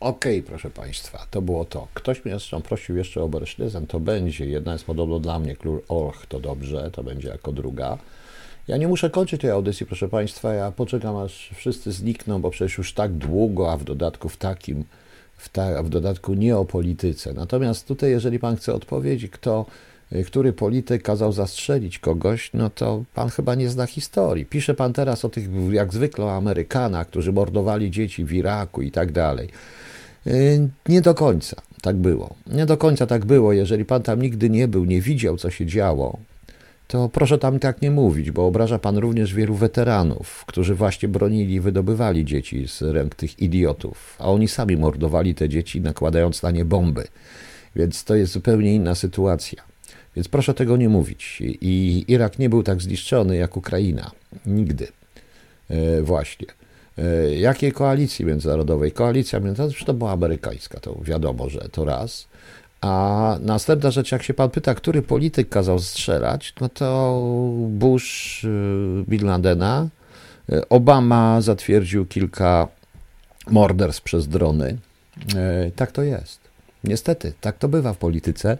Okej, 0.00 0.42
proszę 0.42 0.70
Państwa, 0.70 1.26
to 1.30 1.42
było 1.42 1.64
to. 1.64 1.88
Ktoś 1.94 2.24
mnie 2.24 2.34
zresztą 2.34 2.62
prosił 2.62 2.96
jeszcze 2.96 3.22
o 3.22 3.28
Bersztyzen, 3.28 3.86
to 3.86 4.00
będzie. 4.00 4.46
Jedna 4.46 4.72
jest 4.72 4.84
podobno 4.84 5.20
dla 5.20 5.38
mnie, 5.38 5.56
Klur 5.56 5.82
Orch 5.88 6.26
to 6.26 6.40
dobrze, 6.40 6.90
to 6.92 7.04
będzie 7.04 7.28
jako 7.28 7.52
druga. 7.52 7.98
Ja 8.68 8.76
nie 8.76 8.88
muszę 8.88 9.10
kończyć 9.10 9.40
tej 9.40 9.50
audycji, 9.50 9.86
proszę 9.86 10.08
Państwa. 10.08 10.52
Ja 10.52 10.72
poczekam, 10.72 11.16
aż 11.16 11.50
wszyscy 11.54 11.92
znikną, 11.92 12.40
bo 12.40 12.50
przecież 12.50 12.78
już 12.78 12.92
tak 12.92 13.12
długo, 13.12 13.72
a 13.72 13.76
w 13.76 13.84
dodatku 13.84 14.28
w 14.28 14.36
takim, 14.36 14.84
w, 15.36 15.48
ta, 15.48 15.82
w 15.82 15.88
dodatku 15.88 16.34
nie 16.34 16.56
o 16.56 16.64
polityce. 16.64 17.32
Natomiast 17.32 17.88
tutaj, 17.88 18.10
jeżeli 18.10 18.38
Pan 18.38 18.56
chce 18.56 18.74
odpowiedzieć, 18.74 19.30
kto, 19.30 19.66
który 20.26 20.52
polityk 20.52 21.02
kazał 21.02 21.32
zastrzelić 21.32 21.98
kogoś, 21.98 22.50
no 22.54 22.70
to 22.70 23.04
Pan 23.14 23.28
chyba 23.28 23.54
nie 23.54 23.68
zna 23.68 23.86
historii. 23.86 24.46
Pisze 24.46 24.74
Pan 24.74 24.92
teraz 24.92 25.24
o 25.24 25.28
tych, 25.28 25.48
jak 25.70 25.94
zwykle, 25.94 26.32
Amerykanach, 26.32 27.06
którzy 27.06 27.32
mordowali 27.32 27.90
dzieci 27.90 28.24
w 28.24 28.32
Iraku 28.32 28.82
i 28.82 28.90
tak 28.90 29.12
dalej. 29.12 29.48
Y, 30.26 30.68
Nie 30.88 31.00
do 31.00 31.14
końca 31.14 31.56
tak 31.82 31.96
było. 31.96 32.34
Nie 32.46 32.66
do 32.66 32.76
końca 32.76 33.06
tak 33.06 33.24
było. 33.24 33.52
Jeżeli 33.52 33.84
pan 33.84 34.02
tam 34.02 34.22
nigdy 34.22 34.50
nie 34.50 34.68
był, 34.68 34.84
nie 34.84 35.00
widział, 35.00 35.36
co 35.36 35.50
się 35.50 35.66
działo, 35.66 36.18
to 36.86 37.08
proszę 37.08 37.38
tam 37.38 37.58
tak 37.58 37.82
nie 37.82 37.90
mówić, 37.90 38.30
bo 38.30 38.46
obraża 38.46 38.78
pan 38.78 38.98
również 38.98 39.34
wielu 39.34 39.54
weteranów, 39.54 40.44
którzy 40.46 40.74
właśnie 40.74 41.08
bronili 41.08 41.54
i 41.54 41.60
wydobywali 41.60 42.24
dzieci 42.24 42.68
z 42.68 42.82
ręk 42.82 43.14
tych 43.14 43.38
idiotów, 43.38 44.16
a 44.18 44.24
oni 44.24 44.48
sami 44.48 44.76
mordowali 44.76 45.34
te 45.34 45.48
dzieci, 45.48 45.80
nakładając 45.80 46.42
na 46.42 46.50
nie 46.50 46.64
bomby. 46.64 47.04
Więc 47.76 48.04
to 48.04 48.14
jest 48.14 48.32
zupełnie 48.32 48.74
inna 48.74 48.94
sytuacja. 48.94 49.62
Więc 50.16 50.28
proszę 50.28 50.54
tego 50.54 50.76
nie 50.76 50.88
mówić. 50.88 51.38
I 51.40 52.04
Irak 52.08 52.38
nie 52.38 52.48
był 52.48 52.62
tak 52.62 52.82
zniszczony 52.82 53.36
jak 53.36 53.56
Ukraina. 53.56 54.10
Nigdy. 54.46 54.88
E, 55.70 56.02
właśnie. 56.02 56.46
E, 56.98 57.34
Jakiej 57.34 57.72
koalicji 57.72 58.24
międzynarodowej? 58.24 58.92
Koalicja 58.92 59.40
międzynarodowa, 59.40 59.86
to 59.86 59.94
była 59.94 60.12
amerykańska, 60.12 60.80
to 60.80 60.96
wiadomo, 61.02 61.48
że 61.48 61.68
to 61.72 61.84
raz. 61.84 62.28
A 62.80 63.36
następna 63.40 63.90
rzecz, 63.90 64.12
jak 64.12 64.22
się 64.22 64.34
pan 64.34 64.50
pyta, 64.50 64.74
który 64.74 65.02
polityk 65.02 65.48
kazał 65.48 65.78
strzelać, 65.78 66.54
no 66.60 66.68
to 66.68 67.20
Bush 67.68 68.44
y, 68.44 68.48
Bin 69.08 69.26
Ladena, 69.26 69.88
Obama 70.68 71.40
zatwierdził 71.40 72.06
kilka 72.06 72.68
morderstw 73.50 74.02
przez 74.02 74.28
drony. 74.28 74.76
Tak 75.76 75.92
to 75.92 76.02
jest. 76.02 76.47
Niestety, 76.84 77.32
tak 77.40 77.58
to 77.58 77.68
bywa 77.68 77.92
w 77.92 77.96
polityce. 77.96 78.58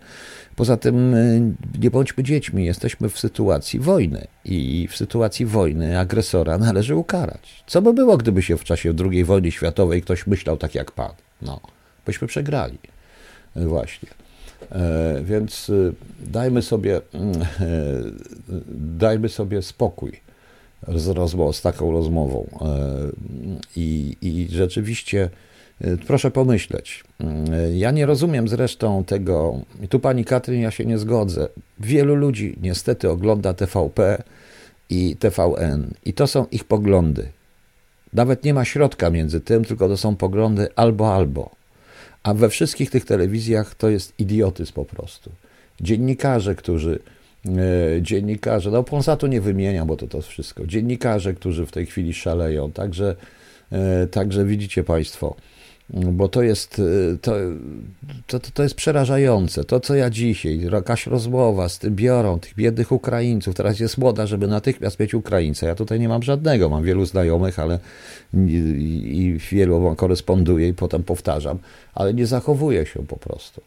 Poza 0.56 0.76
tym 0.76 1.14
y, 1.14 1.54
nie 1.80 1.90
bądźmy 1.90 2.24
dziećmi, 2.24 2.64
jesteśmy 2.64 3.08
w 3.08 3.18
sytuacji 3.18 3.80
wojny 3.80 4.26
i 4.44 4.88
w 4.90 4.96
sytuacji 4.96 5.46
wojny 5.46 5.98
agresora 5.98 6.58
należy 6.58 6.96
ukarać. 6.96 7.64
Co 7.66 7.82
by 7.82 7.92
było, 7.92 8.16
gdyby 8.16 8.42
się 8.42 8.56
w 8.56 8.64
czasie 8.64 8.94
II 9.10 9.24
wojny 9.24 9.50
światowej 9.50 10.02
ktoś 10.02 10.26
myślał 10.26 10.56
tak 10.56 10.74
jak 10.74 10.92
pan? 10.92 11.10
No, 11.42 11.60
byśmy 12.06 12.28
przegrali. 12.28 12.78
Y, 13.56 13.66
Właśnie. 13.66 14.08
E, 14.72 15.20
Więc 15.24 15.68
y, 15.68 15.94
dajmy 16.20 16.62
sobie, 16.62 17.00
dajmy 18.98 19.28
sobie 19.28 19.62
spokój 19.62 20.20
z, 20.88 21.56
z 21.56 21.62
taką 21.62 21.92
rozmową. 21.92 22.46
E, 22.60 22.66
I, 23.76 24.16
I 24.20 24.48
rzeczywiście 24.50 25.30
proszę 26.06 26.30
pomyśleć. 26.30 27.04
E, 27.52 27.76
Ja 27.76 27.90
nie 27.90 28.06
rozumiem 28.06 28.48
zresztą 28.48 29.04
tego, 29.04 29.60
i 29.82 29.88
tu 29.88 30.00
pani 30.00 30.24
Katryn, 30.24 30.60
ja 30.60 30.70
się 30.70 30.84
nie 30.84 30.98
zgodzę. 30.98 31.48
Wielu 31.80 32.14
ludzi 32.14 32.56
niestety 32.62 33.10
ogląda 33.10 33.54
TVP 33.54 34.22
i 34.90 35.16
TVN 35.16 35.90
i 36.04 36.12
to 36.12 36.26
są 36.26 36.46
ich 36.50 36.64
poglądy. 36.64 37.28
Nawet 38.12 38.44
nie 38.44 38.54
ma 38.54 38.64
środka 38.64 39.10
między 39.10 39.40
tym, 39.40 39.64
tylko 39.64 39.88
to 39.88 39.96
są 39.96 40.16
poglądy 40.16 40.68
albo 40.76 41.14
albo. 41.14 41.50
A 42.22 42.34
we 42.34 42.48
wszystkich 42.48 42.90
tych 42.90 43.04
telewizjach 43.04 43.74
to 43.74 43.88
jest 43.88 44.12
idiotyzm 44.18 44.72
po 44.72 44.84
prostu. 44.84 45.30
Dziennikarze, 45.80 46.54
którzy 46.54 46.98
e, 47.46 48.02
dziennikarze, 48.02 48.70
no 48.70 48.82
Polsatu 48.82 49.26
nie 49.26 49.40
wymieniam, 49.40 49.86
bo 49.88 49.96
to 49.96 50.06
to 50.06 50.22
wszystko. 50.22 50.66
Dziennikarze, 50.66 51.34
którzy 51.34 51.66
w 51.66 51.72
tej 51.72 51.86
chwili 51.86 52.14
szaleją, 52.14 52.72
także, 52.72 53.16
e, 53.72 54.06
także 54.06 54.44
widzicie 54.44 54.84
Państwo, 54.84 55.36
bo 55.90 56.28
to 56.28 56.42
jest, 56.42 56.78
e, 57.14 57.18
to, 57.18 57.34
to, 58.26 58.40
to, 58.54 58.62
jest 58.62 58.74
przerażające. 58.74 59.64
To, 59.64 59.80
co 59.80 59.94
ja 59.94 60.10
dzisiaj, 60.10 60.60
jakaś 60.60 61.06
rozmowa 61.06 61.68
z 61.68 61.78
tym 61.78 61.94
biorą, 61.94 62.38
tych 62.40 62.54
biednych 62.54 62.92
Ukraińców, 62.92 63.54
teraz 63.54 63.80
jest 63.80 63.98
moda, 63.98 64.26
żeby 64.26 64.46
natychmiast 64.46 65.00
mieć 65.00 65.14
Ukraińca. 65.14 65.66
Ja 65.66 65.74
tutaj 65.74 66.00
nie 66.00 66.08
mam 66.08 66.22
żadnego, 66.22 66.68
mam 66.68 66.84
wielu 66.84 67.06
znajomych, 67.06 67.58
ale 67.58 67.78
i, 68.34 68.54
i 69.18 69.38
wielu 69.50 69.94
koresponduję 69.96 70.68
i 70.68 70.74
potem 70.74 71.02
powtarzam, 71.02 71.58
ale 71.94 72.14
nie 72.14 72.26
zachowuję 72.26 72.86
się 72.86 73.06
po 73.06 73.16
prostu. 73.16 73.62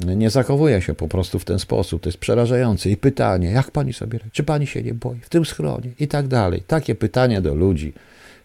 Nie 0.00 0.30
zachowuje 0.30 0.82
się 0.82 0.94
po 0.94 1.08
prostu 1.08 1.38
w 1.38 1.44
ten 1.44 1.58
sposób. 1.58 2.02
To 2.02 2.08
jest 2.08 2.18
przerażające. 2.18 2.90
I 2.90 2.96
pytanie, 2.96 3.50
jak 3.50 3.70
pani 3.70 3.92
sobie? 3.92 4.18
Czy 4.32 4.42
pani 4.42 4.66
się 4.66 4.82
nie 4.82 4.94
boi? 4.94 5.20
W 5.20 5.28
tym 5.28 5.44
schronie? 5.44 5.90
I 6.00 6.08
tak 6.08 6.28
dalej. 6.28 6.62
Takie 6.66 6.94
pytanie 6.94 7.40
do 7.40 7.54
ludzi. 7.54 7.92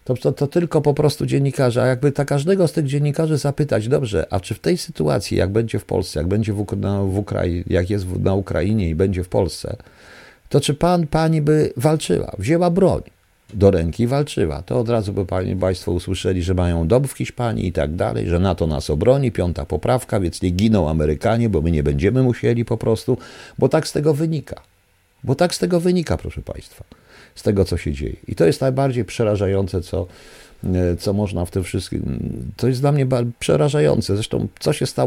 To, 0.06 0.14
to, 0.14 0.32
to 0.32 0.46
tylko 0.46 0.80
po 0.82 0.94
prostu 0.94 1.26
dziennikarze. 1.26 1.82
A 1.82 1.86
jakby 1.86 2.12
ta 2.12 2.24
każdego 2.24 2.68
z 2.68 2.72
tych 2.72 2.86
dziennikarzy 2.86 3.38
zapytać, 3.38 3.88
dobrze, 3.88 4.26
a 4.30 4.40
czy 4.40 4.54
w 4.54 4.58
tej 4.58 4.78
sytuacji, 4.78 5.36
jak 5.36 5.50
będzie 5.50 5.78
w 5.78 5.84
Polsce, 5.84 6.20
jak 6.20 6.28
będzie 6.28 6.52
w, 6.52 6.76
na, 6.76 7.02
w 7.02 7.24
jak 7.66 7.90
jest 7.90 8.06
w, 8.06 8.20
na 8.20 8.34
Ukrainie 8.34 8.88
i 8.88 8.94
będzie 8.94 9.24
w 9.24 9.28
Polsce, 9.28 9.76
to 10.48 10.60
czy 10.60 10.74
pan, 10.74 11.06
pani 11.06 11.42
by 11.42 11.72
walczyła, 11.76 12.32
wzięła 12.38 12.70
broń 12.70 13.02
do 13.54 13.70
ręki 13.70 14.02
i 14.02 14.06
walczyła, 14.06 14.62
to 14.62 14.80
od 14.80 14.88
razu 14.88 15.12
by 15.12 15.26
pani, 15.26 15.56
państwo 15.56 15.92
usłyszeli, 15.92 16.42
że 16.42 16.54
mają 16.54 16.88
dom 16.88 17.04
w 17.04 17.12
Hiszpanii 17.12 17.66
i 17.66 17.72
tak 17.72 17.94
dalej, 17.94 18.28
że 18.28 18.38
NATO 18.38 18.66
nas 18.66 18.90
obroni, 18.90 19.32
piąta 19.32 19.64
poprawka, 19.64 20.20
więc 20.20 20.42
nie 20.42 20.50
giną 20.50 20.90
Amerykanie, 20.90 21.48
bo 21.48 21.60
my 21.60 21.70
nie 21.70 21.82
będziemy 21.82 22.22
musieli 22.22 22.64
po 22.64 22.76
prostu, 22.76 23.18
bo 23.58 23.68
tak 23.68 23.88
z 23.88 23.92
tego 23.92 24.14
wynika. 24.14 24.60
Bo 25.24 25.34
tak 25.34 25.54
z 25.54 25.58
tego 25.58 25.80
wynika, 25.80 26.16
proszę 26.16 26.42
państwa, 26.42 26.84
z 27.36 27.42
tego, 27.42 27.64
co 27.64 27.76
się 27.76 27.92
dzieje. 27.92 28.16
I 28.28 28.34
to 28.34 28.44
jest 28.44 28.60
najbardziej 28.60 29.04
przerażające, 29.04 29.80
co, 29.80 30.06
e, 30.64 30.96
co 30.96 31.12
można 31.12 31.44
w 31.44 31.50
tym 31.50 31.64
wszystkim. 31.64 32.20
To 32.56 32.68
jest 32.68 32.80
dla 32.80 32.92
mnie 32.92 33.06
przerażające. 33.38 34.14
Zresztą, 34.14 34.48
co 34.58 34.72
się 34.72 34.86
stało 34.86 35.04